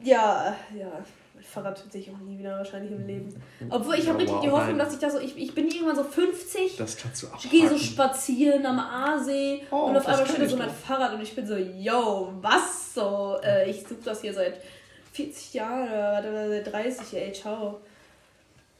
Ja, 0.02 0.56
ja. 0.78 1.04
Fahrrad 1.42 1.80
tut 1.80 1.92
sich 1.92 2.10
auch 2.10 2.18
nie 2.18 2.38
wieder 2.38 2.58
wahrscheinlich 2.58 2.90
im 2.92 3.06
Leben. 3.06 3.34
Obwohl, 3.70 3.94
ich 3.94 4.08
habe 4.08 4.18
Ja, 4.18 4.24
richtig 4.24 4.40
die 4.42 4.46
wow, 4.48 4.58
Hoffnung, 4.58 4.76
nein. 4.76 4.84
dass 4.86 4.94
ich 4.94 5.00
da 5.00 5.08
so... 5.10 5.18
Ich, 5.20 5.36
ich 5.38 5.54
bin 5.54 5.68
irgendwann 5.68 5.96
so 5.96 6.04
50... 6.04 6.76
Das 6.76 6.96
kannst 6.96 7.22
du 7.22 7.28
Ich 7.38 7.50
gehe 7.50 7.68
so 7.68 7.78
spazieren 7.78 8.66
am 8.66 8.78
Aasee 8.78 9.62
Oh, 9.70 9.86
und 9.86 9.96
auf 9.96 10.06
einmal 10.06 10.26
steht 10.26 10.42
da 10.42 10.48
so 10.48 10.56
mein. 10.56 10.68
Fahrrad 10.70 11.14
und 11.14 11.22
ich 11.22 11.34
bin 11.34 11.46
so, 11.46 11.56
yo, 11.56 12.32
was 12.40 12.92
so? 12.94 13.36
Äh, 13.44 13.70
ich 13.70 13.80
suche 13.82 14.00
das 14.04 14.20
hier 14.20 14.34
seit 14.34 14.60
40 15.12 15.54
Jahren 15.54 15.88
oder 15.88 16.18
oder 16.30 16.48
seit 16.48 16.72
30, 16.72 17.14
ey, 17.16 17.32
ciao. 17.32 17.80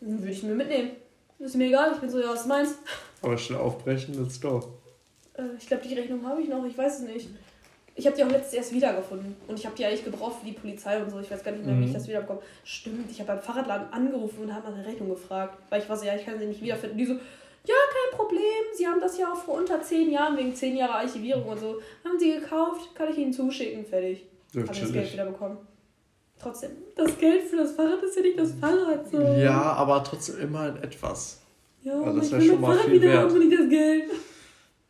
Dann 0.00 0.18
würde 0.20 0.32
ich 0.32 0.42
mir 0.42 0.54
mitnehmen. 0.54 0.90
Ist 1.38 1.54
mir 1.56 1.66
egal, 1.68 1.92
ich 1.94 2.00
bin 2.00 2.08
so, 2.10 2.18
ja, 2.20 2.28
was 2.30 2.46
meinst 2.46 2.76
Aber 3.22 3.36
schnell 3.36 3.58
aufbrechen, 3.60 4.14
let's 4.22 4.40
go. 4.40 4.62
äh, 5.34 5.42
Ich 5.58 5.66
glaube, 5.66 5.86
die 5.86 5.94
Rechnung 5.94 6.26
habe 6.26 6.40
ich 6.40 6.48
noch, 6.48 6.64
ich 6.64 6.76
weiß 6.76 7.00
es 7.00 7.08
nicht. 7.08 7.28
Ich 7.98 8.06
habe 8.06 8.14
die 8.16 8.24
auch 8.24 8.30
letztens 8.30 8.54
erst 8.54 8.72
wiedergefunden. 8.74 9.36
Und 9.48 9.58
ich 9.58 9.64
habe 9.64 9.74
die 9.74 9.84
eigentlich 9.86 10.04
gebraucht 10.04 10.40
für 10.40 10.46
die 10.46 10.52
Polizei 10.52 11.02
und 11.02 11.10
so. 11.10 11.18
Ich 11.20 11.30
weiß 11.30 11.42
gar 11.42 11.52
nicht 11.52 11.64
mehr, 11.64 11.78
wie 11.78 11.84
ich 11.84 11.90
Mhm. 11.90 11.94
das 11.94 12.08
wiederbekomme. 12.08 12.40
Stimmt, 12.64 13.10
ich 13.10 13.18
habe 13.20 13.32
beim 13.32 13.40
Fahrradladen 13.42 13.90
angerufen 13.92 14.42
und 14.42 14.54
habe 14.54 14.68
nach 14.68 14.76
der 14.76 14.86
Rechnung 14.86 15.08
gefragt. 15.08 15.58
Weil 15.70 15.80
ich 15.82 15.88
war 15.88 15.96
so, 15.96 16.04
ja, 16.04 16.14
ich 16.14 16.24
kann 16.24 16.38
sie 16.38 16.44
nicht 16.46 16.60
wiederfinden. 16.62 16.98
Die 16.98 17.06
so, 17.06 17.14
ja, 17.14 17.74
kein 17.74 18.18
Problem. 18.18 18.40
Sie 18.74 18.86
haben 18.86 19.00
das 19.00 19.16
ja 19.18 19.32
auch 19.32 19.36
vor 19.36 19.54
unter 19.54 19.80
zehn 19.82 20.10
Jahren, 20.10 20.36
wegen 20.36 20.54
zehn 20.54 20.76
Jahre 20.76 20.94
Archivierung 20.96 21.44
und 21.46 21.58
so. 21.58 21.80
Haben 22.04 22.18
sie 22.18 22.32
gekauft, 22.34 22.94
kann 22.94 23.10
ich 23.10 23.16
ihnen 23.18 23.32
zuschicken. 23.32 23.84
Fertig. 23.86 24.26
Ja, 24.52 24.62
Habe 24.62 24.72
ich 24.72 24.80
das. 24.80 24.92
Geld 24.92 25.12
wiederbekommen. 25.14 25.56
Trotzdem, 26.38 26.70
das 26.94 27.16
Geld 27.18 27.42
für 27.44 27.56
das 27.56 27.72
Fahrrad 27.72 28.02
ist 28.02 28.16
ja 28.16 28.22
nicht 28.22 28.38
das 28.38 28.52
Fahrrad. 28.52 29.10
So. 29.10 29.20
Ja, 29.20 29.60
aber 29.72 30.04
trotzdem 30.04 30.38
immerhin 30.40 30.76
etwas. 30.82 31.40
ja 31.82 31.94
also 32.00 32.18
das 32.18 32.26
ich 32.26 32.32
wär 32.32 32.40
will 32.40 32.48
schon 32.50 32.60
mal 32.60 32.66
Fahrrad 32.74 32.84
viel 32.90 32.94
wieder 33.00 33.12
wert. 33.12 33.32
nicht 33.38 33.58
das 33.58 33.68
Geld. 33.68 34.04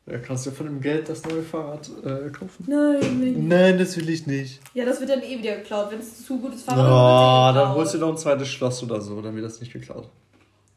Ja, 0.09 0.19
kannst 0.19 0.47
du 0.47 0.51
von 0.53 0.67
dem 0.67 0.81
Geld 0.81 1.09
das 1.09 1.25
neue 1.25 1.43
Fahrrad 1.43 1.89
äh, 2.05 2.31
kaufen? 2.31 2.65
Nein, 2.69 3.01
will 3.21 3.29
ich 3.29 3.37
nicht. 3.37 3.49
Nein, 3.49 3.79
das 3.79 3.97
will 3.97 4.09
ich 4.09 4.27
nicht. 4.27 4.61
Ja, 4.75 4.85
das 4.85 5.01
wird 5.01 5.11
dann 5.11 5.21
eh 5.23 5.39
wieder 5.39 5.57
geklaut. 5.57 5.91
Wenn 5.91 5.99
es 5.99 6.25
zu 6.25 6.39
gutes 6.39 6.63
Fahrrad 6.63 6.79
Ja, 6.87 7.51
ist, 7.51 7.57
dann 7.57 7.75
holst 7.75 7.95
du 7.95 7.99
noch 7.99 8.09
ein 8.11 8.17
zweites 8.19 8.49
Schloss 8.49 8.83
oder 8.85 9.01
so, 9.01 9.21
dann 9.21 9.35
wird 9.35 9.45
das 9.47 9.61
nicht 9.61 9.73
geklaut. 9.73 10.09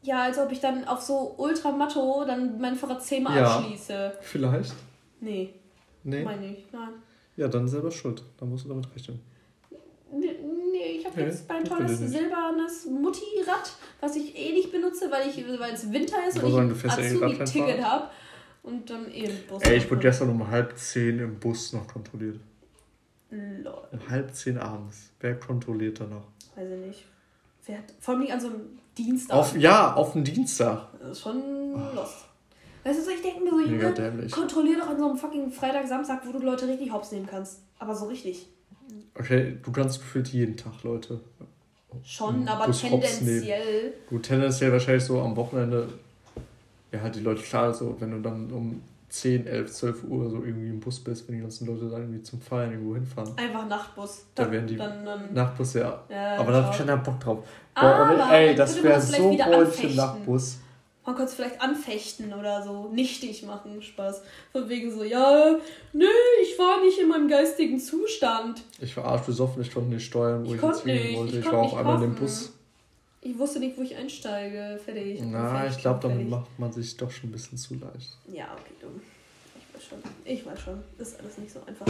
Ja, 0.02 0.22
als 0.22 0.38
ob 0.38 0.50
ich 0.50 0.60
dann 0.60 0.84
auf 0.84 1.00
so 1.02 1.34
Ultramatto 1.36 2.24
dann 2.26 2.60
mein 2.60 2.74
Fahrrad 2.74 3.04
zehnmal 3.04 3.36
Ja. 3.36 3.56
abschließe. 3.58 4.12
Vielleicht? 4.22 4.72
Nee, 5.20 5.54
Nee. 6.04 6.24
meine 6.24 6.46
ich. 6.52 6.64
Nein. 6.72 6.88
Ja, 7.36 7.46
dann 7.48 7.68
selber 7.68 7.90
schuld. 7.90 8.22
Dann 8.38 8.48
musst 8.50 8.64
du 8.64 8.68
damit 8.70 8.86
rechnen. 8.94 9.20
Habe 11.10 11.20
Nee, 11.20 11.26
jetzt 11.26 11.48
mein 11.48 11.64
tolles 11.64 12.00
nicht. 12.00 12.12
silbernes 12.12 12.86
Mutti-Rad, 12.86 13.72
was 14.00 14.16
ich 14.16 14.36
eh 14.36 14.52
nicht 14.52 14.72
benutze, 14.72 15.10
weil 15.10 15.28
ich 15.28 15.36
weil 15.58 15.72
es 15.74 15.90
Winter 15.92 16.16
ist 16.28 16.42
Wo 16.42 16.46
und 16.46 16.72
ich 16.72 16.90
Azubi-Ticket 16.90 17.84
habe. 17.84 18.08
Und 18.62 18.90
dann 18.90 19.10
eh 19.10 19.24
im 19.24 19.46
Bus. 19.48 19.62
Ey, 19.62 19.78
ich 19.78 19.90
wurde 19.90 20.00
gestern 20.02 20.28
um 20.30 20.46
halb 20.46 20.76
zehn 20.76 21.18
im 21.18 21.38
Bus 21.38 21.72
noch 21.72 21.86
kontrolliert. 21.86 22.38
Lol, 23.30 23.72
Um 23.92 24.08
halb 24.10 24.34
zehn 24.34 24.58
abends. 24.58 25.10
Wer 25.20 25.38
kontrolliert 25.38 26.00
da 26.00 26.04
noch? 26.04 26.24
weiß 26.56 26.68
ich 26.70 26.86
nicht. 26.86 27.04
Wer 27.66 27.78
hat, 27.78 27.84
vor 28.00 28.14
allem 28.14 28.30
an 28.30 28.40
so 28.40 28.48
einem 28.48 28.78
Dienstag. 28.96 29.36
Auf, 29.36 29.56
ja, 29.56 29.94
auf 29.94 30.12
den 30.12 30.24
Dienstag. 30.24 30.88
Das 31.00 31.12
ist 31.12 31.20
schon 31.22 31.72
lost. 31.94 32.26
Weißt 32.82 33.06
du, 33.06 33.10
ich 33.12 33.22
denke 33.22 33.44
mir 33.44 33.50
so, 33.50 33.60
Junge, 33.60 34.28
kontrollier 34.30 34.78
doch 34.78 34.88
an 34.88 34.98
so 34.98 35.08
einem 35.08 35.16
fucking 35.18 35.50
Freitag, 35.50 35.86
Samstag, 35.86 36.22
wo 36.26 36.32
du 36.32 36.38
Leute 36.44 36.66
richtig 36.66 36.90
hops 36.92 37.12
nehmen 37.12 37.26
kannst. 37.26 37.60
Aber 37.78 37.94
so 37.94 38.06
richtig. 38.06 38.48
Okay, 39.20 39.58
du 39.62 39.70
kannst 39.70 40.00
gefühlt 40.00 40.28
jeden 40.28 40.56
Tag 40.56 40.82
Leute. 40.82 41.20
Schon, 42.02 42.48
aber 42.48 42.66
Bus 42.66 42.82
hops 42.84 43.18
tendenziell. 43.18 43.92
Gut, 44.08 44.22
tendenziell 44.22 44.72
wahrscheinlich 44.72 45.04
so 45.04 45.20
am 45.20 45.36
Wochenende. 45.36 45.88
Ja, 46.90 47.02
halt 47.02 47.14
die 47.14 47.20
Leute, 47.20 47.42
klar, 47.42 47.72
so, 47.74 47.96
wenn 48.00 48.10
du 48.12 48.20
dann 48.20 48.50
um 48.50 48.82
10, 49.10 49.46
11, 49.46 49.72
12 49.72 50.04
Uhr 50.04 50.30
so 50.30 50.36
irgendwie 50.42 50.70
im 50.70 50.80
Bus 50.80 51.00
bist, 51.00 51.28
wenn 51.28 51.34
die 51.36 51.42
ganzen 51.42 51.66
Leute 51.66 51.90
dann 51.90 52.02
irgendwie 52.02 52.22
zum 52.22 52.40
Feiern 52.40 52.72
irgendwo 52.72 52.94
hinfahren. 52.94 53.36
Einfach 53.36 53.68
Nachtbus. 53.68 54.24
Da 54.34 54.44
Dann, 54.44 54.52
werden 54.52 54.66
die 54.68 54.76
dann, 54.76 55.04
dann, 55.04 55.34
Nachtbus, 55.34 55.74
ja. 55.74 56.02
ja, 56.08 56.36
Aber 56.36 56.52
da 56.52 56.64
hab 56.64 56.72
ich 56.72 56.86
keinen 56.86 57.02
Bock 57.02 57.20
drauf. 57.20 57.46
Aber 57.74 58.16
Boah, 58.16 58.32
ey, 58.32 58.48
dann 58.48 58.56
das 58.56 58.82
wäre 58.82 59.00
so 59.00 59.38
anfechten. 59.38 59.96
Nachtbus. 59.96 60.58
Man 61.10 61.16
könnte 61.16 61.30
es 61.32 61.34
vielleicht 61.36 61.60
anfechten 61.60 62.32
oder 62.32 62.62
so, 62.62 62.88
nichtig 62.92 63.42
machen, 63.42 63.82
Spaß. 63.82 64.22
Von 64.52 64.68
wegen 64.68 64.92
so, 64.92 65.02
ja, 65.02 65.56
nö, 65.92 66.06
ich 66.40 66.56
war 66.56 66.80
nicht 66.84 67.00
in 67.00 67.08
meinem 67.08 67.26
geistigen 67.26 67.80
Zustand. 67.80 68.62
Ich 68.80 68.96
war 68.96 69.06
arschbesoffen, 69.06 69.60
ich 69.60 69.74
konnte 69.74 69.92
nicht 69.92 70.06
steuern, 70.06 70.46
wo 70.46 70.50
Ich 70.54 70.58
ich, 70.58 70.62
jetzt 70.62 70.86
nicht, 70.86 71.16
wollte. 71.16 71.38
ich 71.40 71.44
Ich, 71.44 71.50
war 71.52 71.62
auch 71.62 71.76
einmal 71.76 71.96
in 71.96 72.02
dem. 72.02 72.14
Bus. 72.14 72.52
Ich 73.22 73.36
wusste 73.36 73.58
nicht, 73.58 73.76
wo 73.76 73.82
ich 73.82 73.96
einsteige. 73.96 74.78
Fertig. 74.84 75.20
Na, 75.24 75.66
ich 75.66 75.78
glaube, 75.78 75.98
damit 76.02 76.18
fertig. 76.18 76.30
macht 76.30 76.58
man 76.60 76.72
sich 76.72 76.96
doch 76.96 77.10
schon 77.10 77.30
ein 77.30 77.32
bisschen 77.32 77.58
zu 77.58 77.74
leicht. 77.74 78.16
Ja, 78.32 78.44
okay, 78.54 78.74
dumm. 78.80 79.00
Ich 79.58 79.74
weiß 79.74 79.88
schon. 79.88 79.98
Ich 80.24 80.46
weiß 80.46 80.60
schon. 80.60 80.80
Ist 80.96 81.18
alles 81.18 81.38
nicht 81.38 81.52
so 81.52 81.60
einfach. 81.66 81.86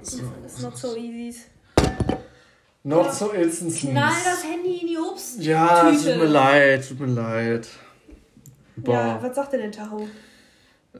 So. 0.00 0.22
Ist 0.46 0.62
not 0.62 0.78
so 0.78 0.96
easy. 0.96 1.42
Not 2.82 3.12
so 3.12 3.28
instant. 3.32 3.76
Knall 3.76 4.10
das 4.24 4.42
Handy 4.42 4.78
in 4.78 4.86
die 4.86 4.96
Obst. 4.96 5.38
Ja, 5.42 5.90
tut 5.90 6.02
mir 6.02 6.24
leid, 6.24 6.88
tut 6.88 6.98
mir 6.98 7.08
leid. 7.08 7.68
Ja, 8.86 9.18
Boah. 9.18 9.18
was 9.22 9.34
sagt 9.36 9.52
denn 9.52 9.60
der 9.60 9.72
Tacho? 9.72 10.06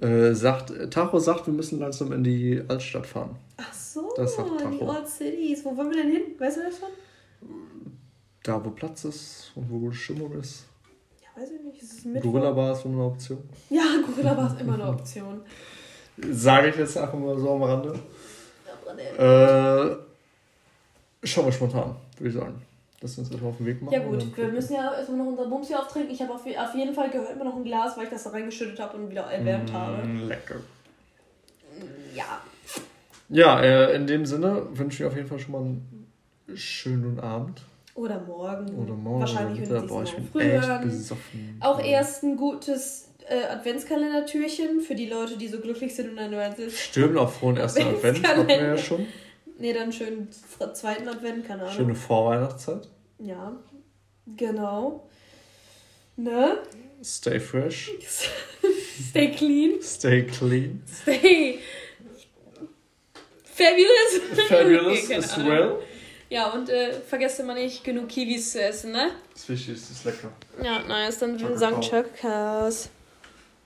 Äh, 0.01 0.33
sagt, 0.35 0.73
Tacho 0.93 1.19
sagt, 1.19 1.47
wir 1.47 1.55
müssen 1.55 1.81
langsam 1.81 2.13
in 2.13 2.23
die 2.23 2.63
Altstadt 2.69 3.07
fahren. 3.07 3.37
Ach 3.57 3.73
so, 3.73 4.13
Das 4.17 4.37
sagt 4.37 4.51
die 4.59 4.63
Tacho. 4.63 4.89
Old 4.89 5.09
Cities. 5.09 5.65
Wo 5.65 5.77
wollen 5.77 5.91
wir 5.91 5.97
denn 6.03 6.13
hin? 6.13 6.23
Weißt 6.39 6.59
du 6.59 6.63
das 6.63 6.79
schon? 6.79 6.89
Da, 8.43 8.65
wo 8.65 8.71
Platz 8.71 9.05
ist 9.05 9.53
und 9.55 9.69
wo 9.71 9.79
gute 9.79 9.97
Stimmung 9.97 10.33
ist. 10.41 10.65
Ja, 11.21 11.43
weiß 11.43 11.51
ich 11.51 11.63
nicht. 11.63 11.83
Ist 11.83 11.99
es 11.99 12.05
Mittwoch? 12.05 12.33
Gorilla 12.33 12.53
Bar 12.53 12.73
ist 12.73 12.83
so 12.83 12.89
eine 12.89 13.03
Option. 13.05 13.39
Ja, 13.69 13.83
Gorilla 14.07 14.35
Bar 14.35 14.47
ist 14.55 14.61
immer 14.61 14.75
eine 14.75 14.89
Option. 14.89 15.41
Sage 16.31 16.69
ich 16.69 16.77
jetzt 16.77 16.97
einfach 16.97 17.19
mal 17.19 17.39
so 17.39 17.51
am 17.51 17.63
Rande. 17.63 17.99
Äh, 19.19 19.97
schauen 21.27 21.47
wir 21.47 21.53
spontan, 21.53 21.95
würde 22.19 22.29
ich 22.29 22.35
sagen. 22.35 22.63
Lass 23.03 23.17
uns 23.17 23.31
erstmal 23.31 23.51
auf 23.51 23.57
den 23.57 23.67
Weg 23.67 23.81
machen. 23.81 23.95
Ja 23.95 24.01
gut, 24.01 24.37
wir 24.37 24.49
müssen 24.49 24.75
ja 24.75 24.95
erstmal 24.95 25.19
noch 25.19 25.27
unser 25.27 25.47
Bums 25.47 25.69
hier 25.69 25.81
auftrinken. 25.81 26.13
Ich 26.13 26.21
habe 26.21 26.35
auf, 26.35 26.45
auf 26.45 26.75
jeden 26.75 26.95
Fall 26.95 27.09
gehört 27.11 27.37
mir 27.39 27.45
noch 27.45 27.57
ein 27.57 27.65
Glas, 27.65 27.97
weil 27.97 28.05
ich 28.05 28.11
das 28.11 28.25
da 28.25 28.31
reingeschüttet 28.31 28.79
habe 28.79 28.99
und 28.99 29.11
wieder 29.11 29.23
erwärmt 29.23 29.73
habe. 29.73 30.07
Mm, 30.07 30.29
Lecker. 30.29 30.57
Ja. 32.15 32.43
Ja, 33.31 33.61
äh, 33.61 33.95
in 33.97 34.07
dem 34.07 34.27
Sinne 34.27 34.67
wünsche 34.73 35.03
ich 35.03 35.07
auf 35.09 35.17
jeden 35.17 35.29
Fall 35.29 35.39
schon 35.39 35.53
mal 35.53 35.63
einen 35.63 36.13
schönen 36.55 37.19
Abend. 37.21 37.63
Oder 37.95 38.21
morgen. 38.21 38.69
Oder 38.77 38.95
morgen. 38.95 39.21
Wahrscheinlich 39.21 39.63
oder 39.63 39.79
hören 39.79 39.87
Boah, 39.87 40.03
ich 40.03 40.13
mal 40.13 40.19
echt 40.19 40.33
früher. 40.33 40.79
besoffen. 40.79 41.57
Auch 41.61 41.83
erst 41.83 42.23
ein 42.23 42.37
gutes 42.37 43.09
äh, 43.29 43.45
Adventskalendertürchen 43.45 44.81
für 44.81 44.95
die 44.95 45.07
Leute, 45.07 45.39
die 45.39 45.49
so 45.49 45.61
glücklich 45.61 45.95
sind 45.95 46.11
und 46.11 46.17
dann 46.17 46.31
nur 46.31 46.41
eins 46.41 46.57
Stimmt, 46.79 47.17
auf 47.17 47.37
frohen 47.37 47.57
ersten 47.57 47.83
Advent 47.83 48.27
hatten 48.27 48.47
wir 48.47 48.57
ja 48.57 48.77
schon. 48.77 49.07
Nee, 49.61 49.73
dann 49.75 49.93
schön 49.93 50.29
fr- 50.31 50.73
zweiten 50.73 51.07
Advent, 51.09 51.47
keine 51.47 51.63
Ahnung. 51.63 51.75
Schöne 51.75 51.95
Vorweihnachtszeit. 51.95 52.89
Ja, 53.19 53.53
genau. 54.37 55.07
Ne? 56.17 56.59
Stay 57.05 57.39
fresh. 57.39 57.91
Stay 59.11 59.31
clean. 59.33 59.81
Stay 59.83 60.23
clean. 60.25 60.83
Stay 61.03 61.59
fabulous. 63.45 64.49
Fabulous 64.49 65.05
Okay, 65.05 65.15
as 65.17 65.37
well. 65.39 65.79
Ja, 66.31 66.53
und 66.53 66.69
äh, 66.69 66.93
vergesst 66.93 67.41
immer 67.41 67.55
nicht, 67.55 67.83
genug 67.83 68.09
Kiwis 68.09 68.53
zu 68.53 68.63
essen, 68.63 68.93
ne? 68.93 69.11
Das 69.35 69.49
Wichtigste 69.49 69.93
ist 69.93 70.05
lecker. 70.05 70.31
Ja, 70.63 70.81
nice. 70.87 71.19
Dann 71.19 71.39
Ciao, 71.39 71.57
sagen 71.57 71.81
Kakao. 71.81 72.03
Chöpkas. 72.03 72.89